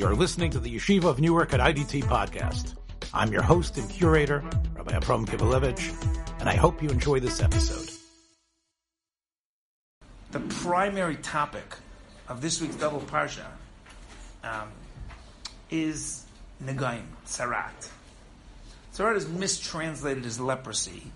You're 0.00 0.16
listening 0.16 0.50
to 0.52 0.58
the 0.58 0.74
Yeshiva 0.74 1.04
of 1.04 1.20
Newark 1.20 1.52
at 1.52 1.60
IDT 1.60 2.04
podcast. 2.04 2.74
I'm 3.12 3.30
your 3.30 3.42
host 3.42 3.76
and 3.76 3.86
curator, 3.90 4.42
Rabbi 4.74 4.96
Abram 4.96 5.26
Kibalevich, 5.26 5.92
and 6.40 6.48
I 6.48 6.54
hope 6.54 6.82
you 6.82 6.88
enjoy 6.88 7.20
this 7.20 7.42
episode. 7.42 7.90
The 10.30 10.40
primary 10.40 11.16
topic 11.16 11.76
of 12.30 12.40
this 12.40 12.62
week's 12.62 12.76
double 12.76 13.00
parsha 13.00 13.44
um, 14.42 14.68
is 15.70 16.24
Negaim, 16.64 17.02
Tzarat. 17.26 17.90
Tzarat 18.94 19.16
is 19.16 19.28
mistranslated 19.28 20.24
as 20.24 20.40
leprosy. 20.40 21.12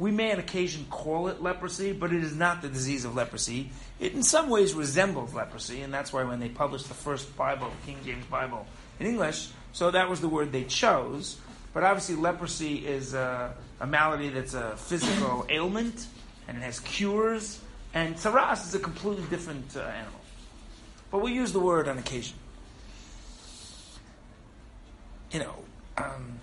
We 0.00 0.10
may 0.10 0.32
on 0.32 0.38
occasion 0.38 0.86
call 0.88 1.28
it 1.28 1.42
leprosy, 1.42 1.92
but 1.92 2.10
it 2.10 2.24
is 2.24 2.34
not 2.34 2.62
the 2.62 2.70
disease 2.70 3.04
of 3.04 3.14
leprosy. 3.14 3.68
It 3.98 4.14
in 4.14 4.22
some 4.22 4.48
ways 4.48 4.72
resembles 4.72 5.34
leprosy, 5.34 5.82
and 5.82 5.92
that's 5.92 6.10
why 6.10 6.24
when 6.24 6.40
they 6.40 6.48
published 6.48 6.88
the 6.88 6.94
first 6.94 7.36
Bible, 7.36 7.70
King 7.84 7.98
James 8.02 8.24
Bible, 8.24 8.66
in 8.98 9.06
English, 9.06 9.50
so 9.74 9.90
that 9.90 10.08
was 10.08 10.22
the 10.22 10.28
word 10.28 10.52
they 10.52 10.64
chose. 10.64 11.36
But 11.74 11.82
obviously, 11.82 12.14
leprosy 12.14 12.76
is 12.76 13.12
a, 13.12 13.54
a 13.78 13.86
malady 13.86 14.30
that's 14.30 14.54
a 14.54 14.74
physical 14.78 15.44
ailment, 15.50 16.06
and 16.48 16.56
it 16.56 16.62
has 16.62 16.80
cures. 16.80 17.60
And 17.92 18.16
tsaras 18.16 18.66
is 18.66 18.74
a 18.74 18.78
completely 18.78 19.24
different 19.28 19.76
uh, 19.76 19.80
animal. 19.80 20.20
But 21.10 21.20
we 21.20 21.34
use 21.34 21.52
the 21.52 21.60
word 21.60 21.88
on 21.88 21.98
occasion. 21.98 22.38
You 25.30 25.40
know, 25.40 25.54
um, 25.98 26.39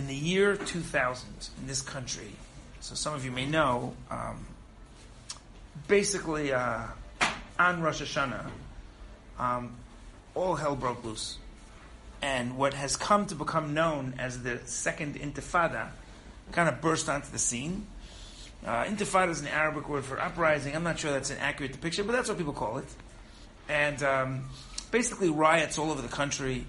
in 0.00 0.06
the 0.06 0.14
year 0.14 0.56
2000 0.56 1.28
in 1.60 1.66
this 1.66 1.82
country, 1.82 2.32
so 2.80 2.94
some 2.94 3.12
of 3.12 3.22
you 3.22 3.30
may 3.30 3.44
know, 3.44 3.92
um, 4.10 4.46
basically 5.88 6.54
uh, 6.54 6.84
on 7.58 7.82
Rosh 7.82 8.00
Hashanah, 8.00 8.46
um, 9.38 9.76
all 10.34 10.54
hell 10.54 10.74
broke 10.74 11.04
loose. 11.04 11.36
And 12.22 12.56
what 12.56 12.72
has 12.72 12.96
come 12.96 13.26
to 13.26 13.34
become 13.34 13.74
known 13.74 14.14
as 14.18 14.42
the 14.42 14.60
Second 14.64 15.16
Intifada 15.16 15.88
kind 16.52 16.70
of 16.70 16.80
burst 16.80 17.10
onto 17.10 17.30
the 17.30 17.38
scene. 17.38 17.86
Uh, 18.64 18.84
intifada 18.84 19.28
is 19.28 19.40
an 19.42 19.48
Arabic 19.48 19.86
word 19.86 20.04
for 20.04 20.18
uprising. 20.18 20.74
I'm 20.74 20.82
not 20.82 20.98
sure 20.98 21.12
that's 21.12 21.30
an 21.30 21.38
accurate 21.38 21.72
depiction, 21.72 22.06
but 22.06 22.14
that's 22.14 22.28
what 22.28 22.38
people 22.38 22.52
call 22.54 22.78
it. 22.78 22.88
And 23.68 24.02
um, 24.02 24.44
basically, 24.90 25.28
riots 25.28 25.78
all 25.78 25.90
over 25.90 26.02
the 26.02 26.08
country. 26.08 26.64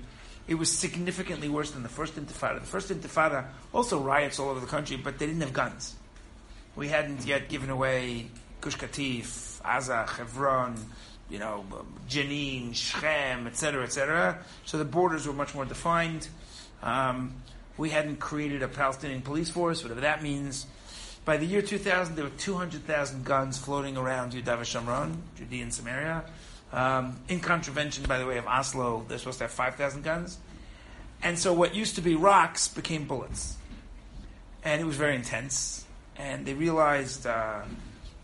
It 0.51 0.59
was 0.59 0.69
significantly 0.69 1.47
worse 1.47 1.71
than 1.71 1.81
the 1.81 1.87
first 1.87 2.17
Intifada. 2.17 2.59
The 2.59 2.65
first 2.65 2.89
Intifada 2.89 3.45
also 3.73 4.01
riots 4.01 4.37
all 4.37 4.49
over 4.49 4.59
the 4.59 4.67
country, 4.67 4.97
but 4.97 5.17
they 5.17 5.25
didn't 5.25 5.39
have 5.39 5.53
guns. 5.53 5.95
We 6.75 6.89
hadn't 6.89 7.25
yet 7.25 7.47
given 7.47 7.69
away 7.69 8.27
Gush 8.59 8.75
Katif, 8.75 9.61
Aza, 9.61 10.09
Hebron, 10.09 10.75
you 11.29 11.39
know, 11.39 11.63
Jenin, 12.09 12.75
Shechem, 12.75 13.47
etc., 13.47 13.83
etc. 13.85 14.43
So 14.65 14.77
the 14.77 14.83
borders 14.83 15.25
were 15.25 15.31
much 15.31 15.55
more 15.55 15.63
defined. 15.63 16.27
Um, 16.83 17.33
we 17.77 17.89
hadn't 17.89 18.17
created 18.17 18.61
a 18.61 18.67
Palestinian 18.67 19.21
police 19.21 19.49
force, 19.49 19.83
whatever 19.83 20.01
that 20.01 20.21
means. 20.21 20.65
By 21.23 21.37
the 21.37 21.45
year 21.45 21.61
2000, 21.61 22.15
there 22.15 22.25
were 22.25 22.29
200,000 22.31 23.23
guns 23.23 23.57
floating 23.57 23.95
around 23.95 24.33
Yudav 24.33 24.59
Shomron, 24.65 25.15
Judea 25.37 25.63
and 25.63 25.73
Samaria. 25.73 26.25
Um, 26.73 27.17
in 27.27 27.39
contravention, 27.39 28.05
by 28.05 28.17
the 28.17 28.25
way, 28.25 28.37
of 28.37 28.47
Oslo, 28.47 29.05
they're 29.07 29.17
supposed 29.17 29.39
to 29.39 29.45
have 29.45 29.51
5,000 29.51 30.03
guns. 30.03 30.37
And 31.21 31.37
so 31.37 31.53
what 31.53 31.75
used 31.75 31.95
to 31.95 32.01
be 32.01 32.15
rocks 32.15 32.67
became 32.67 33.05
bullets. 33.05 33.57
And 34.63 34.81
it 34.81 34.85
was 34.85 34.95
very 34.95 35.15
intense. 35.15 35.85
And 36.15 36.45
they 36.45 36.53
realized 36.53 37.25
uh, 37.25 37.61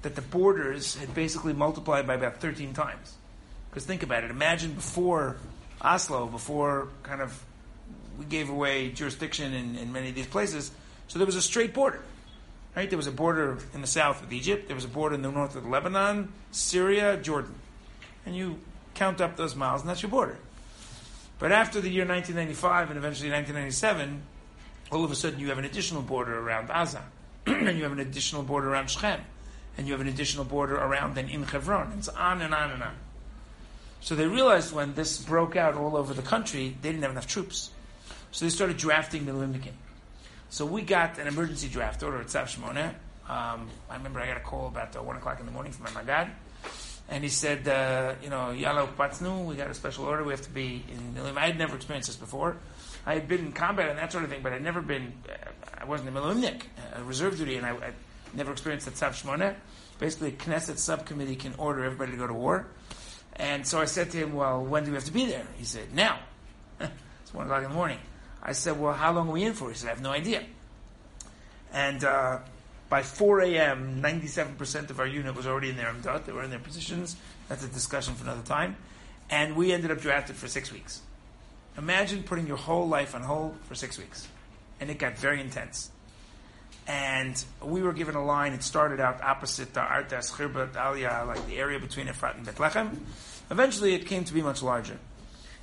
that 0.01 0.15
the 0.15 0.21
borders 0.21 0.95
had 0.95 1.13
basically 1.13 1.53
multiplied 1.53 2.07
by 2.07 2.15
about 2.15 2.39
13 2.39 2.73
times. 2.73 3.15
Because 3.69 3.85
think 3.85 4.03
about 4.03 4.23
it. 4.23 4.31
Imagine 4.31 4.73
before 4.73 5.37
Oslo, 5.81 6.25
before 6.27 6.87
kind 7.03 7.21
of 7.21 7.43
we 8.17 8.25
gave 8.25 8.49
away 8.49 8.89
jurisdiction 8.89 9.53
in, 9.53 9.75
in 9.75 9.91
many 9.91 10.09
of 10.09 10.15
these 10.15 10.27
places, 10.27 10.71
so 11.07 11.19
there 11.19 11.25
was 11.25 11.35
a 11.35 11.41
straight 11.41 11.73
border. 11.73 12.01
Right? 12.75 12.89
There 12.89 12.97
was 12.97 13.07
a 13.07 13.11
border 13.11 13.57
in 13.73 13.81
the 13.81 13.87
south 13.87 14.21
with 14.21 14.31
Egypt, 14.33 14.67
there 14.67 14.75
was 14.75 14.85
a 14.85 14.89
border 14.89 15.15
in 15.15 15.21
the 15.21 15.31
north 15.31 15.55
with 15.55 15.65
Lebanon, 15.65 16.31
Syria, 16.51 17.17
Jordan. 17.17 17.55
And 18.27 18.35
you 18.35 18.59
count 18.93 19.21
up 19.21 19.37
those 19.37 19.55
miles, 19.55 19.79
and 19.79 19.89
that's 19.89 20.01
your 20.01 20.11
border. 20.11 20.37
But 21.39 21.53
after 21.53 21.79
the 21.79 21.89
year 21.89 22.05
1995 22.05 22.89
and 22.89 22.97
eventually 22.97 23.31
1997, 23.31 24.21
all 24.91 25.05
of 25.05 25.11
a 25.11 25.15
sudden 25.15 25.39
you 25.39 25.47
have 25.47 25.57
an 25.57 25.63
additional 25.63 26.01
border 26.01 26.37
around 26.37 26.67
Gaza, 26.67 27.03
and 27.45 27.77
you 27.77 27.83
have 27.83 27.93
an 27.93 28.01
additional 28.01 28.43
border 28.43 28.69
around 28.69 28.89
Shechem, 28.89 29.21
and 29.77 29.87
you 29.87 29.93
have 29.93 30.01
an 30.01 30.09
additional 30.09 30.43
border 30.43 30.75
around 30.75 31.15
then 31.15 31.29
in 31.29 31.43
Hebron. 31.43 31.93
It's 31.97 32.09
on 32.09 32.41
and 32.41 32.53
on 32.53 32.71
and 32.71 32.83
on. 32.83 32.95
So 34.01 34.13
they 34.13 34.27
realized 34.27 34.73
when 34.73 34.93
this 34.93 35.17
broke 35.19 35.55
out 35.55 35.75
all 35.75 35.95
over 35.95 36.13
the 36.13 36.21
country, 36.21 36.75
they 36.81 36.89
didn't 36.89 37.03
have 37.03 37.11
enough 37.11 37.27
troops. 37.27 37.69
So 38.31 38.43
they 38.43 38.49
started 38.49 38.75
drafting 38.75 39.25
the 39.25 39.31
Miluimnikim. 39.31 39.71
So 40.49 40.65
we 40.65 40.81
got 40.81 41.17
an 41.17 41.27
emergency 41.27 41.69
draft 41.69 42.03
order 42.03 42.19
at 42.19 42.27
Tzav. 42.27 42.61
Um, 43.29 43.69
I 43.89 43.95
remember 43.95 44.19
I 44.19 44.27
got 44.27 44.35
a 44.37 44.41
call 44.41 44.67
about 44.67 44.93
uh, 44.97 45.01
1 45.01 45.15
o'clock 45.15 45.39
in 45.39 45.45
the 45.45 45.51
morning 45.53 45.71
from 45.71 45.93
my 45.93 46.03
dad. 46.03 46.29
And 47.09 47.23
he 47.23 47.29
said, 47.29 47.67
uh, 47.67 48.15
you 48.21 48.29
know, 48.29 48.53
Yalo 48.53 48.93
Patznu, 48.95 49.45
we 49.45 49.55
got 49.55 49.69
a 49.69 49.73
special 49.73 50.05
order, 50.05 50.23
we 50.23 50.31
have 50.31 50.41
to 50.41 50.49
be 50.49 50.83
in 50.91 51.13
Milim. 51.15 51.37
I 51.37 51.45
had 51.45 51.57
never 51.57 51.75
experienced 51.75 52.09
this 52.09 52.17
before. 52.17 52.57
I 53.05 53.13
had 53.13 53.29
been 53.29 53.39
in 53.39 53.51
combat 53.53 53.89
and 53.89 53.97
that 53.97 54.11
sort 54.11 54.25
of 54.25 54.29
thing, 54.29 54.41
but 54.43 54.51
I'd 54.51 54.61
never 54.61 54.81
been, 54.81 55.13
uh, 55.29 55.33
I 55.77 55.85
wasn't 55.85 56.09
a 56.09 56.11
Milimnik, 56.11 56.63
a 56.93 57.03
reserve 57.03 57.37
duty, 57.37 57.55
and 57.55 57.65
I, 57.65 57.71
I 57.71 57.91
never 58.33 58.51
experienced 58.51 58.85
the 58.85 58.91
Tzav 58.91 59.11
Shmona. 59.11 59.55
Basically, 59.99 60.33
Knesset 60.33 60.77
subcommittee 60.77 61.37
can 61.37 61.53
order 61.57 61.85
everybody 61.85 62.11
to 62.11 62.17
go 62.17 62.27
to 62.27 62.33
war. 62.33 62.67
And 63.37 63.65
so 63.65 63.79
I 63.79 63.85
said 63.85 64.11
to 64.11 64.17
him, 64.17 64.33
well, 64.33 64.63
when 64.63 64.83
do 64.83 64.91
we 64.91 64.95
have 64.95 65.05
to 65.05 65.13
be 65.13 65.25
there? 65.25 65.47
He 65.57 65.63
said, 65.63 65.93
now. 65.93 66.19
it's 66.79 67.33
1 67.33 67.45
o'clock 67.45 67.63
in 67.63 67.69
the 67.69 67.75
morning. 67.75 67.99
I 68.43 68.51
said, 68.51 68.79
well, 68.79 68.93
how 68.93 69.13
long 69.13 69.29
are 69.29 69.31
we 69.31 69.43
in 69.43 69.53
for? 69.53 69.69
He 69.69 69.75
said, 69.75 69.87
I 69.87 69.93
have 69.93 70.01
no 70.01 70.11
idea. 70.11 70.43
And 71.71 72.03
uh, 72.03 72.39
by 72.89 73.03
4 73.03 73.41
a.m., 73.41 74.01
97% 74.01 74.89
of 74.89 74.99
our 74.99 75.07
unit 75.07 75.35
was 75.35 75.45
already 75.45 75.69
in 75.69 75.77
their 75.77 75.91
Amdot. 75.91 76.25
They 76.25 76.31
were 76.31 76.43
in 76.43 76.49
their 76.49 76.59
positions. 76.59 77.17
That's 77.49 77.63
a 77.63 77.67
discussion 77.67 78.15
for 78.15 78.23
another 78.23 78.43
time. 78.43 78.77
And 79.29 79.55
we 79.55 79.73
ended 79.73 79.91
up 79.91 79.99
drafted 79.99 80.35
for 80.35 80.47
six 80.47 80.71
weeks. 80.71 81.01
Imagine 81.77 82.23
putting 82.23 82.47
your 82.47 82.57
whole 82.57 82.87
life 82.87 83.13
on 83.13 83.21
hold 83.21 83.57
for 83.63 83.75
six 83.75 83.97
weeks. 83.97 84.27
And 84.79 84.89
it 84.89 84.99
got 84.99 85.17
very 85.17 85.41
intense. 85.41 85.91
And 86.87 87.43
we 87.61 87.81
were 87.81 87.91
given 87.91 88.15
a 88.15 88.23
line. 88.23 88.53
It 88.53 88.63
started 88.63 89.01
out 89.01 89.21
opposite 89.21 89.73
the 89.73 89.81
Artas, 89.81 90.31
Chirbat, 90.31 90.73
Aliyah, 90.73 91.27
like 91.27 91.45
the 91.47 91.57
area 91.57 91.79
between 91.79 92.07
Efrat 92.07 92.37
and 92.37 92.45
Bethlehem. 92.45 93.05
Eventually, 93.51 93.93
it 93.93 94.05
came 94.05 94.23
to 94.23 94.33
be 94.33 94.41
much 94.41 94.63
larger. 94.63 94.97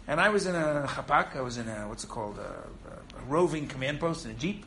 And 0.07 0.21
I 0.21 0.29
was 0.29 0.47
in 0.47 0.55
a 0.55 0.85
chapak. 0.87 1.35
I 1.35 1.41
was 1.41 1.57
in 1.57 1.69
a 1.69 1.89
what's 1.89 2.05
it 2.05 2.11
called, 2.11 2.39
a, 2.39 2.43
a 2.43 3.25
roving 3.27 3.67
command 3.67 4.01
post 4.01 4.27
in 4.27 4.33
a 4.33 4.35
jeep, 4.35 4.67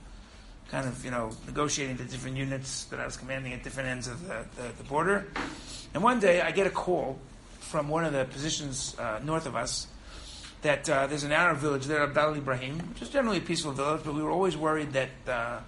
kind 0.69 0.87
of 0.87 1.03
you 1.03 1.11
know 1.11 1.31
negotiating 1.45 1.97
the 1.97 2.03
different 2.05 2.37
units 2.37 2.85
that 2.85 2.99
I 2.99 3.05
was 3.05 3.17
commanding 3.17 3.53
at 3.53 3.63
different 3.63 3.89
ends 3.89 4.07
of 4.07 4.27
the, 4.27 4.45
the, 4.55 4.69
the 4.77 4.83
border. 4.83 5.27
And 5.93 6.03
one 6.03 6.19
day, 6.19 6.41
I 6.41 6.51
get 6.51 6.67
a 6.67 6.71
call 6.71 7.19
from 7.59 7.89
one 7.89 8.05
of 8.05 8.13
the 8.13 8.25
positions 8.25 8.95
uh, 8.99 9.19
north 9.23 9.45
of 9.45 9.55
us 9.55 9.87
that 10.61 10.89
uh, 10.89 11.07
there's 11.07 11.23
an 11.23 11.31
Arab 11.31 11.57
village 11.57 11.85
there, 11.85 12.05
Abdal 12.05 12.37
Ibrahim, 12.37 12.79
which 12.89 13.01
is 13.01 13.09
generally 13.09 13.37
a 13.37 13.41
peaceful 13.41 13.71
village, 13.71 14.01
but 14.03 14.13
we 14.13 14.23
were 14.23 14.31
always 14.31 14.57
worried 14.57 14.93
that. 14.93 15.09
Uh, 15.27 15.59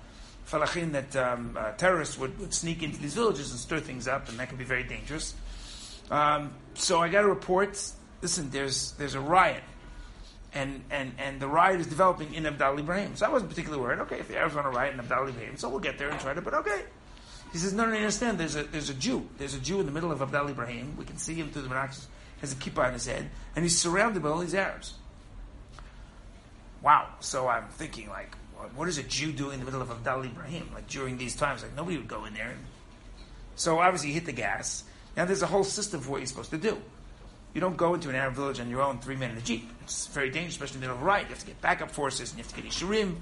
that 0.52 1.16
um, 1.16 1.56
uh, 1.56 1.74
terrorists 1.74 2.18
would, 2.18 2.40
would 2.40 2.52
sneak 2.52 2.82
into 2.82 3.00
these 3.00 3.14
villages 3.14 3.52
and 3.52 3.60
stir 3.60 3.80
things 3.80 4.08
up, 4.08 4.30
and 4.30 4.40
that 4.40 4.50
could 4.50 4.58
be 4.58 4.64
very 4.64 4.84
dangerous. 4.84 5.36
Um, 6.10 6.52
so 6.74 7.00
I 7.00 7.10
got 7.10 7.24
a 7.24 7.28
report. 7.28 7.80
Listen, 8.24 8.50
there's 8.50 8.94
there's 8.94 9.14
a 9.14 9.20
riot, 9.20 9.62
and 10.54 10.84
and 10.90 11.14
and 11.18 11.40
the 11.40 11.48
riot 11.48 11.80
is 11.80 11.88
developing 11.88 12.34
in 12.34 12.44
Abdal 12.44 12.80
Ibrahim. 12.80 13.16
So 13.16 13.26
I 13.26 13.30
wasn't 13.30 13.50
particularly 13.50 13.82
worried. 13.82 14.00
Okay, 14.00 14.20
if 14.20 14.28
the 14.28 14.38
Arabs 14.38 14.56
want 14.56 14.66
to 14.66 14.72
riot 14.72 14.94
in 14.94 15.00
Abdal 15.00 15.30
Ibrahim, 15.30 15.58
so 15.58 15.70
we'll 15.70 15.80
get 15.80 15.98
there 15.98 16.10
and 16.10 16.20
try 16.20 16.34
to. 16.34 16.42
But 16.42 16.54
okay. 16.56 16.84
He 17.52 17.58
says, 17.58 17.74
no, 17.74 17.86
no, 17.88 17.96
understand. 17.96 18.38
There's 18.38 18.56
a 18.56 18.64
there's 18.64 18.90
a 18.90 18.94
Jew. 18.94 19.28
There's 19.38 19.56
a 19.56 19.60
Jew 19.60 19.80
in 19.80 19.86
the 19.86 19.92
middle 19.92 20.12
of 20.12 20.20
Abdal 20.20 20.50
Ibrahim. 20.50 20.96
We 20.98 21.06
can 21.06 21.18
see 21.18 21.34
him 21.34 21.50
through 21.50 21.64
the 21.64 21.70
binoculars. 21.70 22.08
Has 22.42 22.54
a 22.54 22.56
kippah 22.56 22.88
on 22.88 22.94
his 22.94 23.06
head, 23.06 23.30
and 23.56 23.66
he's 23.66 23.78
surrounded 23.78 24.24
by 24.24 24.30
all 24.30 24.40
these 24.40 24.56
Arabs. 24.56 24.94
Wow. 26.82 27.08
So 27.20 27.48
I'm 27.48 27.68
thinking, 27.70 28.08
like, 28.08 28.36
what 28.76 28.88
is 28.88 28.98
a 28.98 29.04
Jew 29.04 29.32
doing 29.34 29.56
in 29.56 29.60
the 29.60 29.66
middle 29.66 29.82
of 29.82 29.90
Abdal 29.90 30.26
Ibrahim? 30.26 30.70
Like 30.74 30.88
during 30.88 31.18
these 31.18 31.36
times, 31.36 31.64
like 31.64 31.76
nobody 31.76 31.98
would 31.98 32.08
go 32.08 32.26
in 32.26 32.34
there. 32.34 32.56
So 33.56 33.80
obviously, 33.80 34.10
you 34.10 34.16
hit 34.16 34.26
the 34.26 34.32
gas. 34.32 34.84
Now 35.18 35.26
there's 35.26 35.42
a 35.42 35.48
whole 35.48 35.64
system 35.64 36.02
for 36.02 36.12
what 36.12 36.18
you're 36.20 36.28
supposed 36.28 36.52
to 36.52 36.58
do. 36.58 36.78
You 37.54 37.62
don't 37.62 37.78
go 37.78 37.96
into 37.96 38.10
an 38.10 38.16
Arab 38.16 38.36
village 38.36 38.60
on 38.60 38.70
your 38.70 38.82
own, 38.82 39.00
three 39.00 39.16
men 39.16 39.32
in 39.32 39.38
a 39.38 39.42
jeep. 39.42 39.70
It's 39.82 40.08
very 40.08 40.30
dangerous, 40.30 40.54
especially 40.54 40.76
in 40.76 40.82
the 40.82 40.88
middle 40.88 40.96
of 40.98 41.02
the 41.02 41.06
riot. 41.08 41.24
You 41.24 41.30
have 41.30 41.40
to 41.40 41.46
get 41.48 41.62
backup 41.62 41.92
forces 41.92 42.30
and 42.30 42.38
you 42.38 42.44
have 42.44 42.54
to 42.54 42.62
get 42.62 42.72
Ishurim. 42.72 43.18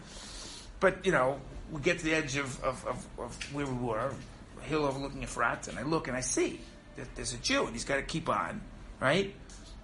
But 0.79 1.06
you 1.06 1.12
know, 1.12 1.39
we 1.71 1.81
get 1.81 2.00
to 2.00 2.06
the 2.06 2.13
edge 2.13 2.38
of, 2.38 2.63
of, 2.63 2.85
of, 2.85 3.06
of 3.18 3.53
where 3.53 3.65
we 3.65 3.74
were, 3.74 4.12
a 4.59 4.63
hill 4.63 4.85
overlooking 4.85 5.24
Efrat, 5.24 5.68
and 5.68 5.79
I 5.79 5.83
look 5.83 6.07
and 6.07 6.15
I 6.15 6.21
see 6.21 6.59
that 6.97 7.15
there's 7.15 7.33
a 7.33 7.38
Jew 7.38 7.65
and 7.65 7.74
he's 7.74 7.85
got 7.85 8.00
a 8.00 8.03
keep 8.03 8.29
on, 8.29 8.62
right? 9.00 9.33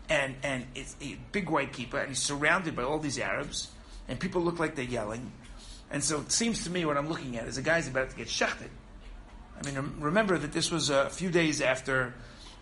And 0.09 0.35
and 0.43 0.65
it's 0.75 0.95
a 1.01 1.17
big 1.31 1.49
white 1.49 1.71
kippah, 1.71 2.01
and 2.01 2.09
he's 2.09 2.21
surrounded 2.21 2.75
by 2.75 2.83
all 2.83 2.99
these 2.99 3.17
Arabs, 3.17 3.71
and 4.07 4.19
people 4.19 4.41
look 4.41 4.59
like 4.59 4.75
they're 4.75 4.83
yelling. 4.83 5.31
And 5.89 6.03
so 6.03 6.19
it 6.19 6.31
seems 6.31 6.63
to 6.63 6.69
me 6.69 6.85
what 6.85 6.97
I'm 6.97 7.07
looking 7.07 7.37
at 7.37 7.47
is 7.47 7.57
a 7.57 7.61
guy's 7.61 7.87
about 7.87 8.09
to 8.09 8.15
get 8.15 8.27
shechted. 8.27 8.69
I 9.57 9.65
mean, 9.65 9.93
remember 9.99 10.37
that 10.37 10.51
this 10.51 10.71
was 10.71 10.89
a 10.89 11.09
few 11.09 11.29
days 11.29 11.61
after, 11.61 12.15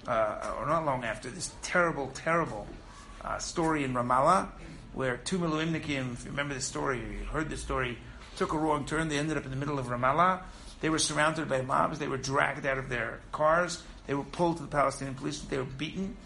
uh, 0.08 0.56
or 0.58 0.66
not 0.66 0.86
long 0.86 1.04
after, 1.04 1.30
this 1.30 1.52
terrible, 1.62 2.08
terrible 2.14 2.68
uh, 3.24 3.38
story 3.38 3.84
in 3.84 3.94
Ramallah 3.94 4.50
where 4.94 5.18
two 5.18 5.40
Miluimnikim, 5.40 6.14
if 6.14 6.26
you 6.26 6.32
remember 6.32 6.54
the 6.54 6.62
story, 6.62 7.02
or 7.02 7.08
you 7.08 7.26
heard 7.26 7.50
the 7.50 7.58
story, 7.58 7.98
took 8.36 8.54
a 8.54 8.58
wrong 8.58 8.86
turn. 8.86 9.08
They 9.08 9.18
ended 9.18 9.38
up 9.38 9.46
in 9.46 9.52
the 9.52 9.58
middle 9.58 9.80
of 9.80 9.88
Ramallah. 9.88 10.42
They 10.82 10.90
were 10.90 11.00
surrounded 11.00 11.48
by 11.48 11.62
mobs. 11.62 12.00
They 12.00 12.08
were 12.08 12.18
dragged 12.18 12.66
out 12.66 12.78
of 12.78 12.90
their 12.90 13.20
cars. 13.32 13.82
They 14.08 14.14
were 14.14 14.24
pulled 14.24 14.58
to 14.58 14.64
the 14.64 14.70
Palestinian 14.70 15.16
police. 15.16 15.40
They 15.40 15.58
were 15.58 15.64
beaten. 15.64 16.18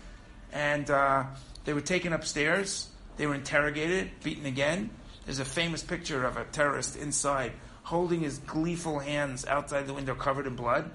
And 0.51 0.89
uh, 0.89 1.25
they 1.65 1.73
were 1.73 1.81
taken 1.81 2.13
upstairs. 2.13 2.87
They 3.17 3.27
were 3.27 3.35
interrogated, 3.35 4.11
beaten 4.23 4.45
again. 4.45 4.89
There's 5.25 5.39
a 5.39 5.45
famous 5.45 5.83
picture 5.83 6.25
of 6.25 6.37
a 6.37 6.45
terrorist 6.45 6.95
inside 6.95 7.51
holding 7.83 8.21
his 8.21 8.39
gleeful 8.39 8.99
hands 8.99 9.45
outside 9.45 9.85
the 9.85 9.93
window 9.93 10.15
covered 10.15 10.47
in 10.47 10.55
blood. 10.55 10.89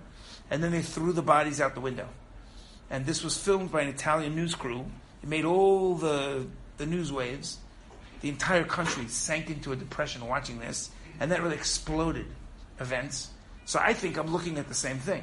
And 0.50 0.64
then 0.64 0.72
they 0.72 0.82
threw 0.82 1.12
the 1.12 1.22
bodies 1.22 1.60
out 1.60 1.74
the 1.74 1.80
window. 1.80 2.08
And 2.90 3.06
this 3.06 3.22
was 3.22 3.38
filmed 3.38 3.70
by 3.70 3.82
an 3.82 3.88
Italian 3.88 4.34
news 4.34 4.54
crew. 4.54 4.84
It 5.22 5.28
made 5.28 5.44
all 5.44 5.94
the, 5.94 6.46
the 6.76 6.86
news 6.86 7.12
waves. 7.12 7.58
The 8.20 8.28
entire 8.28 8.64
country 8.64 9.06
sank 9.06 9.48
into 9.48 9.72
a 9.72 9.76
depression 9.76 10.26
watching 10.26 10.58
this. 10.58 10.90
And 11.20 11.30
that 11.30 11.42
really 11.42 11.56
exploded 11.56 12.26
events. 12.80 13.30
So 13.64 13.78
I 13.80 13.92
think 13.92 14.16
I'm 14.16 14.32
looking 14.32 14.58
at 14.58 14.68
the 14.68 14.74
same 14.74 14.98
thing. 14.98 15.22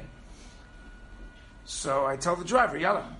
So 1.64 2.06
I 2.06 2.16
tell 2.16 2.34
the 2.34 2.44
driver, 2.44 2.78
yalla. 2.78 3.14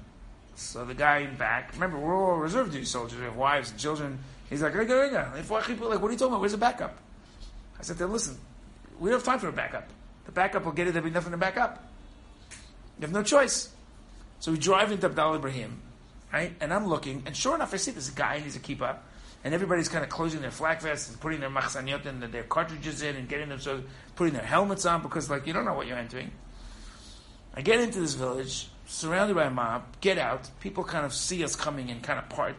So 0.54 0.84
the 0.84 0.94
guy 0.94 1.18
in 1.18 1.36
back, 1.36 1.72
remember, 1.74 1.98
we're 1.98 2.16
all 2.16 2.38
reserve 2.38 2.72
duty 2.72 2.86
soldiers. 2.86 3.18
We 3.18 3.26
have 3.26 3.36
wives 3.36 3.70
and 3.70 3.78
children. 3.78 4.18
He's 4.48 4.62
like, 4.62 4.74
like, 4.74 4.88
what 4.88 4.98
are 4.98 5.06
you 5.06 6.18
talking 6.18 6.26
about? 6.26 6.40
Where's 6.40 6.52
the 6.52 6.58
backup? 6.58 6.96
I 7.78 7.82
said 7.82 7.98
to 7.98 8.04
him, 8.04 8.12
listen, 8.12 8.38
we 8.98 9.10
don't 9.10 9.18
have 9.18 9.26
time 9.26 9.38
for 9.38 9.48
a 9.48 9.52
backup. 9.52 9.88
The 10.24 10.32
backup 10.32 10.64
will 10.64 10.72
get 10.72 10.88
it, 10.88 10.92
there'll 10.92 11.08
be 11.08 11.14
nothing 11.14 11.32
to 11.32 11.36
back 11.36 11.56
up. 11.58 11.84
You 12.98 13.02
have 13.02 13.12
no 13.12 13.22
choice. 13.22 13.68
So 14.40 14.52
we 14.52 14.58
drive 14.58 14.93
into 14.93 15.08
Abdal 15.08 15.37
Ibrahim, 15.37 15.81
right? 16.32 16.52
And 16.61 16.73
I'm 16.73 16.87
looking, 16.87 17.23
and 17.26 17.37
sure 17.37 17.55
enough, 17.55 17.75
I 17.75 17.76
see 17.76 17.90
this 17.90 18.11
guy, 18.11 18.37
and 18.37 18.44
he's 18.44 18.56
a 18.56 18.61
kippah, 18.61 18.96
and 19.44 19.55
everybody's 19.55 19.88
kind 19.88 20.05
of 20.05 20.11
closing 20.11 20.40
their 20.40 20.50
flak 20.50 20.81
vests 20.81 21.11
and 21.11 21.20
putting 21.20 21.40
their 21.40 21.50
machzaniot 21.50 22.06
and 22.06 22.23
their 22.23 22.43
cartridges 22.43 23.02
in 23.02 23.17
and 23.17 23.29
getting 23.29 23.49
them 23.49 23.61
so 23.61 23.82
putting 24.17 24.35
their 24.35 24.43
helmets 24.43 24.85
on 24.85 25.02
because 25.02 25.31
like 25.31 25.46
you 25.46 25.52
don't 25.52 25.64
know 25.64 25.75
what 25.75 25.87
you're 25.87 25.99
entering. 25.99 26.31
I 27.55 27.62
get 27.62 27.81
into 27.81 28.00
this 28.00 28.14
village, 28.14 28.69
surrounded 28.87 29.35
by 29.35 29.44
a 29.44 29.50
mob, 29.50 29.85
get 30.00 30.19
out, 30.19 30.49
people 30.61 30.85
kind 30.85 31.05
of 31.05 31.12
see 31.12 31.43
us 31.43 31.56
coming 31.56 31.90
and 31.90 32.02
kind 32.02 32.19
of 32.19 32.29
part, 32.29 32.56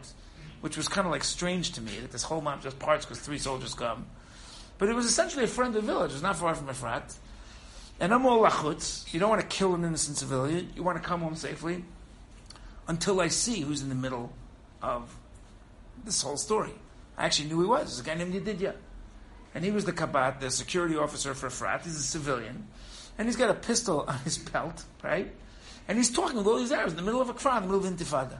which 0.60 0.76
was 0.76 0.88
kind 0.88 1.06
of 1.06 1.12
like 1.12 1.24
strange 1.24 1.72
to 1.72 1.80
me 1.80 1.92
that 2.00 2.12
this 2.12 2.22
whole 2.22 2.40
mob 2.40 2.62
just 2.62 2.78
parts 2.78 3.04
because 3.04 3.20
three 3.20 3.38
soldiers 3.38 3.74
come. 3.74 4.06
But 4.78 4.88
it 4.88 4.94
was 4.94 5.06
essentially 5.06 5.44
a 5.44 5.48
friendly 5.48 5.80
village, 5.80 6.10
it 6.10 6.14
was 6.14 6.22
not 6.22 6.36
far 6.36 6.54
from 6.54 6.66
Efrat. 6.68 7.14
And 8.00 8.14
I'm 8.14 8.24
all 8.26 8.42
lachutz. 8.42 9.12
You 9.12 9.20
don't 9.20 9.28
want 9.28 9.42
to 9.42 9.46
kill 9.46 9.74
an 9.74 9.84
innocent 9.84 10.16
civilian. 10.16 10.72
You 10.74 10.82
want 10.82 11.00
to 11.00 11.06
come 11.06 11.20
home 11.20 11.36
safely 11.36 11.84
until 12.88 13.20
I 13.20 13.28
see 13.28 13.60
who's 13.60 13.82
in 13.82 13.90
the 13.90 13.94
middle 13.94 14.32
of 14.82 15.14
this 16.04 16.22
whole 16.22 16.38
story. 16.38 16.72
I 17.18 17.26
actually 17.26 17.48
knew 17.48 17.60
he 17.60 17.66
was. 17.66 17.80
There's 17.82 18.00
a 18.00 18.02
guy 18.02 18.14
named 18.14 18.34
Yedidya. 18.34 18.74
And 19.54 19.64
he 19.64 19.70
was 19.70 19.84
the 19.84 19.92
kabat, 19.92 20.40
the 20.40 20.50
security 20.50 20.96
officer 20.96 21.34
for 21.34 21.48
Efrat. 21.48 21.82
He's 21.82 21.96
a 21.96 22.02
civilian. 22.02 22.66
And 23.18 23.28
he's 23.28 23.36
got 23.36 23.50
a 23.50 23.54
pistol 23.54 24.04
on 24.08 24.18
his 24.20 24.38
belt, 24.38 24.82
right? 25.02 25.30
And 25.86 25.98
he's 25.98 26.10
talking 26.10 26.38
with 26.38 26.46
all 26.46 26.56
these 26.56 26.72
Arabs 26.72 26.92
in 26.92 26.96
the 26.96 27.02
middle 27.02 27.20
of 27.20 27.28
a 27.28 27.34
crowd, 27.34 27.62
in 27.62 27.68
the 27.68 27.74
middle 27.74 27.86
of 27.86 27.94
Intifada. 27.94 28.38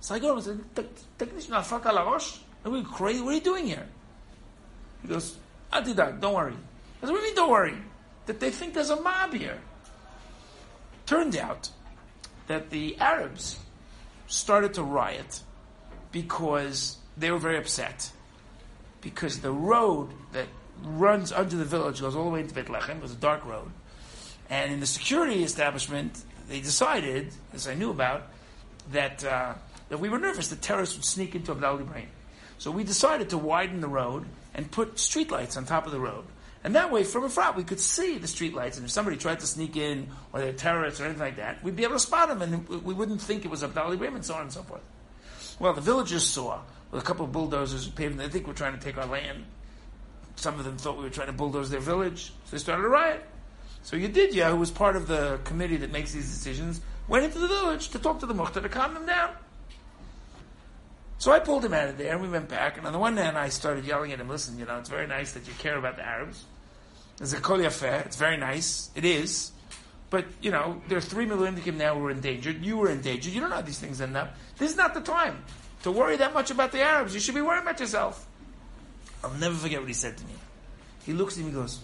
So 0.00 0.14
I 0.14 0.18
go 0.18 0.34
and 0.36 0.44
say, 0.44 0.52
Are 2.64 2.70
we 2.70 2.82
crazy? 2.82 3.20
What 3.20 3.30
are 3.30 3.34
you 3.34 3.40
doing 3.40 3.66
here? 3.66 3.86
He 5.02 5.08
goes, 5.08 5.36
Adidak, 5.72 6.20
don't 6.20 6.34
worry. 6.34 6.54
I 7.02 7.06
said, 7.06 7.12
What 7.12 7.20
do 7.20 7.22
you 7.22 7.22
mean, 7.22 7.34
don't 7.34 7.50
worry? 7.50 7.74
That 8.26 8.40
they 8.40 8.50
think 8.50 8.74
there's 8.74 8.90
a 8.90 9.00
mob 9.00 9.34
here. 9.34 9.58
Turned 11.06 11.36
out 11.36 11.70
that 12.46 12.70
the 12.70 12.98
Arabs 12.98 13.58
started 14.26 14.74
to 14.74 14.82
riot 14.82 15.40
because 16.12 16.96
they 17.16 17.30
were 17.30 17.38
very 17.38 17.58
upset. 17.58 18.10
Because 19.00 19.40
the 19.40 19.52
road 19.52 20.10
that 20.32 20.46
runs 20.82 21.32
under 21.32 21.56
the 21.56 21.64
village 21.64 22.00
goes 22.00 22.16
all 22.16 22.24
the 22.24 22.30
way 22.30 22.40
into 22.40 22.54
Beit. 22.54 22.68
It 22.68 23.02
was 23.02 23.12
a 23.12 23.16
dark 23.16 23.44
road. 23.44 23.70
And 24.50 24.72
in 24.72 24.80
the 24.80 24.86
security 24.86 25.42
establishment, 25.42 26.22
they 26.48 26.60
decided, 26.60 27.32
as 27.52 27.68
I 27.68 27.74
knew 27.74 27.90
about, 27.90 28.28
that, 28.92 29.24
uh, 29.24 29.54
that 29.88 29.98
we 29.98 30.08
were 30.08 30.18
nervous 30.18 30.48
that 30.48 30.62
terrorists 30.62 30.96
would 30.96 31.04
sneak 31.04 31.34
into 31.34 31.52
Abdal 31.52 31.80
Ibrahim. 31.80 32.08
So 32.58 32.70
we 32.70 32.84
decided 32.84 33.30
to 33.30 33.38
widen 33.38 33.80
the 33.80 33.88
road 33.88 34.26
and 34.54 34.70
put 34.70 34.96
streetlights 34.96 35.56
on 35.56 35.64
top 35.64 35.86
of 35.86 35.92
the 35.92 36.00
road. 36.00 36.24
And 36.64 36.74
that 36.76 36.90
way, 36.90 37.04
from 37.04 37.24
afar, 37.24 37.52
we 37.52 37.62
could 37.62 37.78
see 37.78 38.16
the 38.16 38.26
streetlights. 38.26 38.76
And 38.76 38.86
if 38.86 38.90
somebody 38.90 39.18
tried 39.18 39.40
to 39.40 39.46
sneak 39.46 39.76
in, 39.76 40.08
or 40.32 40.40
they're 40.40 40.54
terrorists 40.54 40.98
or 40.98 41.04
anything 41.04 41.20
like 41.20 41.36
that, 41.36 41.62
we'd 41.62 41.76
be 41.76 41.84
able 41.84 41.94
to 41.94 42.00
spot 42.00 42.28
them, 42.28 42.40
and 42.40 42.66
we 42.68 42.94
wouldn't 42.94 43.20
think 43.20 43.44
it 43.44 43.50
was 43.50 43.62
Abdal 43.62 43.92
Ibrahim, 43.92 44.16
and 44.16 44.24
so 44.24 44.34
on 44.34 44.42
and 44.42 44.52
so 44.52 44.62
forth. 44.62 44.80
Well, 45.60 45.74
the 45.74 45.82
villagers 45.82 46.26
saw 46.26 46.60
with 46.90 47.02
a 47.02 47.04
couple 47.04 47.26
of 47.26 47.32
bulldozers 47.32 47.86
paving. 47.88 48.16
They 48.16 48.28
think 48.28 48.46
we're 48.46 48.54
trying 48.54 48.78
to 48.78 48.82
take 48.82 48.96
our 48.96 49.06
land. 49.06 49.44
Some 50.36 50.58
of 50.58 50.64
them 50.64 50.78
thought 50.78 50.96
we 50.96 51.04
were 51.04 51.10
trying 51.10 51.28
to 51.28 51.34
bulldoze 51.34 51.68
their 51.68 51.80
village, 51.80 52.32
so 52.46 52.50
they 52.52 52.58
started 52.58 52.84
a 52.84 52.88
riot. 52.88 53.24
So 53.82 53.98
Yedidya, 53.98 54.48
who 54.48 54.56
was 54.56 54.70
part 54.70 54.96
of 54.96 55.06
the 55.06 55.38
committee 55.44 55.76
that 55.76 55.92
makes 55.92 56.12
these 56.12 56.28
decisions, 56.28 56.80
went 57.08 57.26
into 57.26 57.38
the 57.38 57.46
village 57.46 57.88
to 57.90 57.98
talk 57.98 58.20
to 58.20 58.26
the 58.26 58.34
Mukhtar 58.34 58.62
to 58.62 58.68
calm 58.70 58.94
them 58.94 59.04
down. 59.04 59.30
So 61.18 61.30
I 61.30 61.38
pulled 61.38 61.64
him 61.64 61.74
out 61.74 61.88
of 61.88 61.98
there, 61.98 62.14
and 62.14 62.22
we 62.22 62.28
went 62.28 62.48
back. 62.48 62.78
And 62.78 62.86
on 62.86 62.92
the 62.92 62.98
one 62.98 63.18
hand, 63.18 63.36
I 63.36 63.50
started 63.50 63.84
yelling 63.84 64.12
at 64.12 64.20
him, 64.20 64.28
"Listen, 64.28 64.58
you 64.58 64.64
know, 64.64 64.78
it's 64.78 64.88
very 64.88 65.06
nice 65.06 65.32
that 65.32 65.46
you 65.46 65.52
care 65.58 65.76
about 65.76 65.96
the 65.96 66.04
Arabs. 66.04 66.44
It's 67.20 67.32
a 67.32 67.40
kol 67.40 67.58
yafeh. 67.58 68.06
It's 68.06 68.16
very 68.16 68.36
nice. 68.36 68.90
It 68.94 69.04
is." 69.04 69.52
But, 70.10 70.26
you 70.40 70.52
know, 70.52 70.80
there 70.86 70.98
are 70.98 71.00
three 71.00 71.26
million 71.26 71.60
now 71.76 71.98
who 71.98 72.06
are 72.06 72.10
endangered. 72.10 72.64
You 72.64 72.76
were 72.76 72.88
endangered. 72.88 73.32
You 73.32 73.40
don't 73.40 73.50
know 73.50 73.56
how 73.56 73.62
these 73.62 73.80
things 73.80 74.00
end 74.00 74.16
up. 74.16 74.36
This 74.58 74.70
is 74.70 74.76
not 74.76 74.94
the 74.94 75.00
time 75.00 75.42
to 75.82 75.90
worry 75.90 76.16
that 76.18 76.32
much 76.32 76.52
about 76.52 76.70
the 76.70 76.82
Arabs. 76.82 77.14
You 77.14 77.20
should 77.20 77.34
be 77.34 77.40
worrying 77.40 77.62
about 77.62 77.80
yourself. 77.80 78.24
I'll 79.24 79.34
never 79.34 79.56
forget 79.56 79.80
what 79.80 79.88
he 79.88 79.94
said 79.94 80.16
to 80.16 80.24
me. 80.24 80.34
He 81.04 81.12
looks 81.14 81.34
at 81.34 81.40
me 81.40 81.46
and 81.46 81.54
goes. 81.54 81.80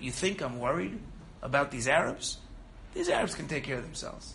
You 0.00 0.10
think 0.10 0.40
I'm 0.40 0.58
worried 0.58 0.98
about 1.42 1.70
these 1.70 1.86
Arabs? 1.88 2.38
These 2.94 3.10
Arabs 3.10 3.34
can 3.34 3.46
take 3.46 3.64
care 3.64 3.76
of 3.76 3.82
themselves. 3.82 4.34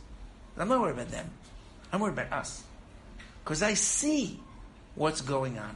I'm 0.58 0.68
not 0.68 0.80
worried 0.80 0.94
about 0.94 1.10
them. 1.10 1.32
I'm 1.92 2.02
worried 2.02 2.14
about 2.14 2.32
us. 2.32 2.64
Because 3.44 3.64
I 3.64 3.74
see 3.74 4.40
what's 4.94 5.22
going 5.22 5.58
on. 5.58 5.76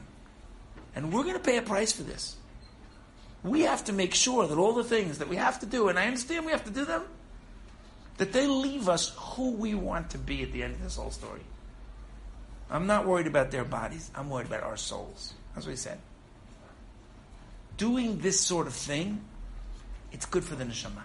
And 0.96 1.12
we're 1.12 1.24
going 1.24 1.34
to 1.34 1.40
pay 1.40 1.58
a 1.58 1.62
price 1.62 1.92
for 1.92 2.04
this 2.04 2.36
we 3.44 3.62
have 3.62 3.86
to 3.86 3.94
make 3.94 4.14
sure 4.14 4.48
that 4.48 4.58
all 4.58 4.74
the 4.74 4.84
things 4.84 5.20
that 5.20 5.30
we 5.30 5.38
have 5.38 5.60
to 5.60 5.66
do, 5.66 5.88
and 5.88 5.98
I 5.98 6.06
understand 6.06 6.46
we 6.46 6.52
have 6.52 6.66
to 6.66 6.72
do 6.72 6.86
them, 6.86 7.04
that 8.18 8.34
they 8.34 8.48
leave 8.48 8.90
us 8.90 9.14
who 9.18 9.52
we 9.52 9.74
want 9.74 10.10
to 10.12 10.18
be 10.18 10.44
at 10.44 10.52
the 10.52 10.64
end 10.64 10.76
of 10.76 10.84
this 10.84 10.98
whole 10.98 11.12
story. 11.12 11.42
I'm 12.70 12.86
not 12.86 13.08
worried 13.08 13.28
about 13.28 13.52
their 13.52 13.64
bodies, 13.64 14.12
I'm 14.14 14.30
worried 14.30 14.48
about 14.48 14.64
our 14.64 14.78
souls. 14.78 15.34
That's 15.54 15.66
what 15.66 15.72
he 15.72 15.78
said. 15.78 16.00
Doing 17.78 18.20
this 18.20 18.40
sort 18.40 18.68
of 18.68 18.74
thing, 18.74 19.24
it's 20.12 20.26
good 20.26 20.44
for 20.44 20.56
the 20.56 20.66
neshama. 20.66 21.04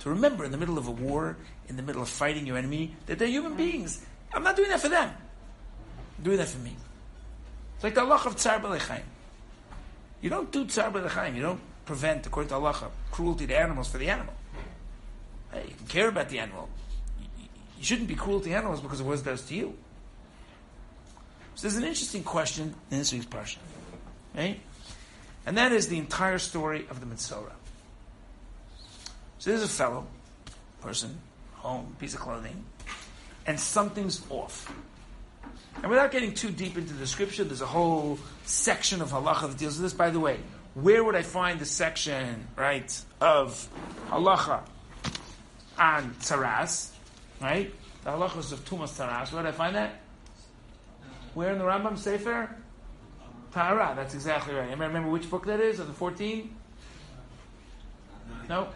To 0.00 0.10
remember 0.10 0.44
in 0.44 0.52
the 0.52 0.58
middle 0.58 0.78
of 0.78 0.88
a 0.88 0.90
war, 0.90 1.38
in 1.68 1.76
the 1.76 1.82
middle 1.82 2.02
of 2.02 2.08
fighting 2.08 2.46
your 2.46 2.58
enemy, 2.58 2.94
that 3.06 3.18
they're 3.18 3.28
human 3.28 3.54
beings. 3.54 4.04
I'm 4.32 4.44
not 4.44 4.56
doing 4.56 4.68
that 4.68 4.80
for 4.80 4.90
them. 4.90 5.10
I'm 6.18 6.24
doing 6.24 6.36
that 6.36 6.48
for 6.48 6.58
me. 6.58 6.76
It's 7.74 7.84
like 7.84 7.94
the 7.94 8.02
halacha 8.02 8.26
of 8.26 8.36
Tsar 8.36 8.60
Balechaim. 8.60 9.02
You 10.20 10.30
don't 10.30 10.50
do 10.50 10.64
tzar 10.64 10.90
b'lechaim. 10.90 11.34
You 11.36 11.42
don't 11.42 11.60
prevent, 11.84 12.26
according 12.26 12.48
to 12.48 12.56
halacha, 12.56 12.90
cruelty 13.10 13.46
to 13.46 13.56
animals 13.56 13.88
for 13.88 13.98
the 13.98 14.08
animal. 14.08 14.34
You 15.54 15.74
can 15.76 15.86
care 15.86 16.08
about 16.08 16.28
the 16.28 16.38
animal. 16.38 16.68
You, 17.38 17.84
shouldn't 17.84 18.08
be 18.08 18.14
cruel 18.14 18.40
to 18.40 18.50
animals 18.50 18.80
because 18.80 19.00
of 19.00 19.06
what 19.06 19.18
it 19.18 19.24
does 19.24 19.42
to 19.42 19.54
you. 19.54 19.76
So 21.54 21.62
there's 21.62 21.76
an 21.76 21.84
interesting 21.84 22.22
question 22.22 22.74
in 22.90 22.98
this 22.98 23.12
week's 23.12 23.26
parsha, 23.26 23.58
right? 24.34 24.60
And 25.46 25.56
that 25.56 25.72
is 25.72 25.88
the 25.88 25.96
entire 25.96 26.38
story 26.38 26.86
of 26.90 27.00
the 27.00 27.06
Mitzorah. 27.06 27.52
So 29.38 29.50
there's 29.50 29.62
a 29.62 29.68
fellow, 29.68 30.06
person, 30.80 31.18
home, 31.54 31.96
piece 31.98 32.14
of 32.14 32.20
clothing, 32.20 32.64
and 33.46 33.58
something's 33.58 34.22
off. 34.28 34.70
And 35.82 35.90
without 35.90 36.10
getting 36.10 36.34
too 36.34 36.50
deep 36.50 36.76
into 36.76 36.92
the 36.92 36.98
description, 36.98 37.48
there's 37.48 37.60
a 37.60 37.66
whole 37.66 38.18
section 38.44 39.02
of 39.02 39.10
halacha 39.10 39.48
that 39.48 39.58
deals 39.58 39.74
with 39.74 39.82
this. 39.82 39.92
By 39.92 40.10
the 40.10 40.20
way, 40.20 40.38
where 40.74 41.04
would 41.04 41.14
I 41.14 41.22
find 41.22 41.58
the 41.58 41.66
section, 41.66 42.48
right, 42.56 42.98
of 43.20 43.68
halacha 44.08 44.62
on 45.78 46.14
tzaras, 46.20 46.90
right? 47.40 47.72
The 48.04 48.10
halachas 48.10 48.52
of 48.52 48.64
tumas 48.64 48.96
tzaras. 48.96 49.32
Where 49.32 49.42
did 49.42 49.48
I 49.48 49.52
find 49.52 49.76
that? 49.76 50.00
Where 51.34 51.52
in 51.52 51.58
the 51.58 51.64
Rambam 51.64 51.98
Sefer? 51.98 52.54
Tahara. 53.52 53.94
That's 53.96 54.14
exactly 54.14 54.54
right. 54.54 54.66
Anybody 54.66 54.88
remember 54.88 55.10
which 55.10 55.28
book 55.30 55.46
that 55.46 55.60
is? 55.60 55.80
Of 55.80 55.86
the 55.86 55.92
14? 55.92 56.54
No? 58.48 58.68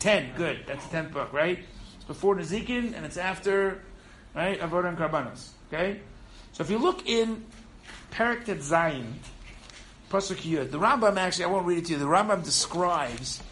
10. 0.00 0.32
Good. 0.36 0.64
That's 0.66 0.86
the 0.86 0.96
10th 0.96 1.12
book, 1.12 1.32
right? 1.32 1.58
It's 1.96 2.04
before 2.04 2.34
Nezikin 2.34 2.96
and 2.96 3.06
it's 3.06 3.16
after, 3.16 3.82
right, 4.34 4.60
Avodah 4.60 4.88
and 4.88 4.98
Karbanos. 4.98 5.50
Okay? 5.72 6.00
If 6.62 6.70
you 6.70 6.78
look 6.78 7.08
in 7.08 7.44
Perak 8.12 8.44
Zayin, 8.44 9.14
Pasuk 10.08 10.36
Yud, 10.48 10.70
the 10.70 10.78
Rambam 10.78 11.16
actually, 11.16 11.46
I 11.46 11.48
won't 11.48 11.66
read 11.66 11.78
it 11.78 11.86
to 11.86 11.94
you, 11.94 11.98
the 11.98 12.04
Rambam 12.04 12.44
describes 12.44 13.42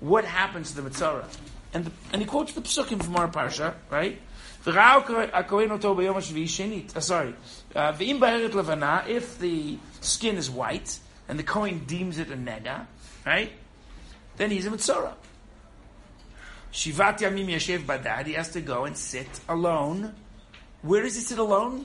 what 0.00 0.24
happens 0.24 0.72
to 0.72 0.80
the 0.80 0.88
Mitzora. 0.88 1.26
And, 1.74 1.84
the, 1.84 1.92
and 2.14 2.22
he 2.22 2.26
quotes 2.26 2.54
the 2.54 2.62
Psukim 2.62 3.02
from 3.02 3.16
our 3.16 3.28
Parsha, 3.28 3.74
right? 3.90 4.18
Uh, 4.66 4.72
sorry. 7.00 7.34
Uh, 7.74 7.92
if 7.98 9.38
the 9.38 9.78
skin 10.00 10.36
is 10.36 10.50
white 10.50 10.98
and 11.28 11.38
the 11.38 11.42
Kohen 11.42 11.84
deems 11.84 12.16
it 12.16 12.30
a 12.30 12.36
nega, 12.36 12.86
right? 13.26 13.52
Then 14.38 14.50
he's 14.50 14.64
a 14.64 14.70
mitzora. 14.70 15.12
Shivat 16.72 17.18
yamim 17.18 17.48
yashev 17.48 17.80
badad. 17.80 18.24
He 18.24 18.32
has 18.32 18.52
to 18.52 18.62
go 18.62 18.86
and 18.86 18.96
sit 18.96 19.28
alone. 19.50 20.14
Where 20.80 21.02
does 21.02 21.14
he 21.16 21.20
sit 21.20 21.38
alone? 21.38 21.84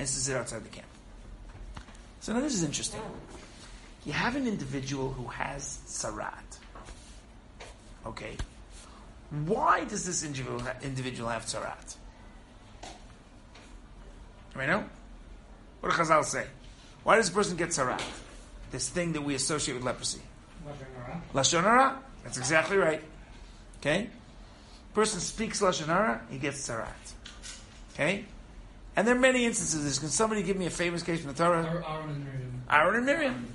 He 0.00 0.02
has 0.04 0.14
to 0.14 0.20
sit 0.20 0.34
outside 0.34 0.64
the 0.64 0.70
camp. 0.70 0.86
So 2.20 2.32
now 2.32 2.40
this 2.40 2.54
is 2.54 2.64
interesting. 2.64 3.02
You 4.06 4.14
have 4.14 4.34
an 4.34 4.46
individual 4.46 5.12
who 5.12 5.26
has 5.26 5.78
sarat. 5.86 6.56
Okay. 8.06 8.38
Why 9.44 9.84
does 9.84 10.06
this 10.06 10.24
individual, 10.24 10.62
individual 10.82 11.28
have 11.28 11.44
sarat? 11.44 11.96
Right 14.54 14.68
now? 14.68 14.86
What 15.80 15.90
do 15.90 15.96
Chazal 15.98 16.24
say? 16.24 16.46
Why 17.04 17.16
does 17.16 17.28
a 17.28 17.32
person 17.32 17.58
get 17.58 17.68
sarat? 17.68 18.00
This 18.70 18.88
thing 18.88 19.12
that 19.12 19.20
we 19.20 19.34
associate 19.34 19.74
with 19.74 19.84
leprosy. 19.84 20.22
Lashon 21.34 21.62
hara. 21.62 21.98
That's 22.24 22.38
exactly 22.38 22.78
right. 22.78 23.02
Okay? 23.80 24.08
Person 24.94 25.20
speaks 25.20 25.60
Lashon 25.60 25.88
hara, 25.88 26.22
he 26.30 26.38
gets 26.38 26.66
sarat. 26.66 27.12
Okay? 27.92 28.24
And 28.96 29.06
there 29.06 29.14
are 29.14 29.18
many 29.18 29.44
instances 29.44 29.80
of 29.80 29.84
this. 29.84 29.98
Can 29.98 30.08
somebody 30.08 30.42
give 30.42 30.56
me 30.56 30.66
a 30.66 30.70
famous 30.70 31.02
case 31.02 31.20
from 31.20 31.32
the 31.32 31.38
Torah? 31.38 31.64
Aaron 31.64 32.10
and 32.10 32.24
Miriam. 32.24 32.62
Aaron 32.68 32.96
and 32.96 33.06
Miriam. 33.06 33.46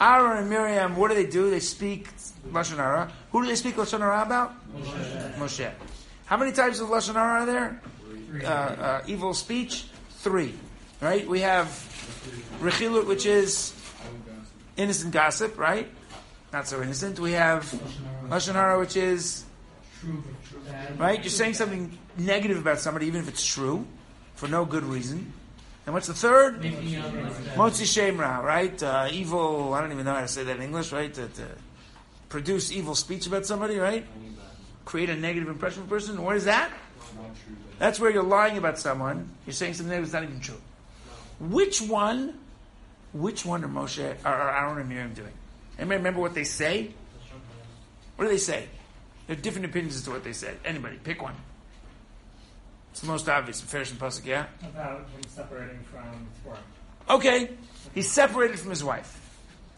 Aaron 0.00 0.38
and 0.38 0.50
Miriam, 0.50 0.96
what 0.96 1.08
do 1.08 1.14
they 1.14 1.26
do? 1.26 1.50
They 1.50 1.60
speak 1.60 2.08
Lashon 2.50 2.76
hara. 2.76 3.12
Who 3.30 3.42
do 3.42 3.48
they 3.48 3.54
speak 3.54 3.76
Lashon 3.76 4.00
hara 4.00 4.22
about? 4.22 4.54
Moshe. 4.74 5.34
Moshe. 5.36 5.70
How 6.24 6.36
many 6.36 6.52
types 6.52 6.80
of 6.80 6.88
Lashon 6.88 7.14
hara 7.14 7.42
are 7.42 7.46
there? 7.46 7.80
Three. 8.26 8.44
Uh, 8.44 8.50
uh, 8.50 9.02
evil 9.06 9.34
speech? 9.34 9.84
Three. 10.18 10.54
Right? 11.00 11.26
We 11.28 11.40
have 11.40 11.66
Rechilut, 12.60 13.06
which 13.06 13.26
is 13.26 13.74
innocent 14.76 15.12
gossip, 15.12 15.58
right? 15.58 15.88
Not 16.52 16.66
so 16.66 16.82
innocent. 16.82 17.20
We 17.20 17.32
have 17.32 17.64
Lashon 18.28 18.54
hara, 18.54 18.78
which 18.78 18.96
is. 18.96 19.44
Right? 20.96 21.20
You're 21.22 21.30
saying 21.30 21.54
something 21.54 21.96
negative 22.18 22.58
about 22.58 22.80
somebody, 22.80 23.06
even 23.06 23.20
if 23.20 23.28
it's 23.28 23.44
true, 23.44 23.86
for 24.42 24.48
no 24.48 24.64
good 24.64 24.82
reason. 24.82 25.32
And 25.86 25.94
what's 25.94 26.08
the 26.08 26.14
third? 26.14 26.62
Motzi 26.62 27.86
Shemra, 27.86 28.42
right? 28.42 28.82
Uh, 28.82 29.08
evil, 29.12 29.72
I 29.72 29.80
don't 29.80 29.92
even 29.92 30.04
know 30.04 30.14
how 30.14 30.22
to 30.22 30.26
say 30.26 30.42
that 30.42 30.56
in 30.56 30.62
English, 30.62 30.90
right? 30.90 31.14
To, 31.14 31.28
to 31.28 31.46
produce 32.28 32.72
evil 32.72 32.96
speech 32.96 33.28
about 33.28 33.46
somebody, 33.46 33.78
right? 33.78 34.04
Create 34.84 35.10
a 35.10 35.16
negative 35.16 35.48
impression 35.48 35.82
of 35.82 35.86
a 35.86 35.90
person. 35.90 36.20
What 36.20 36.34
is 36.34 36.46
that? 36.46 36.72
That's 37.78 38.00
where 38.00 38.10
you're 38.10 38.24
lying 38.24 38.58
about 38.58 38.80
someone. 38.80 39.30
You're 39.46 39.54
saying 39.54 39.74
something 39.74 39.96
that's 39.96 40.12
not 40.12 40.24
even 40.24 40.40
true. 40.40 40.60
Which 41.38 41.80
one, 41.80 42.40
which 43.12 43.46
one 43.46 43.62
are 43.62 43.68
Moshe, 43.68 44.16
are 44.24 44.56
Aaron 44.56 44.78
and 44.80 44.88
Miriam 44.88 45.14
doing? 45.14 45.32
Anybody 45.78 45.98
remember 45.98 46.20
what 46.20 46.34
they 46.34 46.42
say? 46.42 46.90
What 48.16 48.24
do 48.24 48.30
they 48.32 48.38
say? 48.38 48.66
There 49.28 49.36
are 49.36 49.40
different 49.40 49.66
opinions 49.66 49.94
as 49.94 50.02
to 50.02 50.10
what 50.10 50.24
they 50.24 50.32
said. 50.32 50.58
Anybody, 50.64 50.96
pick 50.96 51.22
one. 51.22 51.36
It's 52.92 53.00
the 53.00 53.06
most 53.06 53.26
obvious. 53.26 53.60
Farish 53.60 53.90
and 53.90 53.98
Pasuk, 53.98 54.26
yeah? 54.26 54.46
about 54.62 54.98
him 54.98 55.22
separating 55.26 55.80
from 55.90 56.26
Torah. 56.44 56.58
Okay, 57.08 57.50
he's 57.94 58.10
separated 58.10 58.58
from 58.58 58.68
his 58.68 58.84
wife. 58.84 59.18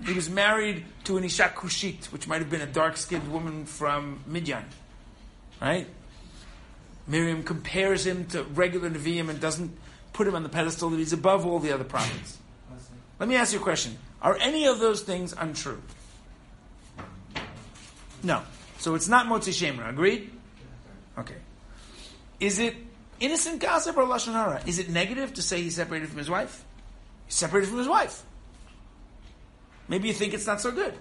He 0.05 0.13
was 0.13 0.29
married 0.29 0.85
to 1.05 1.17
an 1.17 1.25
Isha 1.25 1.53
Kushit, 1.55 2.07
which 2.07 2.27
might 2.27 2.41
have 2.41 2.51
been 2.51 2.61
a 2.61 2.67
dark-skinned 2.67 3.33
woman 3.33 3.67
from 3.67 4.21
Midian, 4.27 4.65
right? 5.63 5.87
Miriam 7.07 7.45
compares 7.45 8.05
him 8.05 8.27
to 8.27 8.43
regular 8.43 8.91
Nevi'im 8.91 9.31
and 9.31 9.41
doesn't 9.41 9.79
put 10.13 10.27
him 10.27 10.35
on 10.35 10.43
the 10.43 10.49
pedestal 10.49 10.91
that 10.91 10.97
he's 10.97 11.13
above 11.13 11.47
all 11.47 11.61
the 11.61 11.73
other 11.73 11.85
prophets. 11.85 12.39
Let 13.21 13.29
me 13.29 13.37
ask 13.37 13.53
you 13.53 13.61
a 13.61 13.63
question. 13.63 13.97
Are 14.21 14.37
any 14.41 14.67
of 14.67 14.81
those 14.81 15.03
things 15.03 15.33
untrue? 15.39 15.81
No. 18.25 18.43
So 18.79 18.97
it's 18.97 19.09
not 19.09 19.27
Motzi 19.27 19.53
Shemra, 19.53 19.89
agreed? 19.89 20.33
Okay. 21.17 21.37
Is 22.41 22.59
it 22.59 22.75
innocent 23.21 23.61
gossip 23.61 23.97
or 23.97 24.05
Lashon 24.05 24.33
Hara? 24.33 24.63
Is 24.67 24.79
it 24.79 24.89
negative 24.89 25.35
to 25.35 25.43
say 25.43 25.63
he's 25.63 25.77
separated 25.77 26.09
from 26.09 26.19
his 26.19 26.31
wife? 26.31 26.65
He's 27.27 27.35
separated 27.35 27.69
from 27.69 27.79
his 27.79 27.89
wife. 27.89 28.23
Maybe 29.89 30.09
you 30.09 30.15
think 30.15 30.35
it's 30.35 30.47
not 30.47 30.61
so 30.61 30.71
good. 30.71 30.95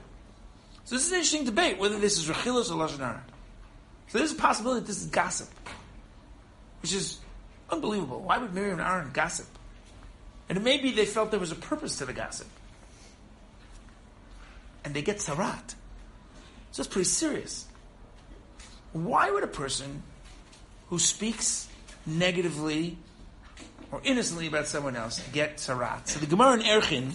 So 0.85 0.95
this 0.95 1.05
is 1.05 1.11
an 1.11 1.17
interesting 1.17 1.45
debate 1.45 1.79
whether 1.79 1.97
this 1.97 2.17
is 2.17 2.27
Rechilus 2.27 2.69
or 2.69 2.75
Lashon 2.75 2.99
Hara. 2.99 3.23
So 4.07 4.17
there's 4.17 4.31
a 4.31 4.35
possibility 4.35 4.81
that 4.81 4.87
this 4.87 5.01
is 5.01 5.07
gossip, 5.07 5.49
which 6.81 6.93
is 6.93 7.19
unbelievable. 7.69 8.21
Why 8.21 8.37
would 8.37 8.53
Miriam 8.53 8.79
and 8.79 8.87
Aaron 8.87 9.11
gossip? 9.13 9.47
And 10.49 10.63
maybe 10.63 10.91
they 10.91 11.05
felt 11.05 11.31
there 11.31 11.39
was 11.39 11.51
a 11.51 11.55
purpose 11.55 11.97
to 11.97 12.05
the 12.05 12.13
gossip. 12.13 12.47
And 14.83 14.93
they 14.93 15.01
get 15.01 15.17
sarat. 15.17 15.75
So 16.71 16.81
it's 16.81 16.87
pretty 16.87 17.07
serious. 17.09 17.65
Why 18.91 19.31
would 19.31 19.43
a 19.43 19.47
person 19.47 20.03
who 20.89 20.99
speaks 20.99 21.67
negatively 22.05 22.97
or 23.91 24.01
innocently 24.03 24.47
about 24.47 24.67
someone 24.67 24.95
else 24.95 25.21
get 25.31 25.57
sarat? 25.57 26.07
So 26.07 26.19
the 26.19 26.25
Gemara 26.25 26.53
in 26.53 26.61
Erchin, 26.61 27.11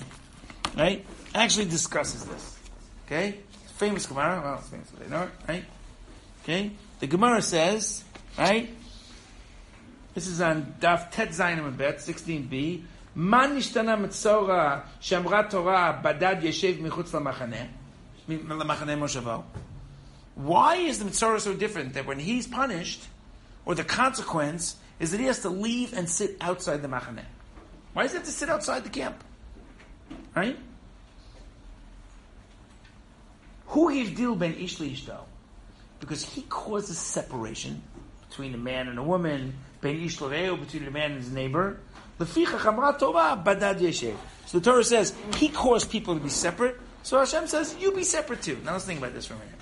right, 0.77 1.05
actually 1.35 1.67
discusses 1.67 2.25
this. 2.25 2.59
Okay? 3.07 3.39
Famous 3.77 4.07
Gemara. 4.07 4.41
Well, 4.43 4.59
it's 4.59 4.69
famous, 4.69 4.91
they 4.99 5.09
know 5.09 5.23
it, 5.25 5.31
right? 5.49 5.65
Okay? 6.43 6.73
The 7.01 7.07
Gemara 7.07 7.43
says, 7.43 8.05
right? 8.37 8.75
This 10.15 10.27
is 10.27 10.41
on 10.41 10.75
Daf 10.81 11.11
Tet 11.11 11.29
Zayin 11.29 11.77
Bet, 11.77 11.99
16b. 11.99 12.83
Man 13.15 13.57
nishtana 13.57 13.97
mitzora 13.97 14.83
shamra 15.01 15.49
Torah 15.49 16.01
badad 16.03 16.43
yeshev 16.43 16.81
michutz 16.81 17.11
lamachaneh. 17.11 17.69
Lamachaneh 18.29 18.99
moshavo. 18.99 19.45
Why 20.35 20.77
is 20.77 20.99
the 20.99 21.05
mitzora 21.05 21.41
so 21.41 21.55
different 21.55 21.95
that 21.95 22.07
when 22.07 22.19
he's 22.19 22.47
punished, 22.47 23.07
or 23.69 23.77
the 23.77 23.85
consequence 23.85 24.75
is 24.99 25.13
that 25.13 25.21
he 25.21 25.27
has 25.27 25.41
to 25.41 25.51
leave 25.51 25.93
and 25.93 26.09
sit 26.09 26.39
outside 26.41 26.81
the 26.81 26.89
machaneh? 26.89 27.23
Why 27.93 28.03
does 28.03 28.13
he 28.13 28.17
have 28.17 28.27
to 28.27 28.33
sit 28.33 28.49
outside 28.49 28.83
the 28.83 28.89
camp? 28.89 29.23
Right? 30.35 30.59
Who 33.67 33.91
hivdil 33.91 34.39
ben 34.39 34.55
ish 34.55 34.79
liishto? 34.79 35.19
Because 36.01 36.25
he 36.25 36.41
causes 36.43 36.97
separation 36.97 37.83
between 38.29 38.55
a 38.55 38.59
man 38.59 38.89
and 38.89 38.99
a 38.99 39.03
woman, 39.03 39.53
ben 39.83 40.01
ish 40.01 40.19
between 40.19 40.87
a 40.87 40.91
man 40.91 41.13
and 41.13 41.23
his 41.23 41.31
neighbor. 41.31 41.79
So 42.19 42.25
the 42.25 42.33
Torah 44.63 44.85
says 44.85 45.15
he 45.37 45.49
caused 45.51 45.91
people 45.91 46.15
to 46.15 46.21
be 46.21 46.31
separate. 46.31 46.81
So 47.03 47.19
Hashem 47.19 47.47
says 47.47 47.77
you 47.79 47.93
be 47.93 48.03
separate 48.03 48.41
too. 48.41 48.57
Now 48.65 48.73
let's 48.73 48.87
think 48.87 48.99
about 48.99 49.13
this 49.13 49.27
for 49.27 49.35
a 49.35 49.39
minute. 49.39 49.58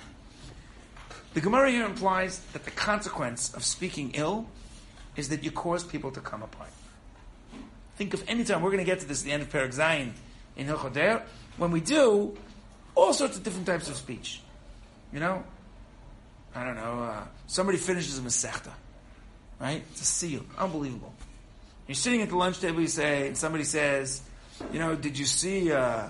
The 1.33 1.41
Gemara 1.41 1.71
here 1.71 1.85
implies 1.85 2.39
that 2.53 2.65
the 2.65 2.71
consequence 2.71 3.53
of 3.53 3.63
speaking 3.63 4.11
ill 4.15 4.47
is 5.15 5.29
that 5.29 5.43
you 5.43 5.51
cause 5.51 5.83
people 5.83 6.11
to 6.11 6.21
come 6.21 6.41
apart. 6.41 6.69
Think 7.95 8.13
of 8.13 8.23
any 8.27 8.43
time 8.43 8.61
we're 8.61 8.71
going 8.71 8.83
to 8.83 8.89
get 8.89 8.99
to 8.99 9.07
this 9.07 9.21
at 9.21 9.25
the 9.25 9.31
end 9.31 9.43
of 9.43 9.49
Perek 9.51 9.75
Zayin 9.75 10.11
in 10.55 10.67
Hilchot 10.67 10.93
De'ot. 10.93 11.23
When 11.57 11.71
we 11.71 11.81
do, 11.81 12.37
all 12.95 13.13
sorts 13.13 13.37
of 13.37 13.43
different 13.43 13.65
types 13.65 13.89
of 13.89 13.95
speech. 13.95 14.41
You 15.13 15.19
know, 15.19 15.43
I 16.53 16.63
don't 16.63 16.75
know. 16.75 17.03
Uh, 17.03 17.23
somebody 17.47 17.77
finishes 17.77 18.17
a 18.17 18.21
masechta, 18.21 18.71
right? 19.59 19.83
It's 19.91 20.01
a 20.01 20.05
seal, 20.05 20.43
unbelievable. 20.57 21.13
You're 21.87 21.95
sitting 21.95 22.21
at 22.21 22.29
the 22.29 22.35
lunch 22.35 22.59
table, 22.59 22.81
you 22.81 22.87
say, 22.87 23.27
and 23.27 23.37
somebody 23.37 23.63
says, 23.63 24.21
you 24.71 24.79
know, 24.79 24.95
did 24.95 25.17
you 25.17 25.25
see? 25.25 25.71
Uh, 25.71 26.07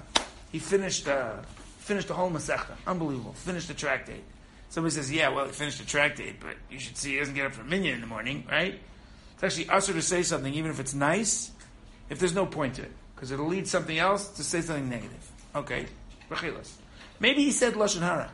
he 0.51 0.59
finished 0.59 1.07
uh, 1.07 1.33
finished 1.79 2.07
the 2.07 2.13
whole 2.13 2.31
masechta, 2.31 2.75
unbelievable. 2.86 3.33
Finished 3.33 3.67
the 3.67 3.74
tractate. 3.74 4.24
Somebody 4.69 4.95
says, 4.95 5.12
yeah, 5.12 5.29
well, 5.29 5.45
he 5.45 5.51
finished 5.51 5.79
the 5.79 5.86
tractate, 5.86 6.39
but 6.39 6.55
you 6.69 6.79
should 6.79 6.97
see 6.97 7.13
he 7.13 7.19
doesn't 7.19 7.36
get 7.36 7.45
up 7.45 7.53
for 7.53 7.62
a 7.62 7.65
minyan 7.65 7.95
in 7.95 8.01
the 8.01 8.07
morning, 8.07 8.45
right? 8.50 8.79
It's 9.33 9.43
actually 9.43 9.67
assur 9.69 9.93
to 9.93 10.01
say 10.01 10.24
something, 10.24 10.53
even 10.53 10.71
if 10.71 10.79
it's 10.79 10.93
nice, 10.93 11.51
if 12.09 12.19
there's 12.19 12.36
no 12.36 12.45
point 12.45 12.75
to 12.75 12.81
it, 12.81 12.91
because 13.15 13.31
it'll 13.31 13.47
lead 13.47 13.67
something 13.67 13.97
else 13.97 14.27
to 14.29 14.43
say 14.43 14.62
something 14.62 14.89
negative. 14.89 15.31
Okay, 15.55 15.86
Rechilas. 16.29 16.71
Maybe 17.19 17.43
he 17.43 17.51
said 17.51 17.74
lashon 17.74 18.01
hara. 18.01 18.29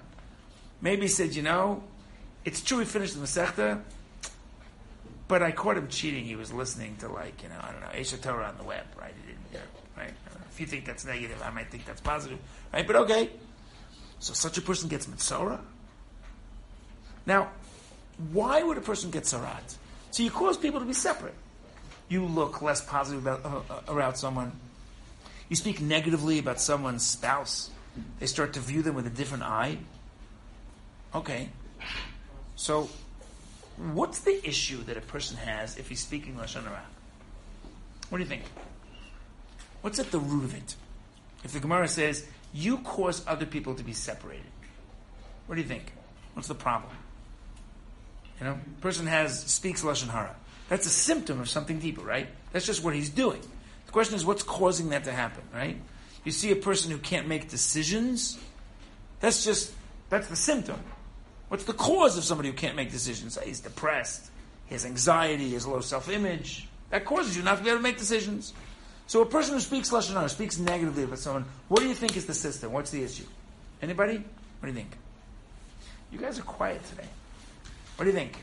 Maybe 0.82 1.04
he 1.04 1.08
said, 1.08 1.36
you 1.36 1.44
know, 1.44 1.84
it's 2.46 2.62
true 2.62 2.80
he 2.80 2.86
finished 2.86 3.14
the 3.14 3.22
masechta, 3.22 3.82
but 5.28 5.42
I 5.42 5.52
caught 5.52 5.78
him 5.78 5.88
cheating. 5.88 6.26
He 6.26 6.36
was 6.36 6.52
listening 6.52 6.98
to 6.98 7.08
like, 7.08 7.44
you 7.44 7.50
know, 7.50 7.60
I 7.62 7.72
don't 7.72 7.82
know, 7.82 7.88
Esha 7.88 8.22
Torah 8.22 8.48
on 8.48 8.58
the 8.58 8.64
web, 8.64 8.86
right? 9.00 9.14
He 9.22 9.32
didn't 9.32 9.52
get 9.52 9.62
it, 9.62 9.70
right? 9.98 10.10
I 10.10 10.30
don't 10.30 10.40
know. 10.40 10.48
If 10.52 10.60
you 10.60 10.66
think 10.66 10.86
that's 10.86 11.06
negative, 11.06 11.42
I 11.44 11.52
might 11.52 11.70
think 11.72 11.86
that's 11.86 12.02
positive, 12.02 12.40
right? 12.74 12.86
But 12.86 12.96
okay. 12.98 13.30
So 14.20 14.34
such 14.34 14.58
a 14.58 14.62
person 14.62 14.90
gets 14.90 15.06
mitzorah. 15.06 15.60
Now, 17.26 17.50
why 18.32 18.62
would 18.64 18.78
a 18.78 18.82
person 18.82 19.12
get 19.12 19.24
sarat? 19.24 19.76
So 20.12 20.24
you 20.24 20.32
cause 20.32 20.58
people 20.58 20.80
to 20.80 20.86
be 20.86 20.94
separate. 20.94 21.34
You 22.10 22.26
look 22.26 22.62
less 22.62 22.82
positive 22.82 23.26
about, 23.26 23.46
uh, 23.46 23.74
uh, 23.74 23.82
around 23.88 24.16
someone. 24.16 24.52
You 25.50 25.56
speak 25.56 25.82
negatively 25.82 26.40
about 26.40 26.60
someone's 26.60 27.04
spouse. 27.04 27.70
They 28.20 28.28
start 28.28 28.54
to 28.54 28.60
view 28.60 28.82
them 28.82 28.96
with 28.96 29.08
a 29.08 29.10
different 29.10 29.44
eye. 29.44 29.78
Okay. 31.16 31.50
So, 32.56 32.90
What's 33.78 34.20
the 34.20 34.48
issue 34.48 34.84
that 34.84 34.98
a 34.98 35.02
person 35.02 35.38
has 35.38 35.78
if 35.78 35.90
he's 35.90 36.00
speaking 36.00 36.36
Lashon 36.36 36.64
Hara? 36.64 36.84
What 38.10 38.20
do 38.20 38.24
you 38.24 38.30
think? 38.30 38.44
What's 39.82 40.00
at 40.00 40.12
the 40.12 40.20
root 40.20 40.44
of 40.44 40.56
it? 40.56 40.76
If 41.44 41.54
the 41.54 41.60
Gemara 41.60 41.88
says, 41.88 42.26
you 42.54 42.78
cause 42.80 43.24
other 43.28 43.46
people 43.46 43.74
to 43.76 43.84
be 43.84 43.94
separated, 43.94 44.46
what 45.48 45.56
do 45.56 45.62
you 45.62 45.68
think? 45.68 45.92
What's 46.34 46.48
the 46.48 46.56
problem? 46.56 46.94
You 48.40 48.48
know, 48.48 48.60
person 48.82 49.08
has, 49.08 49.40
speaks 49.44 49.84
Lashon 49.84 50.10
Hara. 50.10 50.36
That's 50.70 50.86
a 50.86 50.90
symptom 50.90 51.40
of 51.40 51.50
something 51.50 51.80
deeper, 51.80 52.02
right? 52.02 52.28
That's 52.52 52.66
just 52.66 52.84
what 52.84 52.96
he's 52.96 53.10
doing. 53.10 53.42
The 53.86 53.92
question 53.92 54.16
is, 54.16 54.26
what's 54.26 54.44
causing 54.44 54.90
that 54.90 55.04
to 55.04 55.12
happen, 55.12 55.44
right? 55.54 55.78
You 56.24 56.32
see 56.32 56.52
a 56.52 56.56
person 56.56 56.92
who 56.92 56.98
can't 56.98 57.28
make 57.28 57.50
decisions, 57.50 58.40
that's 59.20 59.44
just, 59.44 59.74
that's 60.10 60.28
the 60.28 60.36
symptom. 60.36 60.80
What's 61.50 61.66
the 61.66 61.74
cause 61.74 62.18
of 62.18 62.24
somebody 62.24 62.50
who 62.50 62.56
can't 62.56 62.76
make 62.76 62.92
decisions? 62.92 63.38
He's 63.44 63.60
depressed, 63.60 64.32
he 64.66 64.74
has 64.74 64.86
anxiety, 64.86 65.48
he 65.48 65.54
has 65.54 65.68
low 65.68 65.82
self-image. 65.82 66.68
That 66.90 67.06
causes 67.06 67.36
you 67.36 67.44
not 67.44 67.58
to 67.58 67.64
be 67.64 67.70
able 67.70 67.80
to 67.80 67.84
make 67.84 67.98
decisions. 67.98 68.54
So 69.08 69.22
a 69.22 69.26
person 69.26 69.54
who 69.54 69.60
speaks 69.60 69.92
Lashon 69.92 70.14
Hara, 70.14 70.30
speaks 70.30 70.58
negatively 70.58 71.04
about 71.04 71.20
someone, 71.20 71.46
what 71.68 71.82
do 71.82 71.88
you 71.88 71.94
think 71.94 72.16
is 72.18 72.26
the 72.26 72.34
system? 72.34 72.72
What's 72.72 72.92
the 72.92 73.04
issue? 73.04 73.26
Anybody? 73.82 74.16
What 74.16 74.24
do 74.64 74.68
you 74.68 74.74
think? 74.74 74.98
You 76.12 76.20
guys 76.20 76.40
are 76.40 76.44
quiet 76.44 76.84
today. 76.86 77.08
What 77.96 78.06
do 78.06 78.12
you 78.12 78.16
think? 78.16 78.38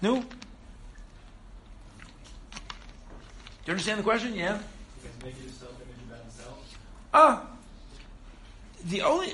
No? 0.00 0.20
Do 0.20 0.26
you 3.66 3.72
understand 3.72 3.98
the 3.98 4.04
question? 4.04 4.34
Yeah? 4.34 4.58
Ah, 7.12 7.46
the 8.84 9.02
only 9.02 9.32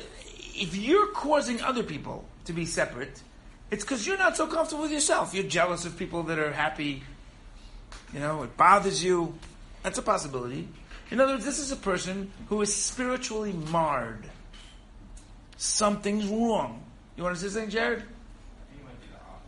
if 0.55 0.77
you're 0.77 1.09
causing 1.09 1.61
other 1.61 1.83
people 1.83 2.25
to 2.45 2.53
be 2.53 2.65
separate, 2.65 3.23
it's 3.71 3.85
because 3.85 4.07
you're 4.07 4.19
not 4.19 4.37
so 4.37 4.47
comfortable 4.47 4.83
with 4.83 4.93
yourself. 4.93 5.35
You're 5.35 5.45
jealous 5.45 5.85
of 5.85 5.99
people 5.99 6.23
that 6.25 6.39
are 6.39 6.53
happy. 6.53 7.03
You 8.13 8.21
know, 8.21 8.45
it 8.45 8.57
bothers 8.57 9.03
you. 9.03 9.35
That's 9.83 9.99
a 9.99 10.03
possibility. 10.03 10.69
In 11.11 11.21
other 11.21 11.35
words, 11.35 11.45
this 11.45 11.59
is 11.59 11.73
a 11.73 11.77
person 11.77 12.31
who 12.49 12.63
is 12.63 12.75
spiritually 12.75 13.53
marred. 13.53 14.25
Something's 15.57 16.27
wrong. 16.27 16.83
You 17.17 17.25
want 17.25 17.37
to 17.37 17.43
say 17.43 17.49
something, 17.49 17.71
Jared? 17.71 17.99
I 17.99 18.03
think 18.03 18.81
it 18.81 18.85
might 18.85 19.01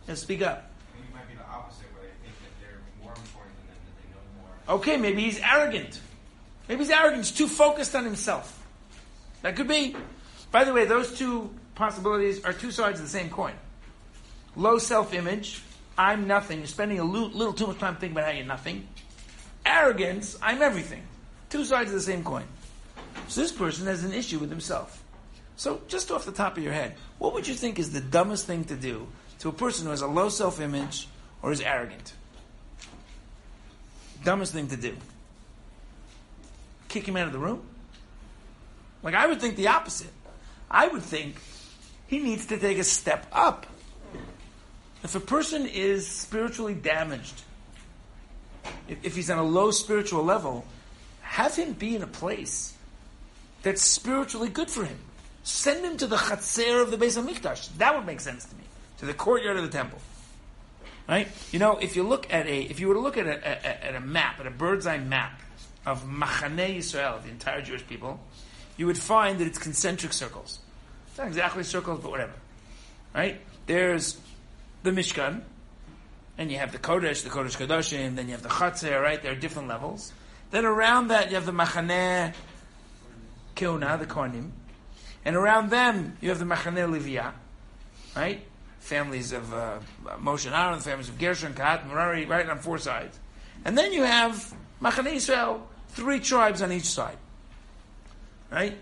be 0.07 0.13
the 0.13 0.15
opposite. 0.15 0.15
Yeah, 0.15 0.15
speak 0.15 0.41
up. 0.41 0.71
I 0.93 0.97
think 0.97 1.09
it 1.09 1.13
might 1.13 1.27
be 1.27 1.35
the 1.35 1.43
opposite, 1.43 1.85
where 1.93 2.03
they 2.03 2.09
think 2.23 2.35
that 2.39 2.53
they're 2.61 2.81
more 3.01 3.11
important 3.11 3.55
than 3.57 3.67
them, 3.67 3.79
that 3.85 3.95
they 4.01 4.07
know 4.13 4.23
more. 4.41 4.77
Okay, 4.79 4.97
maybe 4.97 5.21
he's 5.23 5.39
arrogant. 5.39 5.99
Maybe 6.67 6.83
he's 6.83 6.91
arrogant. 6.91 7.25
He's 7.25 7.31
too 7.31 7.47
focused 7.47 7.95
on 7.95 8.03
himself. 8.03 8.65
That 9.41 9.55
could 9.55 9.67
be. 9.67 9.95
By 10.51 10.63
the 10.63 10.73
way, 10.73 10.85
those 10.85 11.17
two 11.17 11.53
possibilities 11.75 12.43
are 12.43 12.53
two 12.53 12.71
sides 12.71 12.99
of 12.99 13.05
the 13.05 13.11
same 13.11 13.29
coin. 13.29 13.53
Low 14.55 14.79
self-image, 14.79 15.61
I'm 15.97 16.25
nothing. 16.25 16.59
You're 16.59 16.67
spending 16.67 16.99
a 16.99 17.03
little 17.03 17.53
too 17.53 17.67
much 17.67 17.77
time 17.77 17.95
thinking 17.97 18.17
about 18.17 18.25
how 18.25 18.31
you're 18.31 18.45
nothing. 18.45 18.87
Arrogance, 19.65 20.37
I'm 20.41 20.61
everything. 20.61 21.03
Two 21.49 21.63
sides 21.63 21.89
of 21.89 21.95
the 21.95 22.01
same 22.01 22.23
coin. 22.23 22.45
So 23.27 23.41
this 23.41 23.51
person 23.51 23.85
has 23.85 24.03
an 24.03 24.13
issue 24.13 24.39
with 24.39 24.49
himself. 24.49 25.03
So 25.57 25.81
just 25.87 26.11
off 26.11 26.25
the 26.25 26.31
top 26.31 26.57
of 26.57 26.63
your 26.63 26.73
head, 26.73 26.95
what 27.19 27.33
would 27.33 27.47
you 27.47 27.53
think 27.53 27.77
is 27.77 27.91
the 27.91 28.01
dumbest 28.01 28.47
thing 28.47 28.63
to 28.65 28.75
do 28.75 29.07
to 29.39 29.49
a 29.49 29.53
person 29.53 29.85
who 29.85 29.91
has 29.91 30.01
a 30.01 30.07
low 30.07 30.29
self-image 30.29 31.07
or 31.41 31.51
is 31.51 31.61
arrogant? 31.61 32.13
Dumbest 34.23 34.53
thing 34.53 34.67
to 34.69 34.77
do. 34.77 34.95
Kick 36.87 37.07
him 37.07 37.17
out 37.17 37.27
of 37.27 37.33
the 37.33 37.39
room? 37.39 37.61
Like 39.03 39.13
I 39.13 39.27
would 39.27 39.39
think 39.39 39.55
the 39.55 39.67
opposite. 39.67 40.11
I 40.69 40.87
would 40.87 41.03
think 41.03 41.35
he 42.07 42.19
needs 42.19 42.47
to 42.47 42.57
take 42.57 42.77
a 42.77 42.83
step 42.83 43.25
up. 43.31 43.67
If 45.03 45.15
a 45.15 45.19
person 45.19 45.65
is 45.65 46.07
spiritually 46.07 46.73
damaged, 46.73 47.41
if, 48.87 49.15
he's 49.15 49.29
on 49.29 49.37
a 49.37 49.43
low 49.43 49.71
spiritual 49.71 50.23
level, 50.23 50.65
have 51.21 51.55
him 51.55 51.73
be 51.73 51.95
in 51.95 52.01
a 52.01 52.07
place 52.07 52.73
that's 53.63 53.81
spiritually 53.81 54.49
good 54.49 54.69
for 54.69 54.83
him. 54.83 54.97
Send 55.43 55.85
him 55.85 55.97
to 55.97 56.07
the 56.07 56.17
chatzer 56.17 56.81
of 56.81 56.91
the 56.91 56.97
Beis 56.97 57.21
Hamikdash. 57.21 57.69
That 57.77 57.95
would 57.95 58.05
make 58.05 58.19
sense 58.19 58.45
to 58.45 58.55
me. 58.55 58.63
To 58.99 59.05
the 59.05 59.13
courtyard 59.13 59.57
of 59.57 59.63
the 59.63 59.69
temple. 59.69 59.99
Right? 61.07 61.27
You 61.51 61.59
know, 61.59 61.77
if 61.77 61.95
you 61.95 62.03
look 62.03 62.31
at 62.33 62.47
a, 62.47 62.61
if 62.63 62.79
you 62.79 62.87
were 62.87 62.95
to 62.95 62.99
look 62.99 63.17
at 63.17 63.27
a, 63.27 63.37
a- 63.37 63.85
at 63.85 63.95
a 63.95 63.99
map, 64.01 64.39
at 64.39 64.47
a 64.47 64.51
bird's 64.51 64.85
eye 64.85 64.97
map 64.97 65.39
of 65.85 66.03
Machaneh 66.03 66.77
Yisrael, 66.77 67.23
the 67.23 67.29
entire 67.29 67.61
Jewish 67.61 67.85
people, 67.87 68.19
you 68.75 68.85
would 68.87 68.97
find 68.97 69.39
that 69.39 69.47
it's 69.47 69.57
concentric 69.57 70.11
circles. 70.11 70.59
It's 71.07 71.17
not 71.17 71.27
exactly 71.27 71.63
circles, 71.63 72.01
but 72.01 72.11
whatever. 72.11 72.33
Right? 73.15 73.39
There's 73.67 74.17
the 74.83 74.91
Mishkan, 74.91 75.41
and 76.37 76.51
you 76.51 76.57
have 76.57 76.71
the 76.71 76.77
Kodesh, 76.77 77.23
the 77.23 77.29
Kodesh 77.29 77.57
Kodashim, 77.57 78.15
then 78.15 78.25
you 78.27 78.33
have 78.33 78.43
the 78.43 78.49
Chatzir, 78.49 79.01
right? 79.01 79.21
There 79.21 79.31
are 79.31 79.35
different 79.35 79.69
levels. 79.69 80.11
Then 80.51 80.65
around 80.65 81.07
that 81.07 81.29
you 81.29 81.35
have 81.35 81.45
the 81.45 81.51
Machaneh 81.51 82.33
Kehunah, 83.55 83.99
the 83.99 84.05
Kohanim. 84.05 84.51
And 85.25 85.35
around 85.35 85.69
them 85.69 86.17
you 86.21 86.29
have 86.29 86.39
the 86.39 86.45
Machaneh 86.45 86.87
Leviyah, 86.89 87.31
right? 88.15 88.41
Families 88.79 89.33
of 89.33 89.53
uh, 89.53 89.79
Moshe 90.19 90.45
and 90.45 90.55
Aaron, 90.55 90.77
the 90.77 90.83
families 90.83 91.09
of 91.09 91.17
Gershon, 91.17 91.53
Kahat, 91.53 91.87
Merari, 91.87 92.25
right 92.25 92.47
on 92.47 92.59
four 92.59 92.77
sides. 92.77 93.19
And 93.65 93.77
then 93.77 93.91
you 93.91 94.03
have 94.03 94.53
Machaneh 94.81 95.13
Israel, 95.13 95.67
three 95.89 96.19
tribes 96.19 96.61
on 96.61 96.71
each 96.71 96.85
side. 96.85 97.17
Right? 98.51 98.77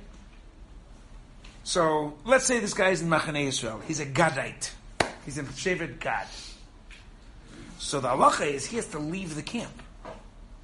So 1.63 2.13
let's 2.25 2.45
say 2.45 2.59
this 2.59 2.75
guy 2.75 2.89
is 2.89 3.01
in 3.01 3.09
Machaneh 3.09 3.47
Israel. 3.47 3.81
He's 3.87 3.99
a 3.99 4.05
Gadite. 4.05 4.71
He's 5.25 5.39
a 5.39 5.43
Shevet 5.43 5.99
Gad. 5.99 6.27
So 7.79 7.99
the 7.99 8.09
halacha 8.09 8.47
is 8.47 8.65
he 8.65 8.75
has 8.75 8.87
to 8.89 8.99
leave 8.99 9.35
the 9.35 9.41
camp. 9.41 9.81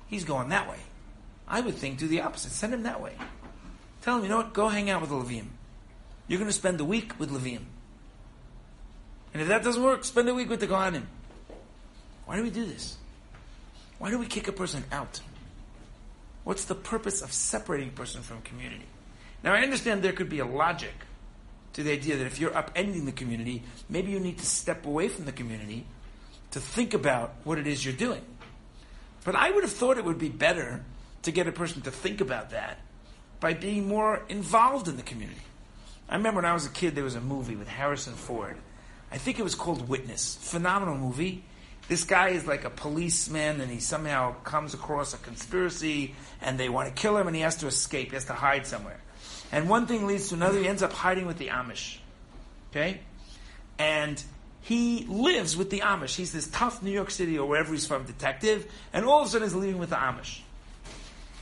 He's 0.07 0.23
going 0.23 0.49
that 0.49 0.69
way. 0.69 0.77
I 1.47 1.61
would 1.61 1.75
think 1.75 1.97
do 1.97 2.07
the 2.07 2.21
opposite. 2.21 2.51
Send 2.51 2.73
him 2.73 2.83
that 2.83 3.01
way. 3.01 3.13
Tell 4.01 4.17
him, 4.17 4.23
you 4.23 4.29
know 4.29 4.37
what? 4.37 4.53
Go 4.53 4.69
hang 4.69 4.89
out 4.89 5.01
with 5.01 5.09
the 5.09 5.15
Levim. 5.15 5.45
You're 6.27 6.39
going 6.39 6.49
to 6.49 6.55
spend 6.55 6.77
the 6.77 6.85
week 6.85 7.19
with 7.19 7.31
Levim. 7.31 7.61
And 9.33 9.41
if 9.41 9.47
that 9.47 9.63
doesn't 9.63 9.81
work, 9.81 10.03
spend 10.03 10.27
a 10.29 10.33
week 10.33 10.49
with 10.49 10.59
the 10.59 10.67
Kohanim. 10.67 11.03
Why 12.25 12.35
do 12.35 12.43
we 12.43 12.49
do 12.49 12.65
this? 12.65 12.97
Why 13.97 14.09
do 14.09 14.17
we 14.17 14.25
kick 14.25 14.47
a 14.47 14.51
person 14.51 14.83
out? 14.91 15.21
What's 16.43 16.65
the 16.65 16.75
purpose 16.75 17.21
of 17.21 17.31
separating 17.31 17.89
a 17.89 17.91
person 17.91 18.21
from 18.21 18.41
community? 18.41 18.85
Now, 19.43 19.53
I 19.53 19.61
understand 19.61 20.01
there 20.01 20.11
could 20.11 20.29
be 20.29 20.39
a 20.39 20.45
logic 20.45 20.93
to 21.73 21.83
the 21.83 21.91
idea 21.91 22.17
that 22.17 22.25
if 22.25 22.39
you're 22.39 22.51
upending 22.51 23.05
the 23.05 23.11
community, 23.11 23.63
maybe 23.89 24.11
you 24.11 24.19
need 24.19 24.39
to 24.39 24.45
step 24.45 24.85
away 24.85 25.07
from 25.07 25.25
the 25.25 25.31
community 25.31 25.85
to 26.51 26.59
think 26.59 26.93
about 26.93 27.33
what 27.43 27.57
it 27.57 27.67
is 27.67 27.85
you're 27.85 27.93
doing. 27.93 28.21
But 29.23 29.35
I 29.35 29.51
would 29.51 29.63
have 29.63 29.71
thought 29.71 29.97
it 29.97 30.05
would 30.05 30.19
be 30.19 30.29
better 30.29 30.83
to 31.23 31.31
get 31.31 31.47
a 31.47 31.51
person 31.51 31.81
to 31.83 31.91
think 31.91 32.21
about 32.21 32.49
that 32.49 32.79
by 33.39 33.53
being 33.53 33.87
more 33.87 34.23
involved 34.29 34.87
in 34.87 34.97
the 34.97 35.03
community. 35.03 35.41
I 36.09 36.15
remember 36.15 36.39
when 36.39 36.45
I 36.45 36.53
was 36.53 36.65
a 36.65 36.69
kid, 36.69 36.95
there 36.95 37.03
was 37.03 37.15
a 37.15 37.21
movie 37.21 37.55
with 37.55 37.67
Harrison 37.67 38.13
Ford. 38.13 38.57
I 39.11 39.17
think 39.17 39.39
it 39.39 39.43
was 39.43 39.55
called 39.55 39.87
Witness. 39.87 40.37
Phenomenal 40.41 40.97
movie. 40.97 41.43
This 41.87 42.03
guy 42.03 42.29
is 42.29 42.47
like 42.47 42.63
a 42.63 42.69
policeman 42.69 43.59
and 43.59 43.69
he 43.69 43.79
somehow 43.79 44.35
comes 44.43 44.73
across 44.73 45.13
a 45.13 45.17
conspiracy 45.17 46.15
and 46.41 46.59
they 46.59 46.69
want 46.69 46.87
to 46.87 46.93
kill 46.93 47.17
him 47.17 47.27
and 47.27 47.35
he 47.35 47.41
has 47.41 47.57
to 47.57 47.67
escape. 47.67 48.09
He 48.09 48.15
has 48.15 48.25
to 48.25 48.33
hide 48.33 48.65
somewhere. 48.65 48.99
And 49.51 49.69
one 49.69 49.87
thing 49.87 50.07
leads 50.07 50.29
to 50.29 50.35
another. 50.35 50.59
He 50.59 50.67
ends 50.67 50.81
up 50.81 50.93
hiding 50.93 51.25
with 51.25 51.37
the 51.37 51.47
Amish. 51.47 51.97
Okay? 52.71 53.01
And 53.77 54.23
he 54.61 55.05
lives 55.09 55.57
with 55.57 55.69
the 55.69 55.79
Amish. 55.79 56.15
He's 56.15 56.31
this 56.31 56.47
tough 56.47 56.81
New 56.81 56.91
York 56.91 57.11
City 57.11 57.37
or 57.37 57.47
wherever 57.47 57.73
he's 57.73 57.85
from 57.85 58.05
detective, 58.05 58.71
and 58.93 59.05
all 59.05 59.21
of 59.21 59.27
a 59.27 59.29
sudden 59.29 59.47
he's 59.47 59.55
living 59.55 59.79
with 59.79 59.89
the 59.89 59.95
Amish. 59.95 60.41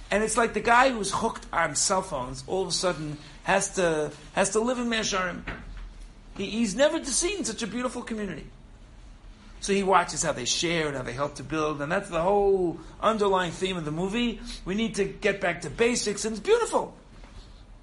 And 0.09 0.23
it's 0.23 0.37
like 0.37 0.53
the 0.53 0.61
guy 0.61 0.89
who's 0.89 1.11
hooked 1.11 1.45
on 1.53 1.75
cell 1.75 2.01
phones 2.01 2.43
all 2.47 2.63
of 2.63 2.69
a 2.69 2.71
sudden 2.71 3.17
has 3.43 3.75
to 3.75 4.11
has 4.33 4.51
to 4.51 4.59
live 4.59 4.79
in 4.79 4.89
Mea 4.89 4.99
Shearim. 4.99 5.43
He, 6.39 6.45
he's 6.45 6.73
never 6.73 7.03
seen 7.03 7.43
such 7.43 7.61
a 7.63 7.67
beautiful 7.67 8.01
community. 8.01 8.45
So 9.59 9.73
he 9.73 9.83
watches 9.83 10.23
how 10.23 10.31
they 10.31 10.45
share 10.45 10.87
and 10.87 10.95
how 10.95 11.03
they 11.03 11.11
help 11.11 11.35
to 11.35 11.43
build, 11.43 11.81
and 11.81 11.91
that's 11.91 12.09
the 12.09 12.21
whole 12.21 12.79
underlying 13.01 13.51
theme 13.51 13.75
of 13.75 13.83
the 13.83 13.91
movie. 13.91 14.39
We 14.63 14.73
need 14.73 14.95
to 14.95 15.03
get 15.03 15.41
back 15.41 15.61
to 15.63 15.69
basics, 15.69 16.23
and 16.23 16.37
it's 16.37 16.43
beautiful. 16.43 16.95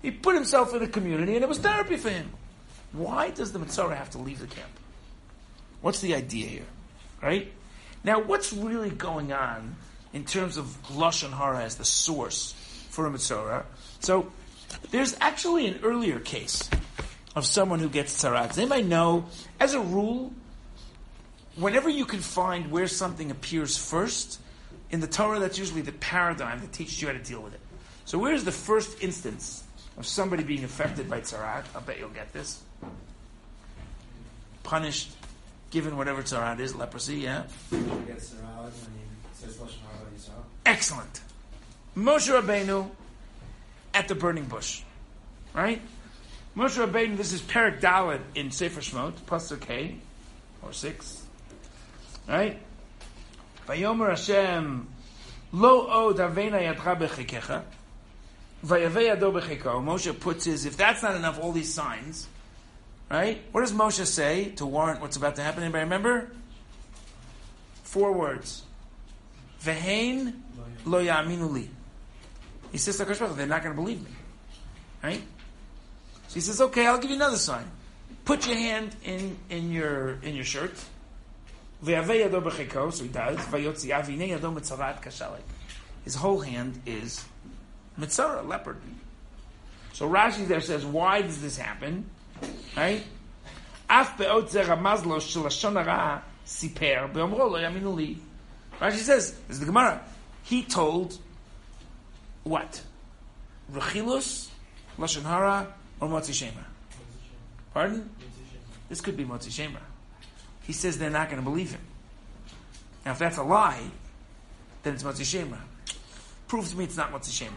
He 0.00 0.10
put 0.10 0.34
himself 0.34 0.74
in 0.74 0.82
a 0.82 0.86
community, 0.86 1.34
and 1.34 1.44
it 1.44 1.48
was 1.48 1.58
therapy 1.58 1.98
for 1.98 2.08
him. 2.08 2.30
Why 2.92 3.30
does 3.30 3.52
the 3.52 3.58
Mitzora 3.58 3.94
have 3.94 4.08
to 4.10 4.18
leave 4.18 4.40
the 4.40 4.46
camp? 4.46 4.70
What's 5.82 6.00
the 6.00 6.14
idea 6.14 6.46
here? 6.46 6.66
Right? 7.22 7.52
Now, 8.04 8.22
what's 8.22 8.54
really 8.54 8.88
going 8.88 9.34
on 9.34 9.76
in 10.14 10.24
terms 10.24 10.56
of 10.56 10.64
Lashon 10.88 11.36
Hara 11.36 11.62
as 11.62 11.74
the 11.74 11.84
source 11.84 12.54
for 12.88 13.06
a 13.06 13.10
Mitzora? 13.10 13.64
So, 14.00 14.32
there's 14.90 15.14
actually 15.20 15.66
an 15.66 15.80
earlier 15.82 16.20
case 16.20 16.70
of 17.36 17.46
someone 17.46 17.78
who 17.78 17.88
gets 17.88 18.24
tzarat. 18.24 18.48
Does 18.48 18.58
anybody 18.58 18.82
know, 18.82 19.26
as 19.60 19.74
a 19.74 19.80
rule, 19.80 20.32
whenever 21.54 21.88
you 21.88 22.06
can 22.06 22.20
find 22.20 22.72
where 22.72 22.88
something 22.88 23.30
appears 23.30 23.76
first, 23.76 24.40
in 24.90 25.00
the 25.00 25.06
Torah, 25.06 25.38
that's 25.38 25.58
usually 25.58 25.82
the 25.82 25.92
paradigm 25.92 26.60
that 26.60 26.72
teaches 26.72 27.00
you 27.00 27.08
how 27.08 27.12
to 27.12 27.18
deal 27.18 27.42
with 27.42 27.54
it. 27.54 27.60
So, 28.04 28.18
where's 28.18 28.44
the 28.44 28.52
first 28.52 29.02
instance 29.02 29.64
of 29.98 30.06
somebody 30.06 30.44
being 30.44 30.64
affected 30.64 31.10
by 31.10 31.20
tzarat? 31.20 31.64
I'll 31.74 31.80
bet 31.80 31.98
you'll 31.98 32.08
get 32.10 32.32
this. 32.32 32.62
Punished, 34.62 35.10
given 35.70 35.96
whatever 35.96 36.22
tzarat 36.22 36.60
is, 36.60 36.74
leprosy, 36.74 37.16
yeah? 37.16 37.44
Gets 37.70 38.34
around 38.34 38.64
when 38.64 38.72
he 38.72 39.34
says 39.34 39.56
Lashon 39.56 39.82
Hara 39.82 40.10
Yisrael. 40.16 40.44
Excellent. 40.64 41.20
Moshe 41.96 42.30
Rabbeinu 42.30 42.88
at 43.92 44.08
the 44.08 44.14
burning 44.14 44.44
bush. 44.44 44.82
Right? 45.52 45.80
Moshe 46.56 46.84
Rabbeinu, 46.84 47.18
this 47.18 47.34
is 47.34 47.42
Perik 47.42 47.80
Dalet 47.80 48.20
in 48.34 48.50
Sefer 48.50 48.80
Shmot, 48.80 49.12
Pasuk 49.26 49.60
K, 49.60 49.96
or 50.62 50.72
6. 50.72 51.22
Right? 52.26 52.58
Vayomer 53.68 54.08
Hashem, 54.08 54.88
Lo 55.52 55.86
od 55.86 56.16
avena 56.16 56.60
yadcha 56.60 56.98
bechikecha, 56.98 57.62
vayave 58.64 59.16
yado 59.16 59.32
bechiko. 59.38 59.84
Moshe 59.84 60.18
puts 60.18 60.44
his, 60.44 60.64
if 60.64 60.76
that's 60.76 61.02
not 61.02 61.14
enough, 61.14 61.38
all 61.38 61.52
these 61.52 61.72
signs, 61.72 62.26
right? 63.10 63.42
What 63.52 63.60
does 63.60 63.72
Moshe 63.72 64.04
say 64.06 64.50
to 64.56 64.66
warrant 64.66 65.00
what's 65.00 65.16
about 65.16 65.36
to 65.36 65.42
happen? 65.42 65.62
Anybody 65.62 65.84
remember? 65.84 66.30
Four 67.84 68.12
words. 68.12 68.62
Vehain 69.62 70.40
lo 70.84 71.04
ya'aminu 71.04 71.50
li. 71.50 71.70
He 72.72 72.78
says 72.78 72.96
to 72.96 73.04
Hakadosh 73.04 73.36
they're 73.36 73.46
not 73.46 73.62
going 73.62 73.74
to 73.74 73.80
believe 73.80 74.02
me. 74.02 74.10
Right? 75.02 75.22
He 76.32 76.40
says, 76.40 76.60
okay, 76.60 76.86
I'll 76.86 76.98
give 76.98 77.10
you 77.10 77.16
another 77.16 77.36
sign. 77.36 77.64
Put 78.24 78.46
your 78.46 78.56
hand 78.56 78.94
in, 79.04 79.38
in 79.50 79.72
your 79.72 80.18
in 80.22 80.34
your 80.34 80.44
shirt. 80.44 80.76
So 81.84 81.92
he 83.02 83.08
does. 83.08 83.38
His 86.04 86.14
whole 86.14 86.40
hand 86.40 86.82
is 86.86 87.24
mitzara, 87.98 88.46
leopard. 88.46 88.78
So 89.92 90.08
Rashi 90.08 90.46
there 90.46 90.60
says, 90.60 90.84
why 90.84 91.22
does 91.22 91.40
this 91.40 91.56
happen? 91.56 92.04
Right? 92.76 93.02
Rashi 98.80 98.98
says, 98.98 99.32
this 99.32 99.56
is 99.56 99.60
the 99.60 99.66
Gemara. 99.66 100.02
He 100.42 100.62
told 100.64 101.18
what? 102.44 102.82
Rechilus, 103.72 104.48
Lashon 104.98 105.22
Hara, 105.22 105.72
or 106.00 106.08
Motzi 106.08 106.34
Shema? 106.34 106.60
Pardon? 107.72 108.08
This 108.88 109.00
could 109.00 109.16
be 109.16 109.24
Motzi 109.24 109.50
Shema. 109.50 109.78
He 110.62 110.72
says 110.72 110.98
they're 110.98 111.10
not 111.10 111.28
going 111.28 111.42
to 111.42 111.48
believe 111.48 111.72
him. 111.72 111.80
Now, 113.04 113.12
if 113.12 113.18
that's 113.18 113.38
a 113.38 113.42
lie, 113.42 113.82
then 114.82 114.94
it's 114.94 115.02
Motzi 115.02 115.24
Shema. 115.24 115.56
Proves 116.48 116.72
to 116.72 116.76
me 116.76 116.84
it's 116.84 116.96
not 116.96 117.12
Motzi 117.12 117.32
Shema. 117.32 117.52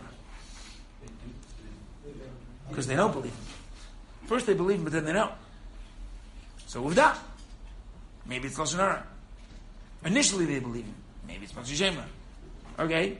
Because 2.69 2.87
they 2.87 2.95
don't 2.95 3.11
believe 3.11 3.31
him. 3.31 3.45
First 4.27 4.45
they 4.45 4.53
believe 4.53 4.77
him, 4.77 4.83
but 4.83 4.93
then 4.93 5.05
they 5.05 5.13
don't. 5.13 5.33
So 6.67 6.83
with 6.83 6.95
that, 6.95 7.17
maybe 8.27 8.47
it's 8.47 8.57
Lashon. 8.57 9.01
Initially 10.05 10.45
they 10.45 10.59
believe 10.59 10.85
him. 10.85 10.95
Maybe 11.27 11.45
it's 11.45 11.53
Motzi 11.53 11.75
Shema. 11.75 12.03
Okay? 12.77 13.17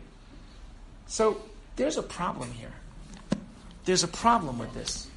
So 1.08 1.42
there's 1.76 1.98
a 1.98 2.04
problem 2.04 2.52
here. 2.52 2.72
There's 3.86 4.04
a 4.04 4.08
problem 4.08 4.60
with 4.60 4.74
this. 4.74 5.09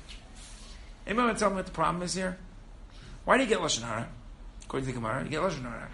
Anybody 1.07 1.27
want 1.27 1.39
to 1.39 1.43
tell 1.43 1.51
me 1.51 1.57
what 1.57 1.67
the 1.67 1.73
problem 1.73 2.03
is 2.03 2.15
here? 2.15 2.39
Why 3.25 3.37
do 3.37 3.43
you 3.43 3.49
get 3.49 3.59
Lashon 3.59 3.83
Hara? 3.83 4.09
According 4.65 4.87
to 4.87 4.93
the 4.93 5.01
Gemara, 5.01 5.25
you 5.25 5.31
get 5.31 5.41
Lashon 5.41 5.63
Hara. 5.63 5.89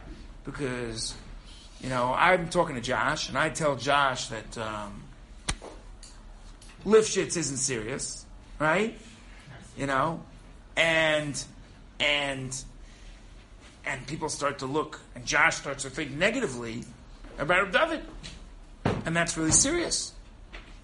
Because, 0.45 1.15
you 1.81 1.89
know, 1.89 2.15
I'm 2.15 2.49
talking 2.49 2.75
to 2.75 2.81
Josh, 2.81 3.29
and 3.29 3.39
I 3.39 3.49
tell 3.49 3.77
Josh 3.77 4.29
that 4.29 4.59
um, 4.59 5.03
Lifshitz 6.85 7.37
isn't 7.37 7.57
serious, 7.57 8.25
right? 8.59 8.99
You 9.77 9.87
know? 9.87 10.23
And, 10.77 11.43
and, 12.01 12.65
and 13.85 14.07
people 14.07 14.29
start 14.29 14.61
to 14.61 14.67
look, 14.67 15.01
and 15.15 15.25
Josh 15.25 15.57
starts 15.57 15.85
to 15.85 15.91
think 15.91 16.13
negatively 16.13 16.85
about 17.39 17.73
David. 17.73 18.03
And 19.05 19.17
that's 19.17 19.37
really 19.37 19.53
serious. 19.53 20.13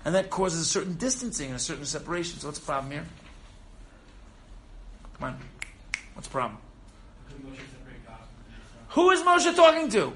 And 0.04 0.14
that 0.14 0.30
causes 0.30 0.60
a 0.60 0.64
certain 0.64 0.94
distancing 0.94 1.48
and 1.48 1.56
a 1.56 1.60
certain 1.60 1.84
separation. 1.86 2.38
So 2.40 2.48
what's 2.48 2.58
the 2.58 2.66
problem 2.66 2.92
here? 2.92 3.04
Come 5.18 5.28
on. 5.28 5.38
What's 6.14 6.28
the 6.28 6.32
problem? 6.32 6.58
Could 7.28 7.38
Moshe 7.44 7.56
separate 7.56 8.06
God 8.06 8.16
from 8.16 8.54
Israel? 8.54 8.84
Who 8.88 9.10
is 9.10 9.22
Moshe 9.22 9.56
talking 9.56 9.88
to? 9.90 10.12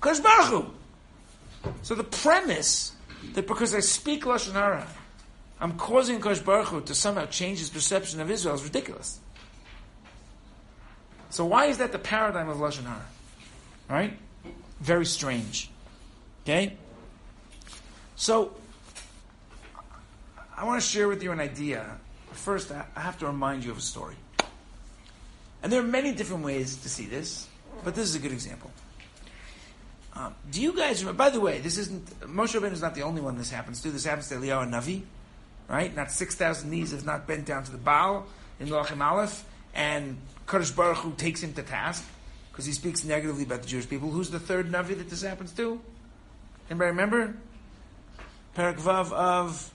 Kadosh 0.00 0.22
Baruch 0.22 0.46
Hu. 0.46 1.72
So 1.82 1.94
the 1.94 2.04
premise 2.04 2.92
that 3.34 3.46
because 3.46 3.74
I 3.74 3.80
speak 3.80 4.24
Lashon 4.24 4.52
Hara, 4.52 4.86
I'm 5.60 5.76
causing 5.76 6.20
Kadosh 6.20 6.44
Baruch 6.44 6.68
Hu 6.68 6.80
to 6.82 6.94
somehow 6.94 7.26
change 7.26 7.58
his 7.58 7.70
perception 7.70 8.20
of 8.20 8.30
Israel 8.30 8.54
is 8.54 8.64
ridiculous. 8.64 9.18
So 11.30 11.44
why 11.44 11.66
is 11.66 11.78
that 11.78 11.92
the 11.92 11.98
paradigm 11.98 12.48
of 12.48 12.58
Lashon 12.58 12.84
Hara? 12.84 13.06
Right? 13.88 14.16
Very 14.80 15.06
strange. 15.06 15.70
Okay? 16.44 16.76
So, 18.16 18.54
I 20.56 20.64
want 20.64 20.82
to 20.82 20.88
share 20.88 21.08
with 21.08 21.22
you 21.22 21.30
an 21.32 21.40
idea. 21.40 21.98
First, 22.32 22.72
I 22.72 22.84
have 23.00 23.18
to 23.18 23.26
remind 23.26 23.64
you 23.64 23.70
of 23.70 23.78
a 23.78 23.80
story. 23.80 24.16
And 25.62 25.72
there 25.72 25.80
are 25.80 25.86
many 25.86 26.12
different 26.12 26.44
ways 26.44 26.76
to 26.76 26.88
see 26.88 27.06
this, 27.06 27.48
but 27.84 27.94
this 27.94 28.08
is 28.08 28.14
a 28.14 28.18
good 28.18 28.32
example. 28.32 28.70
Um, 30.14 30.34
do 30.50 30.60
you 30.60 30.72
guys 30.72 31.02
remember? 31.02 31.18
By 31.18 31.30
the 31.30 31.40
way, 31.40 31.58
this 31.58 31.78
isn't 31.78 32.20
Moshe 32.20 32.58
Rabbeinu 32.58 32.72
is 32.72 32.82
not 32.82 32.94
the 32.94 33.02
only 33.02 33.20
one 33.20 33.38
this 33.38 33.50
happens 33.50 33.80
to. 33.82 33.90
This 33.90 34.04
happens 34.04 34.28
to 34.30 34.36
Eliyahu 34.36 34.68
Navi, 34.68 35.02
right? 35.68 35.94
Not 35.94 36.10
six 36.10 36.34
thousand 36.34 36.70
knees 36.70 36.90
have 36.90 37.04
not 37.04 37.26
bent 37.26 37.46
down 37.46 37.64
to 37.64 37.70
the 37.70 37.78
Baal 37.78 38.26
in 38.58 38.68
Lachim 38.68 39.00
Aleph, 39.00 39.44
and 39.74 40.18
Kadosh 40.46 40.74
Baruch 40.74 40.98
Hu 40.98 41.12
takes 41.12 41.42
him 41.42 41.52
to 41.54 41.62
task 41.62 42.04
because 42.50 42.66
he 42.66 42.72
speaks 42.72 43.04
negatively 43.04 43.44
about 43.44 43.62
the 43.62 43.68
Jewish 43.68 43.88
people. 43.88 44.10
Who's 44.10 44.30
the 44.30 44.40
third 44.40 44.70
Navi 44.72 44.98
that 44.98 45.08
this 45.08 45.22
happens 45.22 45.52
to? 45.52 45.80
Anybody 46.68 46.90
remember? 46.90 47.34
Parak 48.56 48.80
Vav 48.80 49.12
of. 49.12 49.72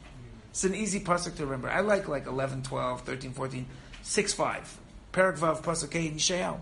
It's 0.49 0.65
an 0.65 0.75
easy 0.75 0.99
pasuk 0.99 1.37
to 1.37 1.45
remember. 1.45 1.69
I 1.69 1.79
like 1.79 2.07
like 2.07 2.27
11, 2.27 2.63
12, 2.63 3.01
13, 3.01 3.31
14, 3.31 3.65
6, 4.03 4.33
5. 4.33 4.77
Parak 5.13 5.37
Vav 5.37 5.61
pasuk 5.61 5.95
A 5.95 6.07
in 6.07 6.15
Yeshayahu. 6.15 6.59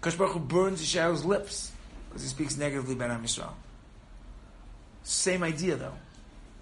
Kadosh 0.00 0.18
Baruch 0.18 0.32
Hu 0.34 0.40
burns 0.40 0.82
Yeshayahu's 0.82 1.24
lips 1.24 1.72
because 2.08 2.22
he 2.22 2.28
speaks 2.28 2.56
negatively 2.56 2.94
about 2.94 3.10
Am 3.10 3.24
Yisrael. 3.24 3.52
Same 5.02 5.42
idea 5.42 5.76
though. 5.76 5.94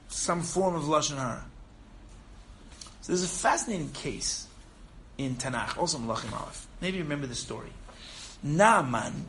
Some 0.08 0.42
form 0.42 0.76
of 0.76 0.84
Lashon 0.84 1.18
Hara. 1.18 1.44
So 3.02 3.12
there's 3.12 3.24
a 3.24 3.28
fascinating 3.28 3.90
case 3.90 4.46
in 5.18 5.34
Tanakh, 5.34 5.76
also 5.76 5.98
in 5.98 6.06
Lachim 6.06 6.32
Aleph. 6.32 6.66
Maybe 6.80 6.96
you 6.98 7.02
remember 7.02 7.26
the 7.26 7.34
story. 7.34 7.68
Naaman, 8.42 9.26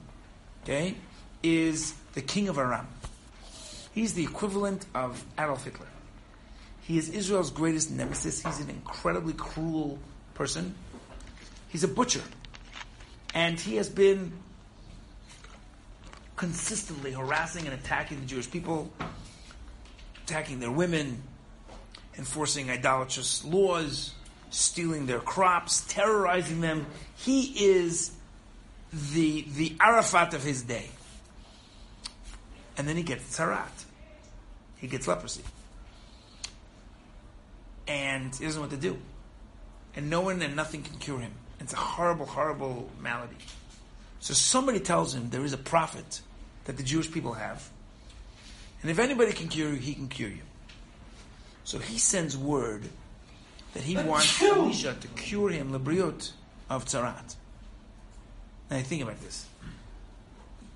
okay, 0.64 0.96
is 1.44 1.94
the 2.14 2.22
king 2.22 2.48
of 2.48 2.58
Aram. 2.58 2.88
He's 3.94 4.14
the 4.14 4.24
equivalent 4.24 4.86
of 4.94 5.24
Adolf 5.38 5.64
Hitler. 5.64 5.88
He 6.82 6.98
is 6.98 7.10
Israel's 7.10 7.50
greatest 7.52 7.92
nemesis. 7.92 8.44
He's 8.44 8.60
an 8.60 8.70
incredibly 8.70 9.34
cruel 9.34 10.00
person. 10.36 10.76
He's 11.70 11.84
a 11.84 11.88
butcher. 11.88 12.22
And 13.34 13.60
he 13.60 13.78
has 13.78 13.90
been 13.90 14.32
consistently 16.36 17.12
harassing 17.12 17.66
and 17.66 17.74
attacking 17.74 18.20
the 18.20 18.26
Jewish 18.26 18.50
people, 18.50 18.92
attacking 20.26 20.60
their 20.60 20.72
women, 20.72 21.24
enforcing 22.18 22.70
idolatrous 22.70 23.44
laws, 23.44 24.14
stealing 24.50 25.06
their 25.06 25.20
crops, 25.20 25.84
terrorizing 25.88 26.62
them. 26.62 26.86
He 27.16 27.68
is 27.68 28.12
the, 29.14 29.46
the 29.56 29.76
Arafat 29.80 30.34
of 30.34 30.44
his 30.44 30.62
day. 30.64 30.90
And 32.78 32.88
then 32.88 32.98
he 32.98 33.04
gets 33.04 33.38
tzarat. 33.38 33.86
He 34.78 34.88
gets 34.88 35.08
leprosy. 35.08 35.44
And 37.88 38.36
he 38.36 38.46
doesn't 38.46 38.60
know 38.60 38.68
what 38.68 38.72
to 38.72 38.78
do. 38.78 38.98
And 39.96 40.10
no 40.10 40.22
one 40.22 40.42
and 40.42 40.56
nothing 40.56 40.84
can 40.84 40.98
cure 40.98 41.20
him. 41.20 41.32
It's 41.60 41.74
a 41.74 41.78
horrible, 41.78 42.26
horrible 42.26 42.90
malady. 43.02 43.38
So 44.20 44.34
somebody 44.34 44.80
tells 44.80 45.14
him 45.14 45.30
there 45.30 45.46
is 45.46 45.54
a 45.54 45.58
prophet 45.58 46.22
that 46.66 46.78
the 46.78 46.84
Jewish 46.84 47.12
people 47.12 47.34
have. 47.34 47.70
And 48.82 48.92
if 48.92 49.00
anybody 49.00 49.32
can 49.32 49.48
cure 49.48 49.70
you, 49.70 49.76
he 49.76 49.94
can 49.94 50.08
cure 50.08 50.30
you. 50.30 50.42
So 51.64 51.80
he 51.80 51.98
sends 51.98 52.38
word 52.38 52.84
that 53.74 53.84
he 53.84 53.98
wants 53.98 54.42
Elisha 54.42 54.96
to 55.00 55.08
cure 55.10 55.50
him, 55.50 55.72
Labriot, 55.72 56.32
of 56.70 56.86
Tzarat. 56.86 57.36
Now 58.70 58.80
think 58.82 59.04
about 59.04 59.22
this. 59.22 59.46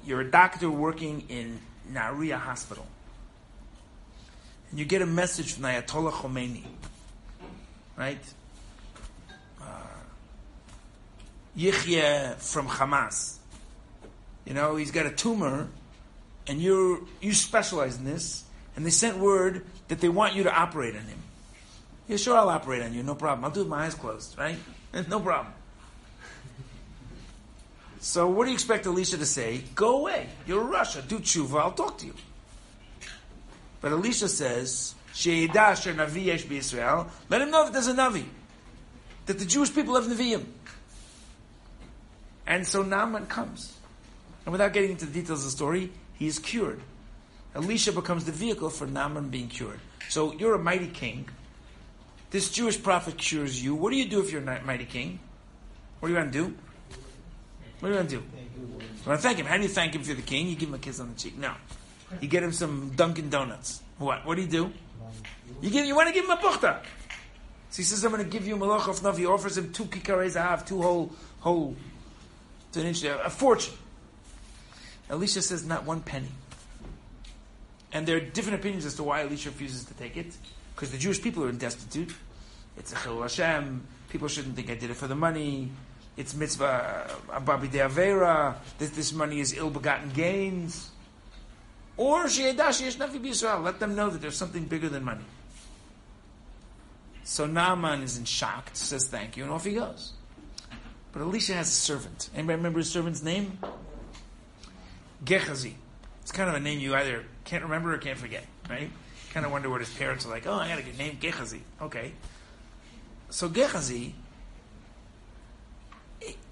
You're 0.06 0.22
a 0.22 0.32
doctor 0.32 0.70
working 0.70 1.26
in 1.30 1.60
Nahariya 1.92 2.38
Hospital. 2.38 2.86
And 4.70 4.80
you 4.80 4.86
get 4.86 5.02
a 5.02 5.06
message 5.06 5.54
from 5.54 5.64
Ayatollah 5.64 6.12
Khomeini. 6.12 6.64
Right? 7.98 8.22
Yihya 11.60 12.36
from 12.36 12.68
Hamas. 12.68 13.36
You 14.46 14.54
know, 14.54 14.78
he's 14.78 14.92
got 14.92 15.06
a 15.06 15.12
tumor, 15.12 15.68
and 16.48 16.62
you 16.62 17.08
you 17.20 17.34
specialize 17.34 17.98
in 17.98 18.06
this, 18.06 18.46
and 18.76 18.86
they 18.86 18.90
sent 18.90 19.18
word 19.18 19.66
that 19.90 20.00
they 20.00 20.10
want 20.10 20.36
you 20.36 20.44
to 20.44 20.54
operate 20.54 20.96
on 20.96 21.02
him. 21.02 21.20
Yeah, 22.08 22.18
sure, 22.18 22.38
I'll 22.38 22.50
operate 22.50 22.82
on 22.82 22.94
you, 22.94 23.04
no 23.04 23.14
problem. 23.14 23.44
I'll 23.44 23.52
do 23.52 23.60
it 23.60 23.64
with 23.64 23.70
my 23.70 23.86
eyes 23.86 23.94
closed, 23.94 24.38
right? 24.38 24.58
no 25.10 25.20
problem. 25.20 25.54
So 28.00 28.30
what 28.30 28.46
do 28.46 28.52
you 28.52 28.56
expect 28.56 28.86
Elisha 28.86 29.18
to 29.18 29.26
say? 29.26 29.64
Go 29.76 30.00
away. 30.00 30.30
You're 30.48 30.64
Russia. 30.64 31.04
Do 31.06 31.20
tshuva. 31.20 31.60
I'll 31.60 31.72
talk 31.74 31.98
to 31.98 32.06
you. 32.06 32.14
But 33.82 33.92
Elisha 33.92 34.30
says, 34.30 34.96
"She'edah 35.14 35.76
navi 35.94 36.26
yesh 36.26 36.46
b'Yisrael." 36.46 37.10
Let 37.28 37.42
him 37.42 37.52
know 37.52 37.66
that 37.66 37.74
there's 37.74 37.88
a 37.88 37.94
navi, 37.94 38.26
that 39.26 39.38
the 39.38 39.46
Jewish 39.46 39.76
people 39.76 39.96
have 39.96 40.06
neviim. 40.06 40.46
And 42.50 42.66
so 42.68 42.82
Naaman 42.82 43.28
comes, 43.28 43.78
and 44.44 44.52
without 44.52 44.74
getting 44.74 44.90
into 44.90 45.06
the 45.06 45.14
details 45.14 45.40
of 45.40 45.46
the 45.46 45.52
story, 45.52 45.92
he 46.18 46.26
is 46.28 46.40
cured. 46.40 46.82
Elisha 47.56 47.94
becomes 47.94 48.26
the 48.26 48.32
vehicle 48.32 48.72
for 48.72 48.88
Naaman 48.88 49.30
being 49.30 49.48
cured. 49.48 49.80
So 50.10 50.34
you're 50.34 50.56
a 50.56 50.60
mighty 50.60 50.88
king. 50.88 51.30
This 52.32 52.50
Jewish 52.50 52.82
prophet 52.82 53.18
cures 53.18 53.64
you. 53.64 53.76
What 53.76 53.92
do 53.92 53.98
you 53.98 54.10
do 54.10 54.20
if 54.20 54.32
you're 54.32 54.42
a 54.42 54.64
mighty 54.66 54.86
king? 54.86 55.20
What 56.00 56.08
are 56.08 56.10
you 56.10 56.18
going 56.18 56.32
to 56.32 56.38
do? 56.38 56.56
What 57.80 57.90
are 57.90 57.92
you 57.92 57.98
going 57.98 58.08
to 58.08 58.16
do? 58.18 58.24
You 58.60 59.08
want 59.08 59.20
to 59.20 59.28
thank 59.28 59.38
him. 59.38 59.46
How 59.46 59.56
do 59.58 59.64
you 59.64 59.70
thank 59.70 59.94
him 59.94 60.02
if 60.02 60.08
you're 60.08 60.16
the 60.16 60.22
king? 60.22 60.48
You 60.48 60.56
give 60.56 60.70
him 60.70 60.76
a 60.76 60.80
kiss 60.80 61.00
on 61.00 61.10
the 61.10 61.16
cheek. 61.16 61.38
No. 61.38 61.54
You 62.20 62.28
get 62.28 62.44
him 62.44 62.52
some 62.52 62.92
Dunkin' 62.96 63.30
Donuts. 63.30 63.82
What? 64.00 64.26
What 64.26 64.36
do 64.36 64.42
you 64.42 64.48
do? 64.48 64.72
You 65.62 65.70
give. 65.70 65.86
You 65.86 65.96
want 65.96 66.08
to 66.08 66.14
give 66.14 66.26
him 66.26 66.32
a 66.32 66.38
buchta. 66.38 66.80
So 67.70 67.78
he 67.78 67.84
says, 67.84 68.04
"I'm 68.04 68.12
going 68.12 68.24
to 68.24 68.30
give 68.30 68.48
you 68.48 68.56
malach 68.58 68.88
of 68.88 69.00
navi." 69.02 69.20
He 69.20 69.26
offers 69.26 69.58
him 69.58 69.72
two 69.72 69.86
kikarei 69.86 70.32
zahav, 70.32 70.66
two 70.66 70.82
whole 70.82 71.12
whole, 71.40 71.76
to 72.74 72.82
an 72.82 72.88
inch, 72.88 73.04
a 73.04 73.30
fortune. 73.30 73.74
Elisha 75.10 75.42
says, 75.42 75.66
"Not 75.66 75.86
one 75.86 76.02
penny." 76.02 76.32
And 77.92 78.08
there 78.08 78.18
are 78.18 78.20
different 78.20 78.60
opinions 78.60 78.86
as 78.86 78.96
to 78.96 79.04
why 79.04 79.22
Elisha 79.22 79.50
refuses 79.50 79.84
to 79.86 79.94
take 79.96 80.16
it. 80.16 80.34
Because 80.76 80.92
the 80.92 80.98
Jewish 80.98 81.22
people 81.22 81.44
are 81.44 81.50
in 81.50 81.58
destitute. 81.58 82.14
It's 82.78 82.94
a 82.94 82.96
chilul 82.96 83.24
Hashem. 83.24 83.86
People 84.10 84.28
shouldn't 84.28 84.56
think 84.56 84.70
I 84.70 84.76
did 84.76 84.92
it 84.92 84.96
for 84.96 85.08
the 85.08 85.16
money. 85.16 85.72
It's 86.16 86.34
mitzvah 86.36 87.08
uh, 87.30 87.40
ababi 87.40 87.72
de 87.72 87.80
avera. 87.80 88.56
This, 88.78 88.92
this 88.92 89.14
money 89.14 89.40
is 89.40 89.54
ill-begotten 89.54 90.12
gains. 90.12 90.92
Or 91.98 92.26
sheyedash 92.26 92.82
yesh 92.82 92.98
navi 92.98 93.20
b'Yisrael. 93.20 93.64
Let 93.64 93.80
them 93.80 93.96
know 93.96 94.10
that 94.10 94.22
there's 94.22 94.38
something 94.38 94.66
bigger 94.66 94.90
than 94.90 95.04
money. 95.04 95.26
So 97.24 97.46
Naaman 97.46 98.02
is 98.02 98.18
in 98.18 98.26
shock, 98.26 98.70
says 98.74 99.06
thank 99.08 99.38
you, 99.38 99.44
and 99.44 99.52
off 99.52 99.66
he 99.66 99.74
goes. 99.74 100.14
But 101.20 101.26
Elisha 101.26 101.54
has 101.54 101.68
a 101.68 101.72
servant. 101.72 102.30
Anybody 102.34 102.56
remember 102.56 102.80
his 102.80 102.90
servant's 102.90 103.22
name? 103.22 103.60
Gehazi. 105.26 105.76
It's 106.22 106.32
kind 106.32 106.48
of 106.48 106.56
a 106.56 106.62
name 106.62 106.80
you 106.80 106.96
either 106.96 107.26
can't 107.44 107.64
remember 107.64 107.94
or 107.94 107.98
can't 107.98 108.18
forget, 108.18 108.46
right? 108.70 108.90
Kind 109.34 109.46
of 109.46 109.52
wonder 109.52 109.70
what 109.70 109.82
his 109.82 109.94
parents 109.94 110.26
are 110.26 110.30
like. 110.30 110.48
Oh, 110.48 110.54
I 110.54 110.70
got 110.70 110.78
to 110.78 110.82
get 110.82 110.98
named 110.98 111.20
Gehazi. 111.20 111.62
Okay. 111.82 112.14
So 113.32 113.50
Gehazi, 113.50 114.16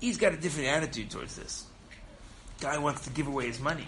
he's 0.02 0.18
got 0.18 0.34
a 0.34 0.38
different 0.38 0.68
attitude 0.68 1.12
towards 1.12 1.38
this. 1.38 1.66
Guy 2.60 2.78
wants 2.78 3.06
to 3.06 3.10
give 3.12 3.28
away 3.28 3.48
his 3.48 3.62
money. 3.62 3.88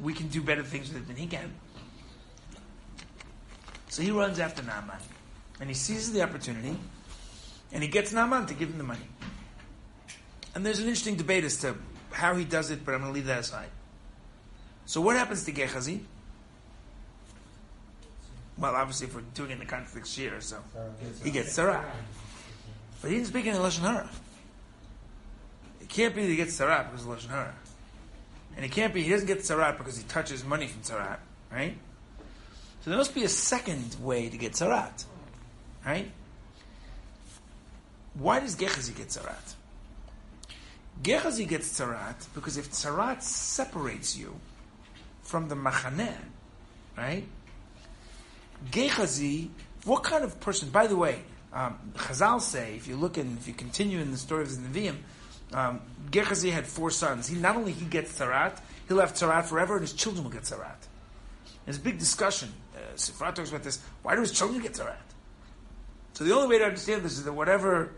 We 0.00 0.14
can 0.14 0.28
do 0.28 0.40
better 0.40 0.62
things 0.62 0.88
with 0.88 1.02
it 1.02 1.06
than 1.06 1.16
he 1.16 1.26
can. 1.26 1.52
So 3.90 4.00
he 4.00 4.10
runs 4.10 4.38
after 4.38 4.62
Naaman. 4.62 5.00
And 5.60 5.68
he 5.68 5.74
seizes 5.74 6.14
the 6.14 6.22
opportunity. 6.22 6.78
And 7.72 7.82
he 7.82 7.90
gets 7.90 8.10
Naaman 8.10 8.46
to 8.46 8.54
give 8.54 8.70
him 8.70 8.78
the 8.78 8.84
money. 8.84 9.04
And 10.54 10.64
there's 10.64 10.78
an 10.78 10.84
interesting 10.84 11.16
debate 11.16 11.44
as 11.44 11.56
to 11.58 11.76
how 12.10 12.34
he 12.34 12.44
does 12.44 12.70
it, 12.70 12.84
but 12.84 12.94
I'm 12.94 13.00
going 13.00 13.12
to 13.12 13.14
leave 13.14 13.26
that 13.26 13.40
aside. 13.40 13.68
So 14.86 15.00
what 15.00 15.16
happens 15.16 15.44
to 15.44 15.52
Gehazi? 15.52 16.00
Well, 18.56 18.74
obviously, 18.74 19.06
if 19.06 19.14
we're 19.14 19.20
doing 19.34 19.50
it 19.50 19.54
in 19.54 19.58
the 19.60 19.66
context 19.66 20.12
Shir, 20.16 20.40
so 20.40 20.58
he 21.22 21.30
gets 21.30 21.56
Sarat. 21.56 21.84
But 23.00 23.10
he 23.10 23.16
didn't 23.16 23.28
speak 23.28 23.46
any 23.46 23.58
Lashon 23.58 23.80
Hara. 23.80 24.10
It 25.80 25.88
can't 25.88 26.14
be 26.14 26.22
that 26.22 26.28
he 26.28 26.36
gets 26.36 26.58
Sarat 26.58 26.90
because 26.90 27.06
of 27.06 27.12
Lashon 27.12 27.30
Hara. 27.30 27.54
And 28.56 28.64
it 28.64 28.72
can't 28.72 28.92
be 28.92 29.04
he 29.04 29.10
doesn't 29.10 29.28
get 29.28 29.46
Sarah 29.46 29.72
because 29.78 29.96
he 29.96 30.02
touches 30.02 30.44
money 30.44 30.66
from 30.66 30.82
Sarah, 30.82 31.20
right? 31.52 31.76
So 32.80 32.90
there 32.90 32.98
must 32.98 33.14
be 33.14 33.22
a 33.22 33.28
second 33.28 33.94
way 34.02 34.28
to 34.28 34.36
get 34.36 34.54
Sarat, 34.54 35.04
right? 35.86 36.10
Why 38.14 38.40
does 38.40 38.56
Gehazi 38.56 38.92
get 38.94 39.10
Sarat? 39.10 39.54
Gehazi 41.02 41.44
gets 41.44 41.68
Sarat 41.78 42.26
because 42.34 42.56
if 42.56 42.70
Sarat 42.70 43.22
separates 43.22 44.16
you 44.16 44.34
from 45.22 45.48
the 45.48 45.54
Machaneh, 45.54 46.16
right? 46.96 47.24
Gehazi, 48.70 49.50
what 49.84 50.02
kind 50.02 50.24
of 50.24 50.40
person? 50.40 50.70
By 50.70 50.86
the 50.86 50.96
way, 50.96 51.20
um, 51.52 51.78
Chazal 51.94 52.40
say 52.40 52.74
if 52.74 52.88
you 52.88 52.96
look 52.96 53.16
and 53.16 53.38
if 53.38 53.46
you 53.46 53.54
continue 53.54 54.00
in 54.00 54.10
the 54.10 54.16
story 54.16 54.42
of 54.42 54.50
the 54.50 54.80
Nevi'im, 54.80 54.96
um, 55.52 55.80
Gehazi 56.10 56.50
had 56.50 56.66
four 56.66 56.90
sons. 56.90 57.28
He 57.28 57.36
not 57.36 57.56
only 57.56 57.72
he 57.72 57.86
gets 57.86 58.18
Sarat, 58.18 58.58
he'll 58.88 59.00
have 59.00 59.14
Sarat 59.14 59.44
forever, 59.44 59.74
and 59.74 59.82
his 59.82 59.92
children 59.92 60.24
will 60.24 60.32
get 60.32 60.42
Sarat. 60.42 60.88
There's 61.64 61.76
a 61.78 61.80
big 61.80 61.98
discussion. 61.98 62.52
Uh, 62.74 62.78
Sifrat 62.96 63.34
talks 63.34 63.50
about 63.50 63.62
this. 63.62 63.78
Why 64.02 64.14
do 64.14 64.22
his 64.22 64.32
children 64.32 64.60
get 64.62 64.72
Sarat? 64.72 64.96
So 66.14 66.24
the 66.24 66.34
only 66.34 66.48
way 66.48 66.58
to 66.58 66.64
understand 66.64 67.02
this 67.02 67.12
is 67.12 67.24
that 67.24 67.32
whatever 67.32 67.92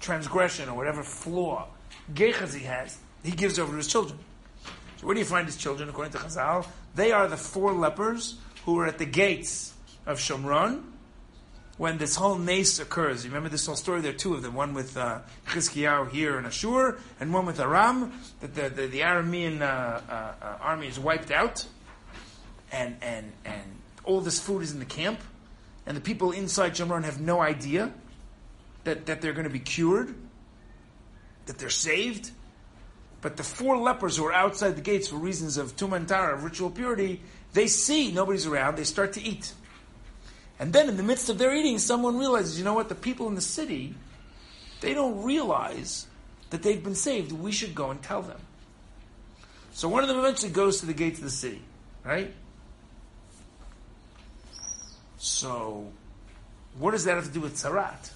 transgression 0.00 0.68
or 0.68 0.76
whatever 0.76 1.02
flaw 1.02 1.68
Gehazi 2.14 2.60
has, 2.60 2.98
he 3.22 3.32
gives 3.32 3.58
over 3.58 3.72
to 3.72 3.76
his 3.76 3.88
children. 3.88 4.18
So 4.98 5.06
where 5.06 5.14
do 5.14 5.20
you 5.20 5.26
find 5.26 5.46
his 5.46 5.56
children 5.56 5.88
according 5.88 6.12
to 6.12 6.18
Chazal? 6.18 6.66
They 6.94 7.12
are 7.12 7.28
the 7.28 7.36
four 7.36 7.72
lepers 7.72 8.36
who 8.64 8.74
were 8.74 8.86
at 8.86 8.98
the 8.98 9.06
gates 9.06 9.74
of 10.06 10.18
Shomron 10.18 10.82
when 11.76 11.98
this 11.98 12.16
whole 12.16 12.36
nace 12.36 12.80
occurs. 12.80 13.24
You 13.24 13.30
remember 13.30 13.48
this 13.48 13.64
whole 13.66 13.76
story? 13.76 14.00
There 14.00 14.10
are 14.10 14.16
two 14.16 14.34
of 14.34 14.42
them. 14.42 14.54
One 14.54 14.74
with 14.74 14.96
uh, 14.96 15.20
Chizkiyahu 15.46 16.10
here 16.10 16.38
in 16.38 16.44
Ashur, 16.44 16.98
and 17.20 17.32
one 17.32 17.46
with 17.46 17.60
Aram. 17.60 18.12
That 18.40 18.54
the, 18.54 18.68
the, 18.68 18.86
the 18.88 19.00
Aramean 19.00 19.60
uh, 19.60 19.64
uh, 19.64 20.32
uh, 20.42 20.58
army 20.60 20.88
is 20.88 20.98
wiped 20.98 21.30
out, 21.30 21.64
and, 22.72 22.96
and, 23.00 23.32
and 23.44 23.62
all 24.04 24.20
this 24.20 24.40
food 24.40 24.62
is 24.62 24.72
in 24.72 24.80
the 24.80 24.84
camp, 24.84 25.20
and 25.86 25.96
the 25.96 26.00
people 26.00 26.32
inside 26.32 26.72
Shomron 26.72 27.04
have 27.04 27.20
no 27.20 27.40
idea 27.40 27.92
that, 28.84 29.06
that 29.06 29.20
they're 29.20 29.32
going 29.32 29.44
to 29.44 29.52
be 29.52 29.60
cured, 29.60 30.14
that 31.48 31.58
they're 31.58 31.68
saved. 31.68 32.30
But 33.20 33.36
the 33.36 33.42
four 33.42 33.76
lepers 33.76 34.16
who 34.16 34.24
are 34.26 34.32
outside 34.32 34.76
the 34.76 34.80
gates 34.80 35.08
for 35.08 35.16
reasons 35.16 35.56
of 35.56 35.76
tumantara, 35.76 36.34
of 36.34 36.44
ritual 36.44 36.70
purity, 36.70 37.20
they 37.52 37.66
see 37.66 38.12
nobody's 38.12 38.46
around, 38.46 38.76
they 38.76 38.84
start 38.84 39.14
to 39.14 39.22
eat. 39.22 39.52
And 40.60 40.72
then 40.72 40.88
in 40.88 40.96
the 40.96 41.02
midst 41.02 41.28
of 41.28 41.38
their 41.38 41.54
eating, 41.54 41.78
someone 41.78 42.16
realizes, 42.16 42.58
you 42.58 42.64
know 42.64 42.74
what, 42.74 42.88
the 42.88 42.94
people 42.94 43.26
in 43.28 43.34
the 43.34 43.40
city, 43.40 43.94
they 44.80 44.94
don't 44.94 45.24
realize 45.24 46.06
that 46.50 46.62
they've 46.62 46.82
been 46.82 46.94
saved. 46.94 47.32
We 47.32 47.52
should 47.52 47.74
go 47.74 47.90
and 47.90 48.00
tell 48.00 48.22
them. 48.22 48.40
So 49.72 49.88
one 49.88 50.02
of 50.02 50.08
them 50.08 50.18
eventually 50.18 50.52
goes 50.52 50.80
to 50.80 50.86
the 50.86 50.94
gates 50.94 51.18
of 51.18 51.24
the 51.24 51.30
city, 51.30 51.62
right? 52.04 52.32
So, 55.18 55.92
what 56.78 56.92
does 56.92 57.04
that 57.04 57.14
have 57.14 57.26
to 57.26 57.30
do 57.30 57.40
with 57.40 57.56
Sarat? 57.56 58.10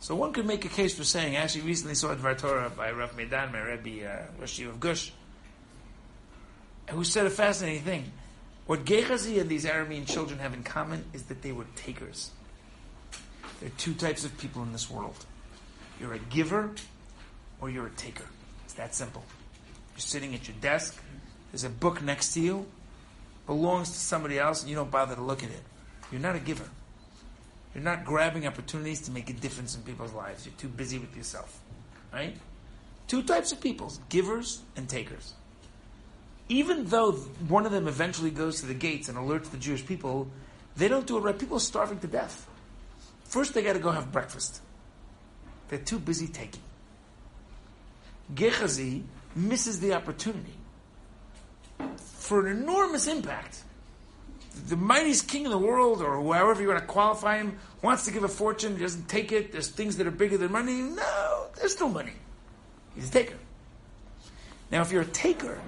So 0.00 0.16
one 0.16 0.32
could 0.32 0.46
make 0.46 0.64
a 0.64 0.68
case 0.68 0.96
for 0.96 1.04
saying, 1.04 1.36
I 1.36 1.40
actually 1.40 1.62
recently 1.62 1.94
saw 1.94 2.12
a 2.12 2.16
Dvar 2.16 2.36
Torah 2.36 2.70
by 2.70 2.90
Rav 2.90 3.16
Medan, 3.16 3.52
my 3.52 3.60
Rebbe, 3.60 4.08
uh, 4.08 4.22
Rosh 4.38 4.58
of 4.60 4.80
Gush, 4.80 5.12
who 6.88 7.04
said 7.04 7.26
a 7.26 7.30
fascinating 7.30 7.82
thing. 7.82 8.12
What 8.66 8.86
Gehazi 8.86 9.38
and 9.38 9.50
these 9.50 9.66
Aramean 9.66 10.06
children 10.06 10.38
have 10.38 10.54
in 10.54 10.62
common 10.62 11.04
is 11.12 11.24
that 11.24 11.42
they 11.42 11.52
were 11.52 11.66
takers. 11.76 12.30
There 13.60 13.68
are 13.68 13.72
two 13.76 13.92
types 13.92 14.24
of 14.24 14.36
people 14.38 14.62
in 14.62 14.72
this 14.72 14.90
world. 14.90 15.26
You're 16.00 16.14
a 16.14 16.18
giver 16.18 16.70
or 17.60 17.68
you're 17.68 17.88
a 17.88 17.90
taker. 17.90 18.26
It's 18.64 18.74
that 18.74 18.94
simple. 18.94 19.22
You're 19.94 20.00
sitting 20.00 20.34
at 20.34 20.48
your 20.48 20.56
desk, 20.62 20.98
there's 21.52 21.64
a 21.64 21.68
book 21.68 22.02
next 22.02 22.32
to 22.34 22.40
you, 22.40 22.66
belongs 23.46 23.90
to 23.90 23.98
somebody 23.98 24.38
else, 24.38 24.62
and 24.62 24.70
you 24.70 24.76
don't 24.76 24.90
bother 24.90 25.14
to 25.14 25.20
look 25.20 25.42
at 25.42 25.50
it. 25.50 25.62
You're 26.10 26.20
not 26.20 26.36
a 26.36 26.38
giver. 26.38 26.68
You're 27.74 27.84
not 27.84 28.04
grabbing 28.04 28.46
opportunities 28.46 29.00
to 29.02 29.12
make 29.12 29.30
a 29.30 29.32
difference 29.32 29.76
in 29.76 29.82
people's 29.82 30.12
lives. 30.12 30.44
You're 30.44 30.54
too 30.56 30.68
busy 30.68 30.98
with 30.98 31.16
yourself. 31.16 31.60
Right? 32.12 32.36
Two 33.06 33.22
types 33.22 33.52
of 33.52 33.60
people 33.60 33.92
givers 34.08 34.62
and 34.76 34.88
takers. 34.88 35.34
Even 36.48 36.86
though 36.86 37.12
one 37.46 37.64
of 37.64 37.72
them 37.72 37.86
eventually 37.86 38.30
goes 38.30 38.60
to 38.60 38.66
the 38.66 38.74
gates 38.74 39.08
and 39.08 39.16
alerts 39.16 39.50
the 39.50 39.56
Jewish 39.56 39.86
people, 39.86 40.28
they 40.76 40.88
don't 40.88 41.06
do 41.06 41.16
it 41.16 41.20
right. 41.20 41.38
People 41.38 41.56
are 41.56 41.60
starving 41.60 42.00
to 42.00 42.08
death. 42.08 42.48
First, 43.24 43.54
they 43.54 43.62
got 43.62 43.74
to 43.74 43.78
go 43.78 43.92
have 43.92 44.10
breakfast. 44.10 44.60
They're 45.68 45.78
too 45.78 46.00
busy 46.00 46.26
taking. 46.26 46.62
Gehazi 48.34 49.04
misses 49.36 49.78
the 49.78 49.94
opportunity 49.94 50.54
for 51.96 52.46
an 52.46 52.58
enormous 52.58 53.06
impact 53.06 53.62
the 54.68 54.76
mightiest 54.76 55.28
king 55.28 55.44
in 55.44 55.50
the 55.50 55.58
world, 55.58 56.02
or 56.02 56.16
however 56.34 56.60
you 56.60 56.68
want 56.68 56.80
to 56.80 56.86
qualify 56.86 57.38
him, 57.38 57.58
wants 57.82 58.04
to 58.04 58.10
give 58.10 58.24
a 58.24 58.28
fortune, 58.28 58.76
he 58.76 58.82
doesn't 58.82 59.08
take 59.08 59.32
it, 59.32 59.52
there's 59.52 59.68
things 59.68 59.96
that 59.96 60.06
are 60.06 60.12
bigger 60.12 60.36
than 60.36 60.52
money. 60.52 60.80
No, 60.80 61.46
there's 61.56 61.78
no 61.80 61.88
money. 61.88 62.12
He's 62.94 63.08
a 63.08 63.12
taker. 63.12 63.36
Now, 64.70 64.82
if 64.82 64.92
you're 64.92 65.02
a 65.02 65.06
taker, 65.06 65.60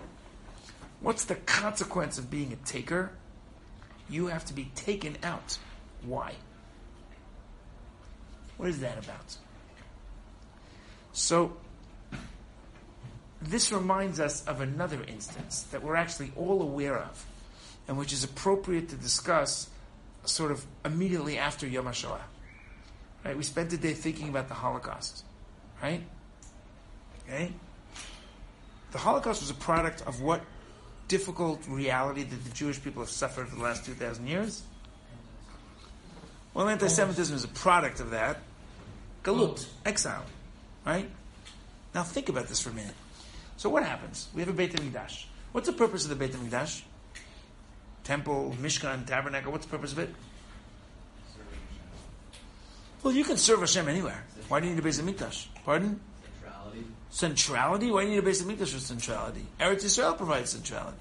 what's 1.00 1.24
the 1.24 1.34
consequence 1.34 2.18
of 2.18 2.30
being 2.30 2.52
a 2.52 2.56
taker? 2.66 3.10
You 4.08 4.26
have 4.26 4.44
to 4.46 4.54
be 4.54 4.70
taken 4.74 5.16
out. 5.22 5.58
Why? 6.04 6.34
What 8.56 8.68
is 8.68 8.80
that 8.80 9.02
about? 9.02 9.36
So, 11.12 11.56
this 13.40 13.72
reminds 13.72 14.20
us 14.20 14.44
of 14.46 14.60
another 14.60 15.02
instance 15.06 15.64
that 15.72 15.82
we're 15.82 15.96
actually 15.96 16.32
all 16.36 16.62
aware 16.62 16.98
of, 16.98 17.24
and 17.88 17.98
which 17.98 18.12
is 18.12 18.24
appropriate 18.24 18.88
to 18.90 18.96
discuss 18.96 19.68
sort 20.24 20.50
of 20.50 20.64
immediately 20.84 21.38
after 21.38 21.66
Yom 21.66 21.86
HaShoah. 21.86 22.20
Right? 23.24 23.36
We 23.36 23.42
spent 23.42 23.70
the 23.70 23.76
day 23.76 23.92
thinking 23.92 24.28
about 24.28 24.48
the 24.48 24.54
Holocaust. 24.54 25.24
Right? 25.82 26.02
Okay? 27.24 27.52
The 28.92 28.98
Holocaust 28.98 29.40
was 29.40 29.50
a 29.50 29.54
product 29.54 30.02
of 30.06 30.20
what 30.20 30.42
difficult 31.08 31.60
reality 31.68 32.22
that 32.22 32.44
the 32.44 32.50
Jewish 32.50 32.82
people 32.82 33.02
have 33.02 33.10
suffered 33.10 33.48
for 33.48 33.56
the 33.56 33.62
last 33.62 33.84
2,000 33.84 34.26
years? 34.26 34.62
Well, 36.54 36.68
anti 36.68 36.88
Semitism 36.88 37.34
is 37.36 37.44
a 37.44 37.48
product 37.48 38.00
of 38.00 38.10
that. 38.10 38.38
Galut, 39.22 39.66
exile. 39.84 40.24
Right? 40.84 41.08
Now 41.94 42.02
think 42.02 42.28
about 42.28 42.48
this 42.48 42.60
for 42.60 42.70
a 42.70 42.74
minute. 42.74 42.94
So 43.56 43.68
what 43.68 43.84
happens? 43.84 44.28
We 44.34 44.40
have 44.40 44.48
a 44.48 44.52
Beit 44.52 44.72
HaMikdash. 44.72 45.26
What's 45.52 45.66
the 45.66 45.72
purpose 45.74 46.04
of 46.04 46.10
the 46.10 46.16
Beit 46.16 46.32
HaMikdash? 46.32 46.82
Temple, 48.04 48.54
Mishkan, 48.60 49.06
Tabernacle. 49.06 49.52
What's 49.52 49.66
the 49.66 49.70
purpose 49.70 49.92
of 49.92 50.00
it? 50.00 50.10
Well, 53.02 53.14
you 53.14 53.24
can 53.24 53.36
serve 53.36 53.60
Hashem 53.60 53.88
anywhere. 53.88 54.24
Why 54.48 54.60
do 54.60 54.66
you 54.66 54.74
need 54.74 54.78
a 54.78 54.82
Beit 54.82 54.94
HaMikdash? 54.94 55.46
Pardon? 55.64 56.00
Centrality. 56.40 56.84
Centrality? 57.10 57.90
Why 57.90 58.02
do 58.02 58.08
you 58.08 58.14
need 58.14 58.18
a 58.18 58.22
Beit 58.22 58.36
HaMikdash 58.36 58.72
for 58.72 58.80
centrality? 58.80 59.44
Eretz 59.58 59.84
Yisrael 59.84 60.16
provides 60.16 60.50
centrality. 60.50 60.98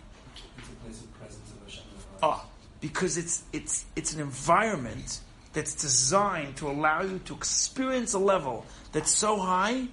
It's 0.57 0.67
a 0.67 0.71
place 0.83 1.01
of 1.01 1.19
presence 1.19 1.51
of 1.51 1.63
Hashem. 1.63 1.83
Oh, 2.23 2.45
because 2.79 3.17
it's 3.17 3.43
it's 3.53 3.85
it's 3.95 4.13
an 4.13 4.21
environment 4.21 5.19
that's 5.53 5.75
designed 5.75 6.55
to 6.57 6.69
allow 6.69 7.01
you 7.01 7.19
to 7.25 7.35
experience 7.35 8.13
a 8.13 8.19
level 8.19 8.65
that's 8.93 9.11
so 9.11 9.37
high 9.37 9.87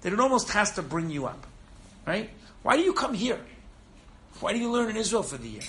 that 0.00 0.12
it 0.12 0.18
almost 0.20 0.50
has 0.50 0.72
to 0.72 0.82
bring 0.82 1.10
you 1.10 1.26
up. 1.26 1.46
Right? 2.06 2.30
Why 2.62 2.76
do 2.76 2.82
you 2.82 2.92
come 2.92 3.14
here? 3.14 3.40
Why 4.40 4.52
do 4.52 4.58
you 4.58 4.70
learn 4.70 4.90
in 4.90 4.96
Israel 4.96 5.22
for 5.22 5.36
the 5.36 5.48
year? 5.48 5.62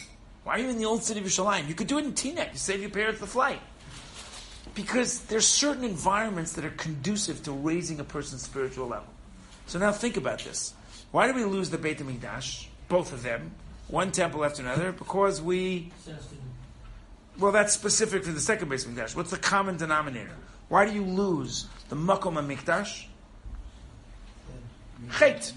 Why 0.45 0.58
are 0.58 0.60
you 0.60 0.69
in 0.69 0.77
the 0.77 0.86
old 0.86 1.03
city 1.03 1.19
of 1.19 1.25
Yerushalayim? 1.25 1.67
You 1.67 1.73
could 1.73 1.88
do 1.88 1.97
it 1.97 2.05
in 2.05 2.13
Teaneck. 2.13 2.53
You 2.53 2.60
save 2.60 2.79
your 2.79 2.91
parents 2.91 3.19
the 3.19 3.27
flight. 3.27 3.60
Because 4.75 5.21
there's 5.23 5.47
certain 5.47 5.84
environments 5.84 6.53
that 6.53 6.63
are 6.63 6.69
conducive 6.69 7.43
to 7.43 7.51
raising 7.51 7.99
a 7.99 8.03
person's 8.03 8.43
spiritual 8.43 8.88
level. 8.88 9.08
So 9.65 9.79
now 9.79 9.91
think 9.91 10.17
about 10.17 10.39
this. 10.39 10.73
Why 11.12 11.25
did 11.25 11.36
we 11.36 11.45
lose 11.45 11.71
the 11.71 11.79
Beit 11.79 11.97
HaMikdash? 11.97 12.67
Both 12.89 13.12
of 13.12 13.23
them. 13.23 13.51
One 13.88 14.12
temple 14.12 14.45
after 14.45 14.62
another. 14.62 14.91
Because 14.91 15.41
we 15.41 15.91
well, 17.39 17.51
that's 17.51 17.73
specific 17.73 18.23
for 18.23 18.31
the 18.31 18.39
second 18.39 18.69
Beis 18.69 18.86
Mikdash. 18.86 19.15
What's 19.15 19.31
the 19.31 19.38
common 19.38 19.75
denominator? 19.77 20.36
Why 20.69 20.86
do 20.86 20.93
you 20.93 21.03
lose 21.03 21.65
the 21.89 21.95
makom 21.95 22.36
mikdash? 22.36 23.05
Chait. 25.10 25.51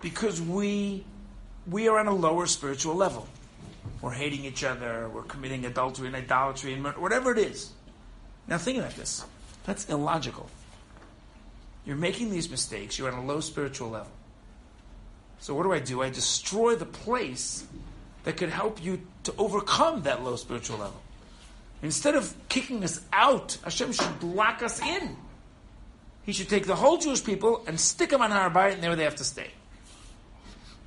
Because 0.00 0.42
we 0.42 1.04
we 1.66 1.88
are 1.88 1.98
on 1.98 2.06
a 2.06 2.14
lower 2.14 2.46
spiritual 2.46 2.94
level. 2.94 3.26
We're 4.04 4.10
hating 4.10 4.44
each 4.44 4.62
other. 4.64 5.08
We're 5.08 5.22
committing 5.22 5.64
adultery 5.64 6.08
and 6.08 6.14
idolatry 6.14 6.74
and 6.74 6.84
whatever 6.84 7.32
it 7.32 7.38
is. 7.38 7.70
Now 8.46 8.58
think 8.58 8.76
about 8.76 8.94
this. 8.96 9.24
That's 9.64 9.88
illogical. 9.88 10.50
You're 11.86 11.96
making 11.96 12.28
these 12.28 12.50
mistakes. 12.50 12.98
You're 12.98 13.10
on 13.10 13.18
a 13.18 13.24
low 13.24 13.40
spiritual 13.40 13.88
level. 13.88 14.12
So 15.38 15.54
what 15.54 15.62
do 15.62 15.72
I 15.72 15.78
do? 15.78 16.02
I 16.02 16.10
destroy 16.10 16.74
the 16.74 16.84
place 16.84 17.66
that 18.24 18.36
could 18.36 18.50
help 18.50 18.84
you 18.84 19.00
to 19.22 19.34
overcome 19.38 20.02
that 20.02 20.22
low 20.22 20.36
spiritual 20.36 20.76
level. 20.76 21.00
Instead 21.82 22.14
of 22.14 22.34
kicking 22.50 22.84
us 22.84 23.00
out, 23.10 23.56
Hashem 23.64 23.92
should 23.92 24.22
lock 24.22 24.62
us 24.62 24.82
in. 24.82 25.16
He 26.24 26.32
should 26.34 26.50
take 26.50 26.66
the 26.66 26.76
whole 26.76 26.98
Jewish 26.98 27.24
people 27.24 27.64
and 27.66 27.80
stick 27.80 28.10
them 28.10 28.20
on 28.20 28.30
Har 28.30 28.50
Bayit, 28.50 28.74
and 28.74 28.82
there 28.82 28.94
they 28.96 29.04
have 29.04 29.16
to 29.16 29.24
stay. 29.24 29.50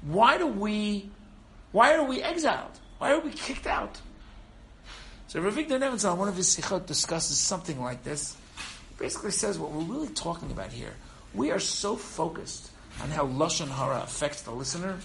Why 0.03 0.37
do 0.37 0.45
we? 0.45 1.09
Why 1.71 1.95
are 1.95 2.03
we 2.03 2.21
exiled? 2.21 2.79
Why 2.97 3.11
are 3.11 3.19
we 3.19 3.31
kicked 3.31 3.67
out? 3.67 3.99
So 5.27 5.41
Rav 5.41 5.55
Avigdor 5.55 5.79
Nebenzahl, 5.79 6.17
one 6.17 6.29
of 6.29 6.35
his 6.35 6.55
sichot, 6.55 6.85
discusses 6.85 7.37
something 7.37 7.81
like 7.81 8.03
this. 8.03 8.35
He 8.89 8.95
basically 8.97 9.31
says 9.31 9.59
what 9.59 9.71
we're 9.71 9.83
really 9.83 10.07
talking 10.07 10.51
about 10.51 10.71
here. 10.71 10.93
We 11.33 11.51
are 11.51 11.59
so 11.59 11.95
focused 11.95 12.71
on 13.03 13.09
how 13.09 13.27
lashon 13.27 13.67
hara 13.67 14.01
affects 14.03 14.41
the 14.41 14.51
listener 14.51 14.97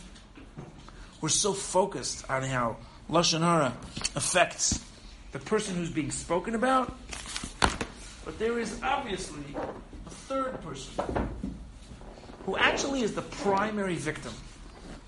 we're 1.23 1.29
so 1.29 1.53
focused 1.53 2.29
on 2.29 2.43
how 2.43 2.77
lashon 3.09 3.41
hara 3.41 3.73
affects 4.17 4.85
the 5.31 5.39
person 5.39 5.77
who's 5.77 5.89
being 5.89 6.11
spoken 6.11 6.57
about, 6.57 6.93
but 8.25 8.39
there 8.41 8.59
is 8.59 8.79
obviously 8.83 9.45
a 10.05 10.11
third 10.11 10.61
person 10.63 10.93
who 12.45 12.57
actually 12.57 13.03
is 13.03 13.15
the 13.15 13.23
primary 13.23 13.95
victim 13.95 14.33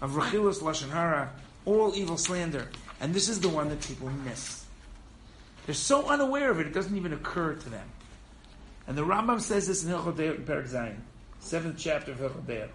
of 0.00 0.12
rechilas 0.12 0.62
lashon 0.62 0.88
hara, 0.88 1.32
all 1.66 1.94
evil 1.94 2.16
slander, 2.16 2.68
and 3.00 3.14
this 3.14 3.28
is 3.28 3.40
the 3.40 3.48
one 3.48 3.68
that 3.68 3.80
people 3.80 4.10
miss. 4.24 4.64
They're 5.66 5.74
so 5.74 6.06
unaware 6.08 6.50
of 6.50 6.60
it; 6.60 6.66
it 6.66 6.74
doesn't 6.74 6.96
even 6.96 7.12
occur 7.12 7.54
to 7.54 7.70
them. 7.70 7.88
And 8.86 8.98
the 8.98 9.02
Rambam 9.02 9.40
says 9.40 9.66
this 9.66 9.82
in 9.82 9.90
Hilchot 9.90 10.44
Perek 10.44 10.68
Zayin, 10.68 10.96
seventh 11.40 11.76
chapter 11.78 12.12
of 12.12 12.18
Hilchot 12.18 12.68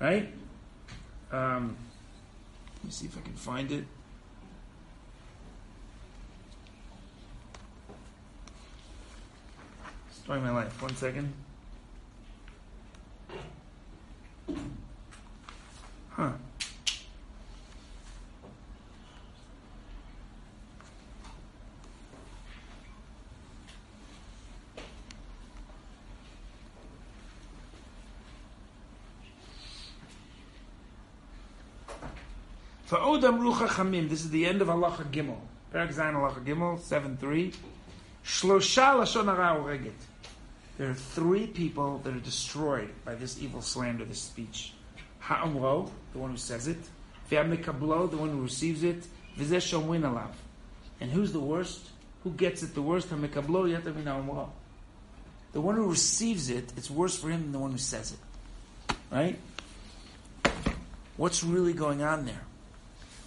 right? 0.00 0.32
Um, 1.32 1.76
let 2.76 2.84
me 2.84 2.90
see 2.90 3.06
if 3.06 3.16
I 3.16 3.20
can 3.20 3.34
find 3.34 3.70
it. 3.70 3.84
Story 10.12 10.38
of 10.38 10.44
my 10.44 10.50
life. 10.50 10.82
One 10.82 10.94
second. 10.96 11.32
Huh. 16.10 16.32
For 32.90 32.96
Odam 32.96 33.38
Rucha 33.38 33.68
Chamim, 33.68 34.08
this 34.08 34.22
is 34.22 34.30
the 34.30 34.44
end 34.44 34.62
of 34.62 34.66
Halacha 34.66 35.04
Gimel. 35.12 35.38
Perek 35.72 35.94
Zayin 35.94 36.12
Halacha 36.12 36.44
Gimel, 36.44 36.76
7-3. 36.76 37.54
Shlosha 38.24 38.96
Lashon 38.96 39.26
Hara 39.26 39.60
Oreget. 39.60 39.92
There 40.76 40.90
are 40.90 40.94
three 40.94 41.46
people 41.46 41.98
that 41.98 42.12
are 42.12 42.18
destroyed 42.18 42.90
by 43.04 43.14
this 43.14 43.40
evil 43.40 43.62
slander, 43.62 44.04
this 44.04 44.20
speech. 44.20 44.72
Ha'amro, 45.20 45.88
the 46.12 46.18
one 46.18 46.32
who 46.32 46.36
says 46.36 46.66
it. 46.66 46.78
Ve'amikablo, 47.30 48.10
the 48.10 48.16
one 48.16 48.30
who 48.30 48.42
receives 48.42 48.82
it. 48.82 49.06
V'zeh 49.38 49.58
shomwin 49.58 50.02
alav. 50.02 50.32
And 51.00 51.12
who's 51.12 51.30
the 51.30 51.38
worst? 51.38 51.90
Who 52.24 52.32
gets 52.32 52.64
it 52.64 52.74
the 52.74 52.82
worst? 52.82 53.08
Ha'mikablo 53.10 53.70
yatamin 53.70 54.06
ha'amro. 54.06 54.48
The 55.52 55.60
one 55.60 55.76
who 55.76 55.88
receives 55.88 56.50
it, 56.50 56.72
it's 56.76 56.90
worse 56.90 57.16
for 57.16 57.30
him 57.30 57.42
than 57.42 57.52
the 57.52 57.60
one 57.60 57.70
who 57.70 57.78
says 57.78 58.14
it. 58.14 58.96
Right? 59.12 59.38
What's 61.16 61.44
really 61.44 61.72
going 61.72 62.02
on 62.02 62.26
there? 62.26 62.40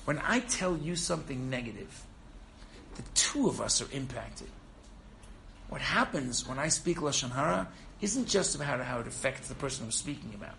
When 0.06 0.20
I 0.20 0.40
tell 0.40 0.78
you 0.78 0.96
something 0.96 1.50
negative, 1.50 2.04
the 2.96 3.04
two 3.16 3.48
of 3.48 3.62
us 3.62 3.82
are 3.82 3.88
impacted. 3.92 4.50
What 5.70 5.82
happens 5.82 6.48
when 6.48 6.60
I 6.60 6.68
speak 6.68 6.98
Lashon 6.98 7.32
Hara 7.32 7.68
isn't 8.02 8.28
just 8.28 8.54
about 8.56 8.82
how 8.82 9.00
it 9.00 9.08
affects 9.08 9.48
the 9.48 9.56
person 9.56 9.86
I'm 9.86 9.92
speaking 9.92 10.34
about. 10.36 10.56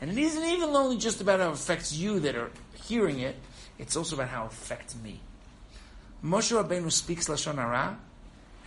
And 0.00 0.10
it 0.10 0.18
isn't 0.18 0.44
even 0.44 0.70
only 0.70 0.98
just 0.98 1.20
about 1.20 1.40
how 1.40 1.48
it 1.50 1.54
affects 1.54 1.92
you 1.92 2.20
that 2.20 2.36
are 2.36 2.50
hearing 2.74 3.20
it, 3.20 3.36
it's 3.78 3.96
also 3.96 4.14
about 4.14 4.28
how 4.28 4.44
it 4.44 4.52
affects 4.52 4.94
me. 5.02 5.20
Moshe 6.24 6.52
Rabbeinu 6.56 6.90
speaks 6.90 7.28
Lashon 7.28 7.56
Hara 7.56 7.98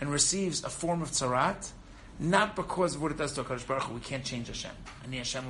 and 0.00 0.10
receives 0.10 0.62
a 0.64 0.68
form 0.68 1.02
of 1.02 1.10
tzarat, 1.10 1.70
not 2.18 2.54
because 2.54 2.94
of 2.94 3.02
what 3.02 3.10
it 3.10 3.18
does 3.18 3.32
to 3.32 3.42
HaKadosh 3.42 3.66
Baruch 3.66 3.84
Hu. 3.84 3.94
We 3.94 4.00
can't 4.00 4.24
change 4.24 4.48
Hashem. 4.48 4.70
Ani 5.04 5.18
Hashem. 5.18 5.44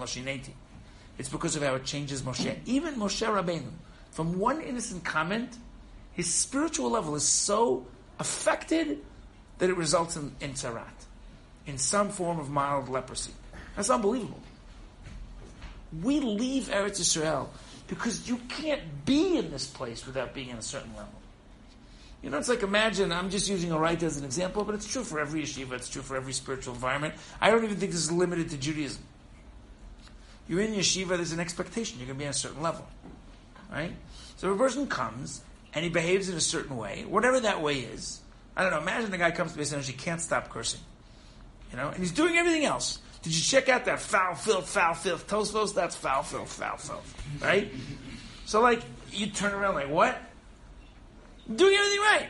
It's 1.18 1.28
because 1.28 1.56
of 1.56 1.62
how 1.62 1.74
it 1.74 1.84
changes 1.84 2.22
Moshe. 2.22 2.56
Even 2.66 2.94
Moshe 2.94 3.26
Rabbeinu, 3.26 3.70
from 4.10 4.38
one 4.38 4.60
innocent 4.60 5.04
comment, 5.04 5.56
his 6.12 6.32
spiritual 6.32 6.90
level 6.90 7.14
is 7.14 7.26
so 7.26 7.86
affected 8.18 8.98
that 9.58 9.70
it 9.70 9.76
results 9.76 10.16
in, 10.16 10.32
in 10.40 10.52
tzarat, 10.52 10.84
in 11.66 11.78
some 11.78 12.10
form 12.10 12.38
of 12.38 12.50
mild 12.50 12.88
leprosy. 12.88 13.32
That's 13.76 13.90
unbelievable. 13.90 14.40
We 16.02 16.20
leave 16.20 16.64
Eretz 16.64 17.00
Yisrael 17.00 17.48
because 17.88 18.28
you 18.28 18.38
can't 18.48 19.04
be 19.04 19.36
in 19.36 19.50
this 19.50 19.66
place 19.66 20.06
without 20.06 20.34
being 20.34 20.50
in 20.50 20.56
a 20.56 20.62
certain 20.62 20.94
level. 20.96 21.12
You 22.22 22.28
know, 22.28 22.38
it's 22.38 22.48
like 22.48 22.62
imagine, 22.62 23.12
I'm 23.12 23.30
just 23.30 23.48
using 23.48 23.72
a 23.72 23.78
right 23.78 24.00
as 24.02 24.18
an 24.18 24.24
example, 24.24 24.62
but 24.64 24.74
it's 24.74 24.86
true 24.86 25.02
for 25.02 25.20
every 25.20 25.42
yeshiva, 25.42 25.72
it's 25.72 25.88
true 25.88 26.02
for 26.02 26.16
every 26.16 26.34
spiritual 26.34 26.74
environment. 26.74 27.14
I 27.40 27.50
don't 27.50 27.64
even 27.64 27.76
think 27.76 27.92
this 27.92 28.02
is 28.02 28.12
limited 28.12 28.50
to 28.50 28.58
Judaism. 28.58 29.02
You're 30.46 30.60
in 30.60 30.74
yeshiva, 30.74 31.16
there's 31.16 31.32
an 31.32 31.40
expectation, 31.40 31.98
you're 31.98 32.06
going 32.06 32.18
to 32.18 32.22
be 32.22 32.26
on 32.26 32.30
a 32.30 32.34
certain 32.34 32.62
level. 32.62 32.86
Right? 33.70 33.92
So 34.36 34.48
if 34.48 34.54
a 34.54 34.58
person 34.58 34.86
comes 34.86 35.42
and 35.72 35.84
he 35.84 35.90
behaves 35.90 36.28
in 36.28 36.36
a 36.36 36.40
certain 36.40 36.76
way, 36.76 37.04
whatever 37.08 37.40
that 37.40 37.62
way 37.62 37.80
is, 37.80 38.20
I 38.56 38.62
don't 38.62 38.72
know, 38.72 38.80
imagine 38.80 39.10
the 39.10 39.18
guy 39.18 39.30
comes 39.30 39.52
to 39.52 39.58
me 39.58 39.64
and 39.72 39.84
he 39.84 39.92
can't 39.92 40.20
stop 40.20 40.48
cursing. 40.48 40.80
You 41.70 41.76
know, 41.76 41.88
and 41.88 41.98
he's 41.98 42.12
doing 42.12 42.36
everything 42.36 42.64
else. 42.64 42.98
Did 43.22 43.34
you 43.34 43.42
check 43.42 43.68
out 43.68 43.84
that 43.84 44.00
foul, 44.00 44.34
filth, 44.34 44.68
foul, 44.68 44.94
filth, 44.94 45.28
Tosfos? 45.28 45.74
That's 45.74 45.94
foul, 45.94 46.22
filth, 46.22 46.52
foul, 46.52 46.78
filth. 46.78 47.14
Right? 47.40 47.70
So, 48.46 48.60
like, 48.60 48.82
you 49.12 49.26
turn 49.28 49.52
around 49.52 49.74
like, 49.74 49.88
what? 49.88 50.18
Doing 51.54 51.74
everything 51.74 52.00
right. 52.00 52.28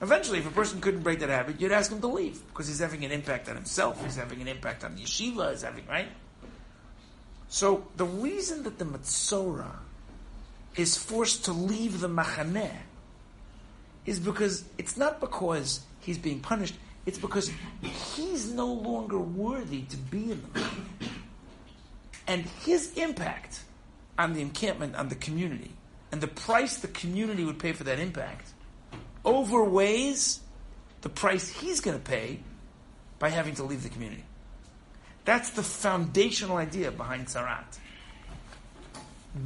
Eventually, 0.00 0.38
if 0.38 0.46
a 0.46 0.50
person 0.50 0.80
couldn't 0.80 1.00
break 1.00 1.20
that 1.20 1.28
habit, 1.28 1.60
you'd 1.60 1.72
ask 1.72 1.90
him 1.90 2.00
to 2.00 2.06
leave 2.06 2.46
because 2.48 2.68
he's 2.68 2.78
having 2.78 3.04
an 3.04 3.10
impact 3.10 3.48
on 3.48 3.56
himself. 3.56 4.02
He's 4.04 4.16
having 4.16 4.40
an 4.40 4.48
impact 4.48 4.84
on 4.84 4.94
the 4.94 5.02
yeshiva. 5.02 5.52
He's 5.52 5.62
having 5.62 5.86
right. 5.86 6.08
So 7.48 7.86
the 7.96 8.04
reason 8.04 8.62
that 8.64 8.78
the 8.78 8.84
Mitzora 8.84 9.74
is 10.76 10.96
forced 10.96 11.44
to 11.46 11.52
leave 11.52 12.00
the 12.00 12.08
Machaneh 12.08 12.70
is 14.04 14.20
because 14.20 14.64
it's 14.78 14.96
not 14.96 15.20
because 15.20 15.80
he's 16.00 16.18
being 16.18 16.40
punished. 16.40 16.74
It's 17.06 17.18
because 17.18 17.50
he's 17.80 18.52
no 18.52 18.66
longer 18.72 19.18
worthy 19.18 19.82
to 19.82 19.96
be 19.96 20.32
in 20.32 20.42
the 20.42 20.60
Machaneh. 20.60 21.08
And 22.28 22.44
his 22.64 22.92
impact 22.94 23.62
on 24.18 24.32
the 24.34 24.40
encampment, 24.40 24.96
on 24.96 25.08
the 25.08 25.14
community, 25.14 25.72
and 26.12 26.20
the 26.20 26.28
price 26.28 26.78
the 26.78 26.88
community 26.88 27.44
would 27.44 27.58
pay 27.58 27.72
for 27.72 27.84
that 27.84 27.98
impact 27.98 28.52
overweighs 29.24 30.40
the 31.02 31.08
price 31.08 31.48
he's 31.48 31.80
going 31.80 31.96
to 31.96 32.02
pay 32.02 32.40
by 33.18 33.28
having 33.28 33.54
to 33.56 33.64
leave 33.64 33.82
the 33.82 33.88
community. 33.88 34.24
That's 35.24 35.50
the 35.50 35.62
foundational 35.62 36.56
idea 36.56 36.92
behind 36.92 37.26
Tzaraat. 37.26 37.78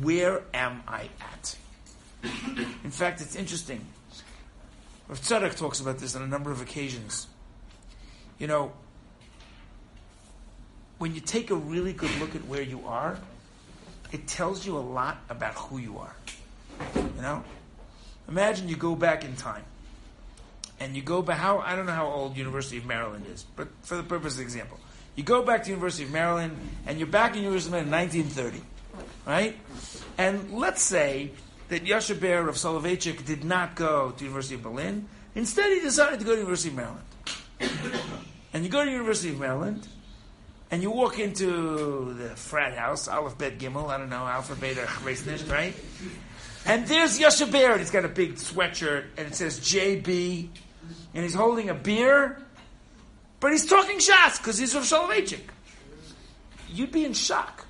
Where 0.01 0.43
am 0.55 0.83
I 0.87 1.09
at? 1.21 1.57
In 2.23 2.91
fact, 2.91 3.21
it's 3.21 3.35
interesting. 3.35 3.85
Rav 5.09 5.21
Tzadok 5.21 5.57
talks 5.57 5.81
about 5.81 5.99
this 5.99 6.15
on 6.15 6.23
a 6.23 6.27
number 6.27 6.53
of 6.53 6.61
occasions. 6.61 7.27
You 8.39 8.47
know, 8.47 8.73
when 10.99 11.15
you 11.15 11.21
take 11.21 11.51
a 11.51 11.55
really 11.55 11.93
good 11.93 12.11
look 12.21 12.35
at 12.35 12.45
where 12.47 12.63
you 12.63 12.87
are, 12.87 13.19
it 14.13 14.27
tells 14.27 14.67
you 14.67 14.77
a 14.77 14.81
lot 14.81 15.19
about 15.29 15.55
who 15.55 15.79
you 15.79 15.99
are. 15.99 16.15
You 16.95 17.23
know? 17.23 17.43
Imagine 18.29 18.69
you 18.69 18.77
go 18.77 18.95
back 18.95 19.25
in 19.25 19.35
time. 19.35 19.65
And 20.79 20.97
you 20.97 21.03
go 21.03 21.21
back, 21.21 21.39
how, 21.39 21.59
I 21.59 21.77
don't 21.77 21.87
know 21.87 21.93
how 21.93 22.07
old 22.07 22.37
University 22.37 22.79
of 22.79 22.87
Maryland 22.87 23.27
is, 23.33 23.45
but 23.57 23.69
for 23.83 23.97
the 23.97 24.03
purpose 24.03 24.37
of 24.37 24.41
example. 24.41 24.79
You 25.15 25.23
go 25.23 25.43
back 25.43 25.65
to 25.65 25.71
University 25.71 26.05
of 26.05 26.11
Maryland, 26.11 26.57
and 26.87 26.99
you're 26.99 27.07
back 27.09 27.37
in 27.37 27.43
University 27.43 27.77
of 27.77 27.87
Maryland 27.87 28.15
in 28.15 28.29
1930, 28.33 28.63
right? 29.27 29.57
And 30.19 30.53
let's 30.53 30.83
say 30.83 31.33
that 31.69 31.87
Yasha 31.87 32.17
Bear 32.17 32.49
of 32.49 32.57
Soloveitchik 32.57 33.25
did 33.25 33.45
not 33.45 33.75
go 33.75 34.11
to 34.11 34.25
University 34.25 34.57
of 34.57 34.63
Berlin. 34.63 35.09
Instead, 35.35 35.73
he 35.73 35.81
decided 35.81 36.19
to 36.19 36.25
go 36.25 36.33
to 36.33 36.39
University 36.39 36.71
of 36.71 36.75
Maryland. 36.75 37.05
and 38.53 38.65
you 38.65 38.71
go 38.71 38.85
to 38.85 38.91
University 38.91 39.31
of 39.31 39.39
Maryland, 39.39 39.87
and 40.71 40.83
you 40.83 40.91
walk 40.91 41.19
into 41.19 42.15
the 42.15 42.31
frat 42.31 42.77
house, 42.77 43.09
Aleph 43.09 43.39
Bet 43.39 43.59
Gimel, 43.59 43.89
I 43.89 43.99
don't 43.99 44.11
know, 44.11 44.27
Alpha 44.27 44.57
Beta 44.57 44.83
Chresnish, 44.83 45.51
right? 45.51 45.75
And 46.67 46.87
there's 46.87 47.19
Yasha 47.19 47.47
Bear, 47.47 47.73
and 47.73 47.81
he's 47.81 47.91
got 47.91 48.05
a 48.05 48.09
big 48.09 48.35
sweatshirt, 48.35 49.05
and 49.17 49.29
it 49.29 49.35
says 49.35 49.61
JB, 49.61 50.49
and 51.15 51.23
he's 51.23 51.35
holding 51.35 51.71
a 51.71 51.75
beer, 51.75 52.41
but 53.39 53.53
he's 53.53 53.67
talking 53.67 53.99
shots 54.01 54.39
because 54.39 54.59
he's 54.59 54.73
from 54.73 54.83
Soloveitchik. 54.83 55.41
You'd 56.69 56.93
be 56.93 57.05
in 57.05 57.15
shock 57.15 57.67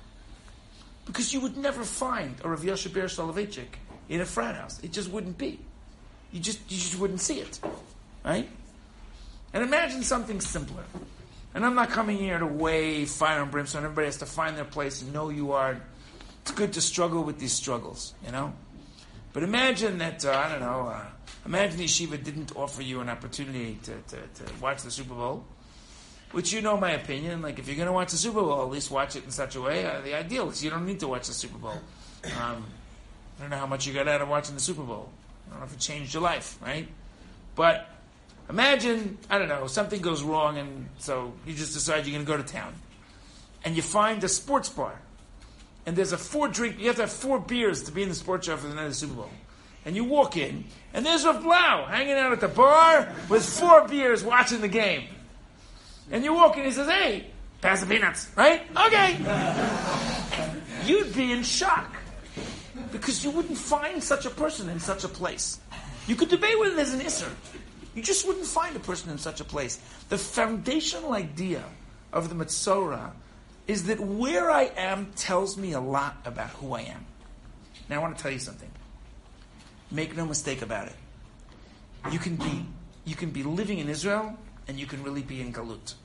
because 1.05 1.33
you 1.33 1.41
would 1.41 1.57
never 1.57 1.83
find 1.83 2.35
a 2.43 2.49
Rav 2.49 2.63
Yasha 2.63 2.89
Bear 2.89 3.05
Soloveitchik 3.05 3.75
in 4.09 4.21
a 4.21 4.25
frat 4.25 4.55
house. 4.55 4.79
It 4.83 4.91
just 4.91 5.09
wouldn't 5.11 5.37
be. 5.37 5.59
You 6.31 6.39
just 6.39 6.59
you 6.69 6.77
just 6.77 6.97
wouldn't 6.99 7.21
see 7.21 7.39
it, 7.39 7.59
right? 8.23 8.49
And 9.53 9.63
imagine 9.63 10.03
something 10.03 10.39
simpler. 10.39 10.83
And 11.53 11.65
I'm 11.65 11.75
not 11.75 11.89
coming 11.89 12.17
here 12.17 12.39
to 12.39 12.45
weigh 12.45 13.03
fire 13.05 13.41
and 13.41 13.51
brimstone. 13.51 13.83
Everybody 13.83 14.05
has 14.05 14.17
to 14.17 14.25
find 14.25 14.55
their 14.55 14.65
place 14.65 15.01
and 15.01 15.11
know 15.11 15.29
you 15.29 15.51
are. 15.51 15.81
It's 16.41 16.51
good 16.51 16.73
to 16.73 16.81
struggle 16.81 17.23
with 17.23 17.39
these 17.39 17.51
struggles, 17.51 18.13
you 18.25 18.31
know. 18.31 18.53
But 19.33 19.43
imagine 19.43 19.97
that 19.99 20.25
uh, 20.25 20.31
I 20.31 20.49
don't 20.49 20.61
know. 20.61 20.87
Uh, 20.87 21.05
imagine 21.45 21.79
yeshiva 21.79 22.21
didn't 22.23 22.55
offer 22.55 22.81
you 22.81 23.01
an 23.01 23.09
opportunity 23.09 23.77
to, 23.83 23.91
to, 24.15 24.45
to 24.45 24.53
watch 24.61 24.83
the 24.83 24.91
Super 24.91 25.13
Bowl, 25.13 25.45
which 26.31 26.53
you 26.53 26.61
know 26.61 26.77
my 26.77 26.91
opinion. 26.91 27.41
Like 27.41 27.59
if 27.59 27.67
you're 27.67 27.75
going 27.75 27.87
to 27.87 27.93
watch 27.93 28.11
the 28.11 28.17
Super 28.17 28.41
Bowl, 28.41 28.61
at 28.61 28.69
least 28.69 28.91
watch 28.91 29.15
it 29.15 29.23
in 29.23 29.31
such 29.31 29.55
a 29.55 29.61
way. 29.61 29.85
Uh, 29.85 30.01
the 30.01 30.13
ideal 30.15 30.49
is 30.49 30.63
you 30.63 30.69
don't 30.69 30.85
need 30.85 30.99
to 31.01 31.07
watch 31.07 31.27
the 31.27 31.33
Super 31.33 31.57
Bowl. 31.57 31.79
Um, 32.25 32.65
I 33.37 33.41
don't 33.41 33.49
know 33.49 33.57
how 33.57 33.67
much 33.67 33.87
you 33.87 33.93
got 33.93 34.07
out 34.07 34.21
of 34.21 34.29
watching 34.29 34.55
the 34.55 34.61
Super 34.61 34.83
Bowl. 34.83 35.09
I 35.47 35.51
don't 35.51 35.59
know 35.59 35.65
if 35.65 35.73
it 35.73 35.79
changed 35.79 36.13
your 36.13 36.23
life, 36.23 36.57
right? 36.61 36.87
But 37.55 37.89
imagine 38.49 39.17
I 39.29 39.37
don't 39.37 39.49
know 39.49 39.67
something 39.67 40.01
goes 40.01 40.23
wrong, 40.23 40.57
and 40.57 40.89
so 40.99 41.33
you 41.45 41.53
just 41.53 41.73
decide 41.73 42.05
you're 42.05 42.13
going 42.13 42.25
to 42.25 42.31
go 42.31 42.37
to 42.37 42.43
town, 42.43 42.73
and 43.65 43.75
you 43.75 43.81
find 43.81 44.23
a 44.23 44.29
sports 44.29 44.69
bar 44.69 44.99
and 45.85 45.95
there's 45.95 46.11
a 46.11 46.17
four 46.17 46.47
drink, 46.47 46.79
you 46.79 46.87
have 46.87 46.95
to 46.97 47.03
have 47.03 47.11
four 47.11 47.39
beers 47.39 47.83
to 47.83 47.91
be 47.91 48.03
in 48.03 48.09
the 48.09 48.15
sports 48.15 48.45
show 48.45 48.57
for 48.57 48.67
the 48.67 48.75
night 48.75 48.83
of 48.83 48.89
the 48.89 48.95
Super 48.95 49.15
Bowl. 49.15 49.29
And 49.83 49.95
you 49.95 50.03
walk 50.03 50.37
in, 50.37 50.65
and 50.93 51.03
there's 51.03 51.25
Rav 51.25 51.41
Blau 51.41 51.85
hanging 51.85 52.13
out 52.13 52.31
at 52.31 52.39
the 52.39 52.47
bar 52.47 53.11
with 53.29 53.43
four 53.43 53.87
beers 53.87 54.23
watching 54.23 54.61
the 54.61 54.67
game. 54.67 55.05
And 56.11 56.23
you 56.23 56.33
walk 56.33 56.57
in, 56.57 56.65
he 56.65 56.71
says, 56.71 56.89
hey, 56.89 57.27
pass 57.61 57.79
the 57.79 57.87
peanuts, 57.87 58.29
right? 58.35 58.63
Okay. 58.75 59.17
You'd 60.85 61.15
be 61.15 61.31
in 61.31 61.43
shock. 61.43 61.95
Because 62.91 63.23
you 63.23 63.31
wouldn't 63.31 63.57
find 63.57 64.03
such 64.03 64.25
a 64.25 64.29
person 64.29 64.67
in 64.69 64.79
such 64.79 65.05
a 65.05 65.07
place. 65.07 65.59
You 66.07 66.15
could 66.15 66.29
debate 66.29 66.59
whether 66.59 66.75
there's 66.75 66.93
an 66.93 66.99
issur. 66.99 67.31
You 67.95 68.03
just 68.03 68.27
wouldn't 68.27 68.45
find 68.45 68.75
a 68.75 68.79
person 68.79 69.09
in 69.09 69.17
such 69.17 69.39
a 69.39 69.43
place. 69.45 69.79
The 70.09 70.17
foundational 70.17 71.13
idea 71.13 71.63
of 72.11 72.29
the 72.29 72.35
Mitzora 72.35 73.11
is 73.67 73.85
that 73.85 73.99
where 73.99 74.51
I 74.51 74.63
am 74.75 75.11
tells 75.15 75.57
me 75.57 75.73
a 75.73 75.79
lot 75.79 76.17
about 76.25 76.49
who 76.49 76.73
I 76.73 76.81
am. 76.81 77.05
Now 77.89 77.97
I 77.97 77.99
want 77.99 78.17
to 78.17 78.21
tell 78.21 78.31
you 78.31 78.39
something. 78.39 78.69
Make 79.91 80.15
no 80.15 80.25
mistake 80.25 80.61
about 80.61 80.87
it. 80.87 80.95
You 82.11 82.19
can 82.19 82.35
be 82.35 82.65
you 83.05 83.15
can 83.15 83.31
be 83.31 83.43
living 83.43 83.79
in 83.79 83.89
Israel 83.89 84.37
and 84.71 84.79
you 84.79 84.85
can 84.85 85.03
really 85.03 85.21
be 85.21 85.41
in 85.41 85.51
Galut. 85.51 85.95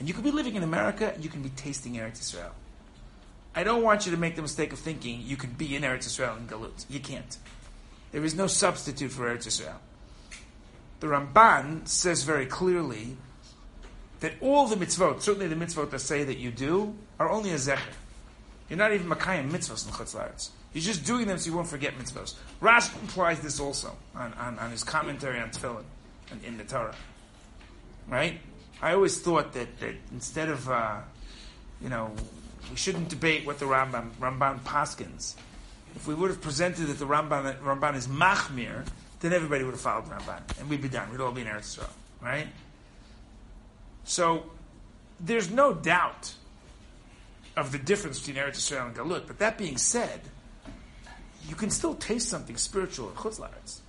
And 0.00 0.08
you 0.08 0.12
can 0.12 0.24
be 0.24 0.32
living 0.32 0.56
in 0.56 0.64
America 0.64 1.12
and 1.14 1.22
you 1.22 1.30
can 1.30 1.40
be 1.40 1.50
tasting 1.50 1.94
Eretz 1.94 2.18
Israel. 2.18 2.50
I 3.54 3.62
don't 3.62 3.84
want 3.84 4.06
you 4.06 4.10
to 4.10 4.18
make 4.18 4.34
the 4.34 4.42
mistake 4.42 4.72
of 4.72 4.80
thinking 4.80 5.22
you 5.22 5.36
can 5.36 5.50
be 5.50 5.76
in 5.76 5.82
Eretz 5.82 6.06
Israel 6.06 6.34
in 6.36 6.48
Galut. 6.48 6.84
You 6.90 6.98
can't. 6.98 7.38
There 8.10 8.24
is 8.24 8.34
no 8.34 8.48
substitute 8.48 9.12
for 9.12 9.32
Eretz 9.32 9.46
Israel. 9.46 9.76
The 10.98 11.06
Ramban 11.06 11.86
says 11.86 12.24
very 12.24 12.44
clearly 12.44 13.16
that 14.18 14.32
all 14.40 14.66
the 14.66 14.74
mitzvot, 14.74 15.22
certainly 15.22 15.46
the 15.46 15.54
mitzvot 15.54 15.90
that 15.90 16.00
say 16.00 16.24
that 16.24 16.38
you 16.38 16.50
do, 16.50 16.96
are 17.20 17.30
only 17.30 17.50
a 17.50 17.54
zecher. 17.54 17.78
You're 18.68 18.80
not 18.80 18.92
even 18.92 19.08
makayim 19.08 19.48
mitzvot 19.52 19.86
in 19.86 19.92
chutz 19.92 20.16
la'aretz. 20.16 20.48
You're 20.72 20.82
just 20.82 21.06
doing 21.06 21.28
them 21.28 21.38
so 21.38 21.50
you 21.50 21.54
won't 21.54 21.68
forget 21.68 21.96
mitzvot. 21.96 22.34
Rashi 22.60 23.00
implies 23.00 23.38
this 23.38 23.60
also 23.60 23.96
on, 24.16 24.32
on, 24.32 24.58
on 24.58 24.72
his 24.72 24.82
commentary 24.82 25.38
on 25.38 25.50
Tefillin 25.50 25.84
in, 26.32 26.44
in 26.44 26.58
the 26.58 26.64
Torah. 26.64 26.96
Right? 28.08 28.40
I 28.80 28.92
always 28.92 29.20
thought 29.20 29.52
that, 29.52 29.78
that 29.80 29.94
instead 30.12 30.48
of, 30.48 30.68
uh, 30.68 31.00
you 31.82 31.88
know, 31.88 32.12
we 32.70 32.76
shouldn't 32.76 33.08
debate 33.08 33.46
what 33.46 33.58
the 33.58 33.66
Rambam, 33.66 34.10
Ramban 34.20 34.60
paskins. 34.60 35.34
If 35.96 36.06
we 36.06 36.14
would 36.14 36.30
have 36.30 36.40
presented 36.40 36.86
that 36.86 36.98
the 36.98 37.06
Ramban, 37.06 37.58
Ramban 37.60 37.96
is 37.96 38.06
machmir, 38.06 38.86
then 39.20 39.32
everybody 39.32 39.64
would 39.64 39.72
have 39.72 39.80
followed 39.80 40.04
Ramban, 40.04 40.60
and 40.60 40.70
we'd 40.70 40.82
be 40.82 40.88
done. 40.88 41.10
We'd 41.10 41.20
all 41.20 41.32
be 41.32 41.40
in 41.40 41.48
Eretz 41.48 41.78
Yisrael, 41.78 41.90
right? 42.22 42.46
So 44.04 44.44
there's 45.20 45.50
no 45.50 45.74
doubt 45.74 46.34
of 47.56 47.72
the 47.72 47.78
difference 47.78 48.20
between 48.20 48.42
Eretz 48.42 48.56
Yisrael 48.56 48.86
and 48.86 48.96
Galut. 48.96 49.26
But 49.26 49.38
that 49.38 49.58
being 49.58 49.76
said, 49.76 50.20
you 51.48 51.56
can 51.56 51.70
still 51.70 51.94
taste 51.94 52.28
something 52.28 52.56
spiritual 52.56 53.08
in 53.08 53.14
Chutz. 53.16 53.80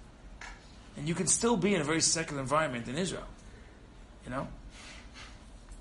And 0.98 1.08
you 1.08 1.14
can 1.14 1.28
still 1.28 1.56
be 1.56 1.76
in 1.76 1.82
a 1.82 1.84
very 1.84 2.02
secular 2.02 2.42
environment 2.42 2.88
in 2.88 2.98
Israel. 2.98 3.28
You 4.30 4.36
know? 4.36 4.48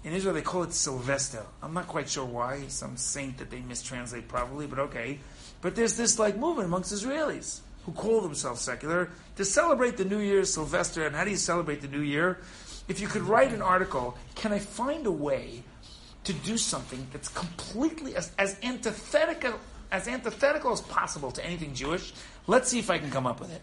In 0.05 0.15
Israel, 0.15 0.35
they 0.35 0.43
call 0.43 0.63
it 0.63 0.73
Sylvester. 0.73 1.45
I'm 1.63 1.75
not 1.75 1.87
quite 1.87 2.09
sure 2.09 2.25
why. 2.25 2.67
Some 2.69 2.97
saint 2.97 3.37
that 3.39 3.51
they 3.51 3.59
mistranslate 3.59 4.27
probably, 4.27 4.67
but 4.67 4.79
okay. 4.79 5.19
But 5.61 5.77
there's 5.77 5.97
this 5.97 6.19
like 6.19 6.39
movement 6.39 6.67
amongst 6.67 6.93
Israelis 6.93 7.61
who 7.85 7.93
call 7.93 8.23
themselves 8.23 8.63
secular 8.63 9.11
to 9.37 9.45
celebrate 9.45 9.99
the 9.99 10.05
New 10.05 10.21
Year, 10.21 10.45
Sylvester. 10.45 11.07
And 11.07 11.15
how 11.15 11.25
do 11.25 11.31
you 11.31 11.37
celebrate 11.37 11.83
the 11.83 11.89
New 11.89 12.01
Year? 12.01 12.39
If 12.89 13.01
you 13.01 13.07
could 13.07 13.23
write 13.23 13.53
an 13.53 13.61
article, 13.61 14.17
can 14.35 14.53
I 14.53 14.61
find 14.61 15.05
a 15.07 15.13
way 15.13 15.63
to 16.25 16.33
do 16.33 16.57
something 16.57 17.07
that's 17.13 17.29
completely 17.29 18.17
as, 18.17 18.33
as 18.39 18.57
antithetical 18.63 19.61
as 19.91 20.07
antithetical 20.07 20.73
as 20.73 20.81
possible 20.81 21.33
to 21.33 21.45
anything 21.45 21.75
Jewish? 21.75 22.15
Let's 22.47 22.71
see 22.71 22.79
if 22.79 22.89
I 22.89 22.99
can 22.99 23.11
come 23.11 23.27
up 23.27 23.41
with 23.41 23.53
it. 23.53 23.61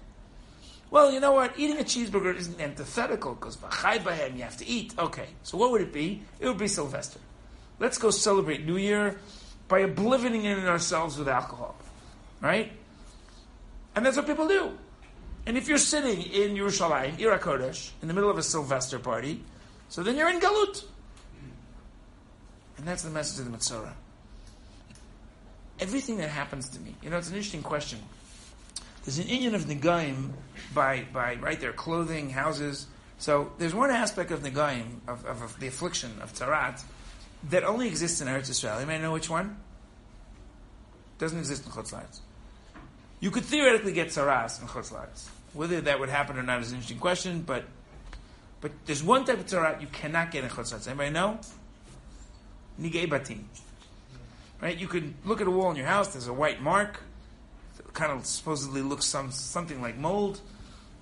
Well, 0.92 1.12
you 1.12 1.20
know 1.20 1.34
what? 1.34 1.58
Eating 1.58 1.80
a 1.80 1.84
cheeseburger 1.84 2.36
isn't 2.36 2.60
antithetical 2.60 3.34
because 3.34 3.58
v'chai 3.58 4.00
bahem 4.00 4.38
you 4.38 4.44
have 4.44 4.58
to 4.58 4.68
eat. 4.68 4.94
Okay, 4.98 5.28
so 5.44 5.58
what 5.58 5.72
would 5.72 5.82
it 5.82 5.92
be? 5.92 6.22
It 6.40 6.48
would 6.48 6.58
be 6.58 6.68
Sylvester. 6.68 7.20
Let's 7.80 7.98
go 7.98 8.12
celebrate 8.12 8.66
New 8.66 8.78
Year 8.78 9.20
by 9.68 9.82
oblivioning 9.82 10.46
in 10.46 10.66
ourselves 10.68 11.18
with 11.18 11.28
alcohol, 11.28 11.76
right? 12.40 12.72
And 13.96 14.06
that's 14.06 14.16
what 14.16 14.28
people 14.28 14.48
do. 14.48 14.78
And 15.46 15.58
if 15.58 15.68
you're 15.68 15.78
sitting 15.78 16.22
in 16.22 16.56
Yerushalayim, 16.56 17.20
Ir 17.20 17.38
HaKodesh, 17.38 17.92
in 18.02 18.08
the 18.08 18.14
middle 18.14 18.30
of 18.30 18.38
a 18.38 18.44
Sylvester 18.44 19.00
party, 19.00 19.44
so 19.90 20.02
then 20.04 20.16
you're 20.16 20.30
in 20.30 20.40
Galut. 20.40 20.86
And 22.78 22.88
that's 22.88 23.04
the 23.04 23.10
message 23.10 23.40
of 23.40 23.46
the 23.46 23.52
Mitzvah. 23.52 23.94
Everything 25.80 26.18
that 26.18 26.30
happens 26.30 26.70
to 26.70 26.80
me, 26.80 26.96
you 27.02 27.10
know, 27.10 27.18
it's 27.18 27.30
an 27.30 27.36
interesting 27.36 27.62
question. 27.62 28.00
There's 29.06 29.20
an 29.20 29.28
Indian 29.28 29.53
of 29.53 29.66
Negaim 29.66 30.32
by, 30.74 31.06
by, 31.14 31.36
right, 31.36 31.60
their 31.60 31.74
clothing, 31.74 32.32
houses. 32.32 32.88
So 33.20 33.51
there's 33.60 33.76
one 33.76 33.91
aspect 33.91 34.32
of 34.32 34.41
Negaim, 34.41 34.99
of, 35.08 35.24
of, 35.26 35.43
of 35.43 35.60
the 35.60 35.68
affliction, 35.68 36.12
of 36.22 36.34
Tzarat, 36.34 36.84
that 37.49 37.64
only 37.64 37.88
exists 37.88 38.20
in 38.20 38.28
Eretz 38.28 38.49
Israel. 38.49 38.80
You 38.80 38.88
may 38.88 38.99
know 38.99 39.14
which 39.14 39.30
one? 39.30 39.58
Doesn't 41.20 41.38
exist 41.38 41.66
in 41.66 41.72
Chutz. 41.72 42.20
You 43.20 43.32
could 43.32 43.45
theoretically 43.45 43.93
get 43.93 44.08
Tzaras 44.08 44.60
in 44.60 44.68
Chutz. 44.68 45.28
Whether 45.53 45.82
that 45.82 45.99
would 45.99 46.10
happen 46.10 46.38
or 46.38 46.43
not 46.43 46.62
is 46.62 46.72
an 46.72 46.78
interesting 46.78 46.99
question, 46.99 47.41
but 47.41 47.66
but 48.60 48.72
there's 48.86 49.03
one 49.03 49.26
type 49.26 49.39
of 49.39 49.45
Tzarat 49.45 49.82
you 49.82 49.88
cannot 49.88 50.32
get 50.32 50.43
in 50.43 50.49
Chutz. 50.49 50.88
Anybody 50.88 51.12
know? 51.12 51.39
Nigei 52.82 53.08
Batim. 53.08 53.43
Right? 54.60 54.78
You 54.78 54.88
could 54.88 55.14
look 55.24 55.39
at 55.39 55.47
a 55.47 55.51
wall 55.51 55.70
in 55.70 55.78
your 55.78 55.86
house, 55.86 56.14
there's 56.14 56.28
a 56.28 56.34
white 56.34 56.62
mark, 56.62 56.99
kind 57.96 58.12
of 58.12 58.26
supposedly 58.26 58.82
looks 58.82 59.06
some, 59.06 59.32
something 59.32 59.82
like 59.82 59.98
mold. 59.98 60.39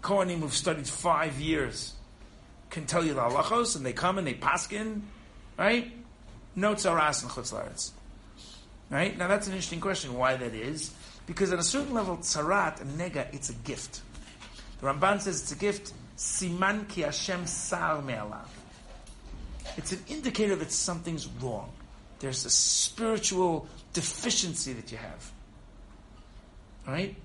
Kohanim 0.02 0.40
who've 0.40 0.54
studied 0.54 0.88
five 0.88 1.40
years 1.40 1.94
can 2.70 2.86
tell 2.86 3.04
you 3.04 3.14
the 3.14 3.22
halachos, 3.22 3.76
and 3.76 3.86
they 3.86 3.94
come 3.94 4.18
and 4.18 4.26
they 4.26 4.34
paskin, 4.34 5.02
right? 5.58 5.92
No 6.56 6.74
tzaras 6.74 7.24
in 7.24 7.30
chutz 7.30 7.54
la'aretz. 7.54 7.92
Right? 8.90 9.18
Now 9.18 9.28
that's 9.28 9.48
an 9.48 9.54
interesting 9.54 9.82
question, 9.82 10.14
why 10.14 10.36
that 10.36 10.54
is. 10.54 10.94
Because 11.26 11.52
at 11.52 11.60
a 11.60 11.64
certain 11.64 11.94
level, 11.94 12.18
tzarat 12.18 12.82
and 12.82 13.00
nega, 13.00 13.34
it's 13.34 13.50
a 13.50 13.54
gift. 13.54 14.02
The 14.80 14.88
Ramban 14.88 15.22
says 15.22 15.42
it's 15.42 15.52
a 15.52 15.56
gift, 15.56 15.94
siman 16.18 16.88
ki 16.88 17.02
Hashem 17.02 17.48
sar. 17.48 18.04
It's 19.78 19.92
an 19.92 20.04
indicator 20.08 20.56
that 20.58 20.72
something's 20.72 21.28
wrong. 21.42 21.72
There's 22.20 22.46
a 22.46 22.50
spiritual 22.50 23.68
deficiency 23.94 24.74
that 24.74 24.92
you 24.92 24.98
have. 24.98 25.32
Right? 26.88 27.16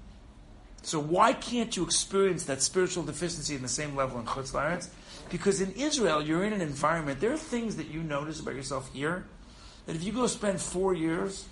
So 0.82 1.00
why 1.00 1.32
can't 1.32 1.76
you 1.76 1.82
experience 1.82 2.44
that 2.44 2.62
spiritual 2.62 3.02
deficiency 3.02 3.54
in 3.54 3.62
the 3.62 3.68
same 3.68 3.96
level 3.96 4.18
in 4.20 4.26
Chutz 4.26 4.52
La'aretz? 4.52 4.88
Because 5.30 5.60
in 5.60 5.72
Israel, 5.72 6.22
you're 6.22 6.44
in 6.44 6.52
an 6.52 6.60
environment, 6.60 7.20
there 7.20 7.32
are 7.32 7.36
things 7.36 7.76
that 7.76 7.88
you 7.88 8.02
notice 8.02 8.40
about 8.40 8.54
yourself 8.54 8.90
here, 8.92 9.26
that 9.86 9.96
if 9.96 10.04
you 10.04 10.12
go 10.12 10.26
spend 10.26 10.60
four 10.60 10.94
years, 10.94 11.46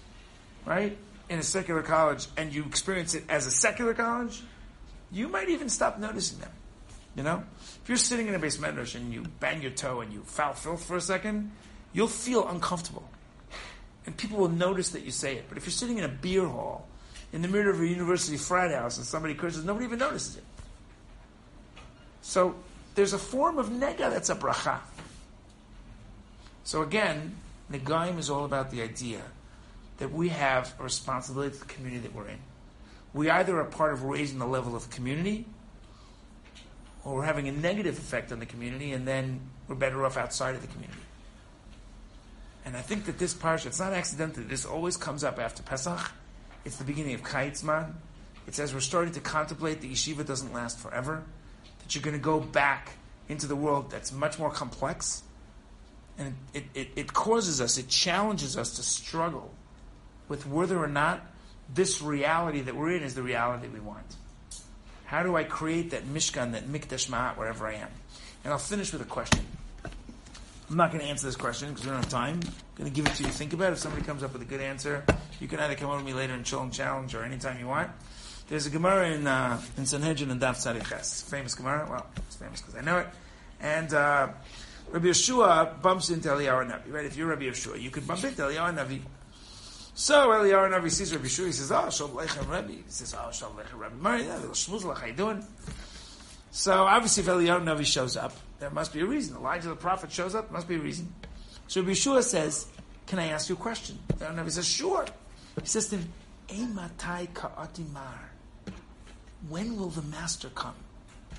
right, 0.64 0.96
in 1.28 1.38
a 1.38 1.42
secular 1.42 1.82
college, 1.82 2.28
and 2.36 2.54
you 2.54 2.64
experience 2.64 3.14
it 3.14 3.24
as 3.28 3.46
a 3.46 3.50
secular 3.50 3.94
college, 3.94 4.42
you 5.10 5.28
might 5.28 5.48
even 5.48 5.68
stop 5.68 5.98
noticing 5.98 6.38
them. 6.38 6.50
You 7.16 7.22
know? 7.22 7.44
If 7.82 7.88
you're 7.88 7.98
sitting 7.98 8.28
in 8.28 8.34
a 8.34 8.38
beis 8.38 8.58
medrash 8.58 8.94
and 8.94 9.12
you 9.12 9.24
bang 9.40 9.62
your 9.62 9.70
toe 9.70 10.00
and 10.00 10.12
you 10.12 10.22
foul 10.22 10.52
filth 10.52 10.84
for 10.84 10.96
a 10.96 11.00
second, 11.00 11.50
you'll 11.92 12.08
feel 12.08 12.46
uncomfortable. 12.46 13.08
And 14.04 14.16
people 14.16 14.38
will 14.38 14.48
notice 14.48 14.90
that 14.90 15.02
you 15.02 15.10
say 15.10 15.36
it. 15.36 15.46
But 15.48 15.58
if 15.58 15.64
you're 15.64 15.72
sitting 15.72 15.98
in 15.98 16.04
a 16.04 16.08
beer 16.08 16.46
hall, 16.46 16.86
in 17.32 17.42
the 17.42 17.48
middle 17.48 17.70
of 17.70 17.80
a 17.80 17.86
university 17.86 18.36
frat 18.36 18.70
house, 18.70 18.96
and 18.96 19.06
somebody 19.06 19.34
curses, 19.34 19.64
nobody 19.64 19.86
even 19.86 19.98
notices 19.98 20.36
it. 20.36 20.44
So 22.22 22.54
there's 22.94 23.12
a 23.12 23.18
form 23.18 23.58
of 23.58 23.68
nega 23.68 24.10
that's 24.10 24.30
a 24.30 24.34
bracha. 24.34 24.78
So 26.64 26.82
again, 26.82 27.36
negaim 27.70 28.18
is 28.18 28.30
all 28.30 28.44
about 28.44 28.70
the 28.70 28.82
idea 28.82 29.22
that 29.98 30.12
we 30.12 30.28
have 30.28 30.74
a 30.78 30.82
responsibility 30.82 31.54
to 31.54 31.60
the 31.60 31.72
community 31.72 32.02
that 32.02 32.14
we're 32.14 32.28
in. 32.28 32.38
We 33.14 33.30
either 33.30 33.58
are 33.58 33.64
part 33.64 33.92
of 33.92 34.02
raising 34.02 34.38
the 34.38 34.46
level 34.46 34.76
of 34.76 34.90
community, 34.90 35.46
or 37.04 37.14
we're 37.14 37.24
having 37.24 37.48
a 37.48 37.52
negative 37.52 37.96
effect 37.98 38.32
on 38.32 38.40
the 38.40 38.46
community, 38.46 38.92
and 38.92 39.06
then 39.06 39.40
we're 39.68 39.76
better 39.76 40.04
off 40.04 40.16
outside 40.16 40.54
of 40.54 40.60
the 40.60 40.68
community. 40.68 41.00
And 42.64 42.76
I 42.76 42.80
think 42.80 43.04
that 43.06 43.18
this 43.18 43.32
parsha, 43.32 43.66
it's 43.66 43.78
not 43.78 43.92
accidental. 43.92 44.42
This 44.42 44.64
always 44.64 44.96
comes 44.96 45.22
up 45.22 45.38
after 45.38 45.62
Pesach. 45.62 46.10
It's 46.66 46.78
the 46.78 46.84
beginning 46.84 47.14
of 47.14 47.22
Kaitzman. 47.22 47.92
It 48.48 48.56
says 48.56 48.74
we're 48.74 48.80
starting 48.80 49.14
to 49.14 49.20
contemplate 49.20 49.80
the 49.80 49.90
yeshiva 49.90 50.26
doesn't 50.26 50.52
last 50.52 50.80
forever, 50.80 51.22
that 51.78 51.94
you're 51.94 52.02
going 52.02 52.16
to 52.16 52.22
go 52.22 52.40
back 52.40 52.90
into 53.28 53.46
the 53.46 53.54
world 53.54 53.90
that's 53.90 54.12
much 54.12 54.38
more 54.38 54.50
complex. 54.50 55.22
And 56.18 56.34
it, 56.52 56.64
it, 56.74 56.88
it 56.96 57.12
causes 57.12 57.60
us, 57.60 57.78
it 57.78 57.88
challenges 57.88 58.56
us 58.56 58.74
to 58.76 58.82
struggle 58.82 59.54
with 60.28 60.44
whether 60.46 60.76
or 60.76 60.88
not 60.88 61.24
this 61.72 62.02
reality 62.02 62.62
that 62.62 62.74
we're 62.74 62.96
in 62.96 63.04
is 63.04 63.14
the 63.14 63.22
reality 63.22 63.68
we 63.68 63.80
want. 63.80 64.16
How 65.04 65.22
do 65.22 65.36
I 65.36 65.44
create 65.44 65.90
that 65.92 66.04
mishkan, 66.04 66.52
that 66.52 66.66
mikdash 66.66 67.08
me'at, 67.08 67.38
wherever 67.38 67.68
I 67.68 67.74
am? 67.74 67.88
And 68.42 68.52
I'll 68.52 68.58
finish 68.58 68.92
with 68.92 69.02
a 69.02 69.06
question. 69.06 69.44
I'm 70.68 70.76
not 70.76 70.90
going 70.90 71.02
to 71.02 71.08
answer 71.08 71.26
this 71.26 71.36
question 71.36 71.68
because 71.68 71.84
we 71.84 71.90
don't 71.90 72.00
have 72.00 72.10
time. 72.10 72.40
I'm 72.42 72.76
going 72.76 72.90
to 72.90 72.94
give 72.94 73.06
it 73.06 73.14
to 73.16 73.22
you. 73.22 73.28
to 73.28 73.34
Think 73.34 73.52
about 73.52 73.70
it. 73.70 73.74
If 73.74 73.78
somebody 73.78 74.04
comes 74.04 74.24
up 74.24 74.32
with 74.32 74.42
a 74.42 74.46
good 74.46 74.60
answer, 74.60 75.04
you 75.40 75.46
can 75.46 75.60
either 75.60 75.76
come 75.76 75.90
over 75.90 76.00
to 76.00 76.04
me 76.04 76.12
later 76.12 76.32
and 76.32 76.44
chill 76.44 76.60
and 76.60 76.72
challenge 76.72 77.14
or 77.14 77.22
anytime 77.22 77.60
you 77.60 77.68
want. 77.68 77.90
There's 78.48 78.66
a 78.66 78.70
Gemara 78.70 79.10
in, 79.10 79.26
uh, 79.26 79.60
in 79.76 79.86
Sanhedrin 79.86 80.30
and 80.30 80.40
Daf 80.40 80.56
Tzadiches. 80.56 81.28
Famous 81.30 81.54
Gemara. 81.54 81.86
Well, 81.88 82.06
it's 82.16 82.36
famous 82.36 82.60
because 82.60 82.76
I 82.76 82.80
know 82.80 82.98
it. 82.98 83.06
And 83.60 83.92
uh, 83.94 84.28
Rabbi 84.90 85.06
Yeshua 85.06 85.80
bumps 85.82 86.10
into 86.10 86.28
Eliyahu 86.28 86.70
Navi. 86.70 86.92
Right? 86.92 87.06
If 87.06 87.16
you're 87.16 87.28
Rabbi 87.28 87.44
Yeshua, 87.44 87.80
you 87.80 87.90
could 87.90 88.06
bump 88.06 88.24
into 88.24 88.42
Eliyahu 88.42 88.76
Navi. 88.76 89.00
So 89.94 90.28
Eliyahu 90.28 90.72
Navi 90.72 90.90
sees 90.90 91.12
Rabbi 91.12 91.26
Yeshua. 91.26 91.46
He 91.46 91.52
says, 91.52 91.72
"Oh, 91.72 91.90
Shalom 91.90 92.16
Aleichem, 92.16 92.48
Rabbi." 92.48 92.72
He 92.72 92.84
says, 92.88 93.14
"Oh, 93.18 93.30
Shalom 93.32 93.56
Aleichem, 93.56 93.80
Rabbi." 93.80 93.96
Mari, 94.00 94.22
Shmuzlach, 94.24 94.98
how 94.98 95.06
you 95.06 95.12
doing? 95.12 95.44
So 96.50 96.84
obviously, 96.84 97.22
if 97.22 97.28
Eliyahu 97.28 97.64
Navi 97.64 97.84
shows 97.84 98.16
up, 98.16 98.32
there 98.58 98.70
must 98.70 98.92
be 98.92 99.00
a 99.00 99.06
reason. 99.06 99.36
Elijah 99.36 99.68
the 99.68 99.76
prophet 99.76 100.10
shows 100.10 100.34
up, 100.34 100.50
must 100.50 100.68
be 100.68 100.76
a 100.76 100.78
reason. 100.78 101.12
So 101.68 101.82
Yeshua 101.82 102.22
says, 102.22 102.66
"Can 103.06 103.18
I 103.18 103.28
ask 103.28 103.48
you 103.48 103.54
a 103.54 103.58
question?" 103.58 103.98
Eliyahu 104.14 104.36
Navi 104.36 104.50
says, 104.50 104.66
"Sure." 104.66 105.06
He 105.60 105.66
says 105.66 105.88
to 105.88 105.96
him, 105.96 106.12
"Ematai 106.48 107.32
ka'atimar." 107.34 108.30
When 109.48 109.76
will 109.76 109.90
the 109.90 110.02
master 110.02 110.48
come? 110.50 110.74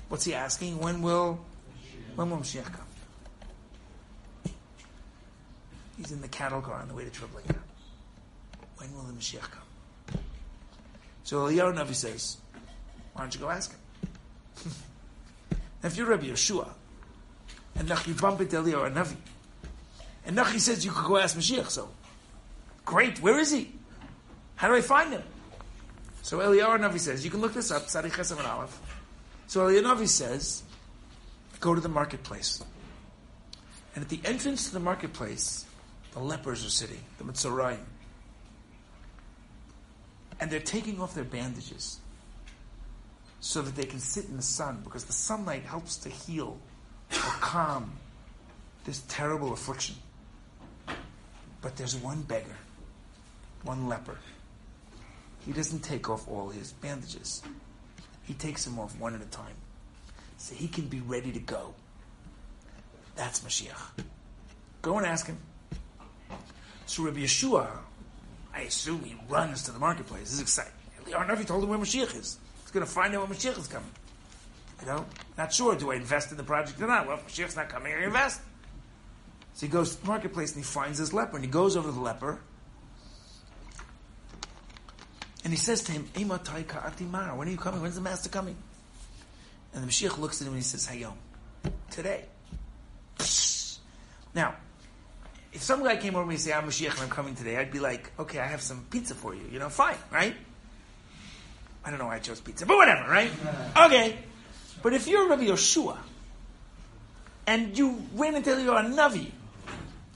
What's 0.08 0.24
he 0.24 0.34
asking? 0.34 0.78
When 0.78 1.02
will 1.02 1.40
when 2.18 2.30
will 2.30 2.38
Mashiach 2.38 2.72
come? 2.72 4.52
He's 5.96 6.12
in 6.12 6.20
the 6.20 6.28
cattle 6.28 6.60
car 6.60 6.80
on 6.80 6.88
the 6.88 6.94
way 6.94 7.04
to 7.04 7.10
Treblinka. 7.10 7.58
When 8.76 8.92
will 8.94 9.02
the 9.02 9.12
Mashiach 9.12 9.50
come? 9.50 10.20
So 11.24 11.46
Eliyahu 11.46 11.74
Navi 11.74 11.94
says, 11.94 12.38
why 13.12 13.22
don't 13.22 13.34
you 13.34 13.40
go 13.40 13.50
ask 13.50 13.72
him? 13.72 14.72
if 15.82 15.96
you're 15.96 16.06
Rabbi 16.06 16.26
Yeshua, 16.26 16.68
and 17.78 17.88
Nachi 17.88 18.20
bump 18.20 18.40
into 18.40 18.56
Eliyahu 18.56 18.92
Navi, 18.92 19.16
and 20.26 20.36
Nachi 20.36 20.58
says 20.60 20.84
you 20.84 20.90
could 20.90 21.06
go 21.06 21.16
ask 21.16 21.36
Mashiach, 21.36 21.70
so 21.70 21.88
great, 22.84 23.20
where 23.22 23.38
is 23.38 23.50
he? 23.50 23.72
How 24.56 24.68
do 24.68 24.74
I 24.74 24.80
find 24.80 25.12
him? 25.12 25.22
So 26.22 26.38
Eliyahu 26.38 26.80
Navi 26.80 26.98
says, 26.98 27.24
you 27.24 27.30
can 27.30 27.40
look 27.40 27.54
this 27.54 27.70
up, 27.70 27.84
Tzaddik 27.84 28.10
Chesam 28.10 28.38
and 28.38 28.46
Aleph. 28.46 28.78
So 29.46 29.66
Eliyahu 29.66 29.84
Navi 29.84 30.08
says, 30.08 30.62
go 31.60 31.74
to 31.74 31.80
the 31.80 31.88
marketplace. 31.88 32.62
And 33.94 34.04
at 34.04 34.10
the 34.10 34.20
entrance 34.24 34.66
to 34.68 34.74
the 34.74 34.80
marketplace, 34.80 35.64
the 36.12 36.20
lepers 36.20 36.64
are 36.66 36.70
sitting, 36.70 37.00
the 37.18 37.24
Mitzoraim. 37.24 37.80
And 40.40 40.50
they're 40.50 40.60
taking 40.60 41.00
off 41.00 41.14
their 41.14 41.24
bandages 41.24 41.98
so 43.40 43.62
that 43.62 43.74
they 43.76 43.84
can 43.84 43.98
sit 43.98 44.26
in 44.26 44.36
the 44.36 44.42
sun 44.42 44.80
because 44.84 45.04
the 45.04 45.12
sunlight 45.12 45.62
helps 45.62 45.96
to 45.98 46.08
heal 46.08 46.58
calm 47.40 47.92
this 48.84 49.02
terrible 49.08 49.52
affliction. 49.52 49.96
But 51.60 51.76
there's 51.76 51.96
one 51.96 52.22
beggar, 52.22 52.56
one 53.62 53.88
leper. 53.88 54.18
He 55.44 55.52
doesn't 55.52 55.80
take 55.80 56.08
off 56.08 56.28
all 56.28 56.50
his 56.50 56.72
bandages. 56.72 57.42
He 58.24 58.34
takes 58.34 58.64
them 58.64 58.78
off 58.78 58.98
one 58.98 59.14
at 59.14 59.22
a 59.22 59.26
time. 59.26 59.54
So 60.36 60.54
he 60.54 60.68
can 60.68 60.86
be 60.86 61.00
ready 61.00 61.32
to 61.32 61.40
go. 61.40 61.74
That's 63.16 63.40
Mashiach. 63.40 64.04
Go 64.82 64.98
and 64.98 65.06
ask 65.06 65.26
him. 65.26 65.38
So 66.86 67.02
Rabbi 67.02 67.20
Yeshua, 67.20 67.68
I 68.54 68.60
assume 68.62 69.02
he 69.04 69.16
runs 69.28 69.64
to 69.64 69.72
the 69.72 69.78
marketplace. 69.78 70.22
This 70.24 70.34
is 70.34 70.40
exciting. 70.40 70.72
I 71.06 71.10
don't 71.10 71.26
know 71.26 71.34
if 71.34 71.40
he 71.40 71.44
told 71.44 71.64
him 71.64 71.70
where 71.70 71.78
Mashiach 71.78 72.16
is. 72.16 72.38
He's 72.62 72.70
going 72.70 72.86
to 72.86 72.90
find 72.90 73.14
out 73.14 73.26
where 73.26 73.36
Mashiach 73.36 73.58
is 73.58 73.66
coming. 73.66 73.90
You 74.80 74.86
know, 74.86 75.06
not 75.36 75.52
sure. 75.52 75.74
Do 75.74 75.90
I 75.90 75.96
invest 75.96 76.30
in 76.30 76.36
the 76.36 76.44
project 76.44 76.80
or 76.80 76.86
not? 76.86 77.06
Well, 77.06 77.16
if 77.16 77.26
Mashiach's 77.26 77.56
not 77.56 77.68
coming, 77.68 77.92
I 77.92 78.04
invest. 78.04 78.40
So 79.54 79.66
he 79.66 79.72
goes 79.72 79.96
to 79.96 80.00
the 80.00 80.06
marketplace 80.06 80.54
and 80.54 80.64
he 80.64 80.70
finds 80.70 80.98
this 80.98 81.12
leper 81.12 81.36
and 81.36 81.44
he 81.44 81.50
goes 81.50 81.76
over 81.76 81.88
to 81.88 81.92
the 81.92 82.00
leper 82.00 82.38
and 85.44 85.52
he 85.52 85.58
says 85.58 85.82
to 85.84 85.92
him, 85.92 86.04
Ematai 86.14 86.66
ka'atimar, 86.66 87.36
when 87.36 87.48
are 87.48 87.50
you 87.50 87.56
coming? 87.56 87.80
When's 87.80 87.94
the 87.94 88.00
master 88.00 88.28
coming? 88.28 88.56
And 89.72 89.82
the 89.82 89.88
Mashiach 89.88 90.18
looks 90.18 90.40
at 90.40 90.46
him 90.46 90.52
and 90.52 90.62
he 90.62 90.64
says, 90.64 90.86
Hayom, 90.88 91.14
today. 91.90 92.24
Now, 94.34 94.56
if 95.52 95.62
some 95.62 95.82
guy 95.82 95.96
came 95.96 96.14
over 96.16 96.24
to 96.24 96.28
me 96.28 96.34
and 96.34 96.42
said, 96.42 96.52
I'm 96.52 96.68
Mashiach 96.68 96.92
and 96.92 97.00
I'm 97.00 97.08
coming 97.08 97.34
today, 97.34 97.56
I'd 97.56 97.70
be 97.70 97.80
like, 97.80 98.12
okay, 98.18 98.38
I 98.38 98.46
have 98.46 98.60
some 98.60 98.86
pizza 98.90 99.14
for 99.14 99.34
you. 99.34 99.42
You 99.50 99.58
know, 99.58 99.68
fine, 99.68 99.96
right? 100.12 100.34
I 101.84 101.90
don't 101.90 101.98
know 101.98 102.06
why 102.06 102.16
I 102.16 102.18
chose 102.18 102.40
pizza, 102.40 102.66
but 102.66 102.76
whatever, 102.76 103.10
right? 103.10 103.30
Okay. 103.76 104.18
But 104.82 104.92
if 104.92 105.08
you're 105.08 105.28
Rabbi 105.28 105.44
Yeshua, 105.44 105.98
and 107.46 107.76
you 107.76 108.02
wait 108.12 108.34
until 108.34 108.60
you're 108.60 108.76
a 108.76 108.82
Navi, 108.82 109.32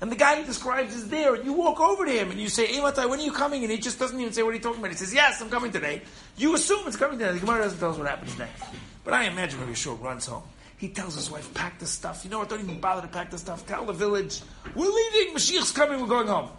And 0.02 0.12
the 0.12 0.16
guy 0.16 0.36
he 0.36 0.44
describes 0.44 0.94
is 0.94 1.08
there, 1.08 1.34
and 1.34 1.44
you 1.44 1.52
walk 1.52 1.80
over 1.80 2.04
to 2.04 2.10
him 2.10 2.30
and 2.30 2.40
you 2.40 2.48
say, 2.48 2.66
Hey 2.66 2.80
when 2.80 3.20
are 3.20 3.22
you 3.22 3.32
coming? 3.32 3.62
And 3.62 3.70
he 3.70 3.78
just 3.78 3.98
doesn't 3.98 4.20
even 4.20 4.32
say 4.32 4.42
what 4.42 4.50
are 4.50 4.54
you 4.54 4.60
talking 4.60 4.80
about. 4.80 4.90
He 4.90 4.96
says, 4.96 5.14
Yes, 5.14 5.40
I'm 5.40 5.48
coming 5.48 5.72
today. 5.72 6.02
You 6.36 6.54
assume 6.54 6.86
it's 6.86 6.96
coming 6.96 7.18
today. 7.18 7.32
The 7.32 7.40
Gemara 7.40 7.62
doesn't 7.62 7.78
tell 7.78 7.90
us 7.90 7.98
what 7.98 8.08
happens 8.08 8.36
next. 8.38 8.64
But 9.04 9.14
I 9.14 9.24
imagine 9.24 9.60
Rabbi 9.60 9.72
Shul 9.74 9.96
runs 9.96 10.26
home. 10.26 10.42
He 10.76 10.88
tells 10.88 11.14
his 11.14 11.30
wife, 11.30 11.54
pack 11.54 11.78
the 11.78 11.86
stuff. 11.86 12.24
You 12.24 12.30
know 12.30 12.40
what? 12.40 12.48
Don't 12.48 12.60
even 12.60 12.80
bother 12.80 13.02
to 13.02 13.08
pack 13.08 13.30
the 13.30 13.38
stuff. 13.38 13.64
Tell 13.66 13.84
the 13.84 13.92
village, 13.92 14.40
we're 14.74 14.90
leaving. 14.90 15.32
Mashiach's 15.32 15.70
coming. 15.70 16.00
We're 16.00 16.08
going 16.08 16.26
home. 16.26 16.50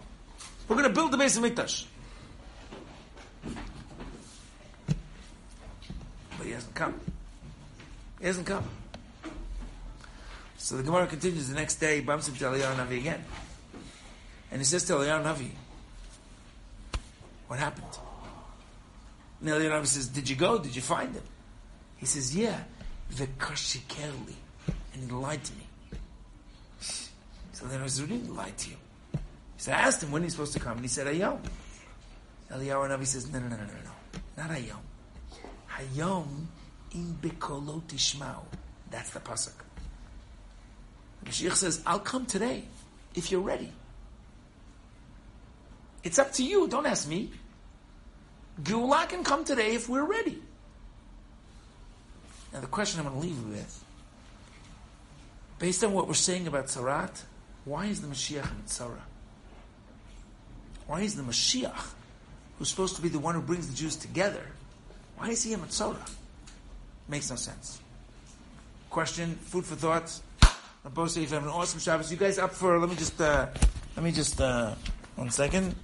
We're 0.66 0.76
going 0.76 0.88
to 0.88 0.94
build 0.94 1.12
the 1.12 1.18
base 1.18 1.36
of 1.36 1.44
Mikdash. 1.44 1.84
But 6.38 6.46
he 6.46 6.52
hasn't 6.52 6.74
come. 6.74 6.98
He 8.24 8.28
hasn't 8.28 8.46
come. 8.46 8.64
So 10.56 10.78
the 10.78 10.82
Gemara 10.82 11.06
continues 11.06 11.46
the 11.46 11.56
next 11.56 11.74
day, 11.74 11.96
he 11.96 12.00
bumps 12.00 12.26
into 12.26 12.42
Eliyahu 12.42 12.74
Navi 12.74 12.96
again. 12.96 13.22
And 14.50 14.62
he 14.62 14.64
says 14.64 14.82
to 14.86 14.94
Eliyahu 14.94 15.22
Navi, 15.22 15.50
what 17.48 17.58
happened? 17.58 17.98
And 19.42 19.50
Eliyahu 19.50 19.72
Navi 19.72 19.86
says, 19.86 20.08
did 20.08 20.26
you 20.26 20.36
go? 20.36 20.58
Did 20.58 20.74
you 20.74 20.80
find 20.80 21.14
him? 21.14 21.22
He 21.98 22.06
says, 22.06 22.34
yeah. 22.34 22.60
Vekashikerli. 23.12 24.36
And 24.94 25.04
he 25.04 25.10
lied 25.10 25.44
to 25.44 25.52
me. 25.52 25.66
So 27.52 27.66
then 27.66 27.82
I 27.82 27.86
said, 27.88 28.08
he 28.08 28.16
didn't 28.16 28.34
lie 28.34 28.52
to 28.56 28.70
you. 28.70 28.76
Said, 29.58 29.74
I 29.74 29.80
asked 29.80 30.02
him 30.02 30.12
when 30.12 30.22
he's 30.22 30.32
supposed 30.32 30.54
to 30.54 30.60
come, 30.60 30.78
and 30.78 30.80
he 30.80 30.88
said, 30.88 31.06
Hayom. 31.08 31.40
Eliyahu 32.50 32.88
Navi 32.88 33.04
says, 33.04 33.30
no, 33.30 33.38
no, 33.38 33.48
no, 33.48 33.56
no, 33.56 33.64
no, 33.64 33.72
no. 33.84 34.20
Not 34.38 34.48
Hayom. 34.48 34.80
Hayom 35.72 36.46
im 36.94 37.18
bekolo 37.20 37.82
tishmau. 37.82 38.42
That's 38.90 39.10
the 39.10 39.20
pasuk. 39.20 39.52
Mashiach 41.24 41.54
says, 41.54 41.82
I'll 41.86 41.98
come 41.98 42.26
today 42.26 42.64
if 43.14 43.30
you're 43.30 43.40
ready. 43.40 43.72
It's 46.02 46.18
up 46.18 46.32
to 46.34 46.44
you. 46.44 46.68
Don't 46.68 46.86
ask 46.86 47.08
me. 47.08 47.30
Geulah 48.62 49.08
can 49.08 49.24
come 49.24 49.44
today 49.44 49.74
if 49.74 49.88
we're 49.88 50.04
ready. 50.04 50.40
Now 52.52 52.60
the 52.60 52.66
question 52.66 53.00
I'm 53.00 53.06
going 53.06 53.20
to 53.20 53.26
leave 53.26 53.36
you 53.36 53.48
with, 53.48 53.84
based 55.58 55.82
on 55.82 55.92
what 55.92 56.06
we're 56.06 56.14
saying 56.14 56.46
about 56.46 56.66
Sarat, 56.66 57.22
why 57.64 57.86
is 57.86 58.00
the 58.00 58.06
Mashiach 58.06 58.48
in 58.48 58.62
Tzara? 58.66 59.00
Why 60.86 61.00
is 61.00 61.16
the 61.16 61.22
Mashiach, 61.22 61.94
who's 62.58 62.68
supposed 62.68 62.94
to 62.96 63.02
be 63.02 63.08
the 63.08 63.18
one 63.18 63.34
who 63.34 63.40
brings 63.40 63.66
the 63.66 63.74
Jews 63.74 63.96
together, 63.96 64.46
why 65.16 65.30
is 65.30 65.42
he 65.42 65.54
in 65.54 65.60
Tzara? 65.60 66.08
Makes 67.08 67.30
no 67.30 67.36
sense. 67.36 67.80
Question, 68.90 69.34
food 69.36 69.64
for 69.64 69.74
thought. 69.74 70.20
Both 70.92 71.16
you 71.16 71.26
have 71.26 71.42
an 71.42 71.48
awesome 71.48 71.80
Shabbos. 71.80 72.10
You 72.10 72.18
guys 72.18 72.38
up 72.38 72.52
for? 72.52 72.78
Let 72.78 72.90
me 72.90 72.96
just, 72.96 73.20
uh, 73.20 73.46
let 73.96 74.04
me 74.04 74.12
just, 74.12 74.40
uh, 74.40 74.74
one 75.16 75.30
second. 75.30 75.74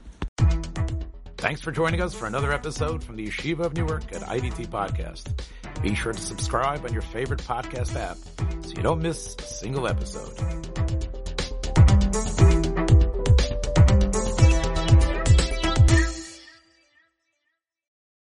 Thanks 1.39 1.63
for 1.63 1.73
joining 1.73 2.03
us 2.03 2.15
for 2.15 2.27
another 2.27 2.53
episode 2.53 3.03
from 3.03 3.17
the 3.17 3.27
Yeshiva 3.27 3.61
of 3.61 3.75
Newark 3.75 4.13
at 4.13 4.21
IDT 4.23 4.67
Podcast. 4.67 5.41
Be 5.81 5.95
sure 5.95 6.13
to 6.13 6.21
subscribe 6.21 6.85
on 6.85 6.93
your 6.93 7.01
favorite 7.03 7.41
podcast 7.41 7.97
app 7.97 8.19
so 8.63 8.73
you 8.77 8.83
don't 8.83 9.01
miss 9.01 9.35
a 9.39 9.43
single 9.43 9.89
episode. 9.89 11.10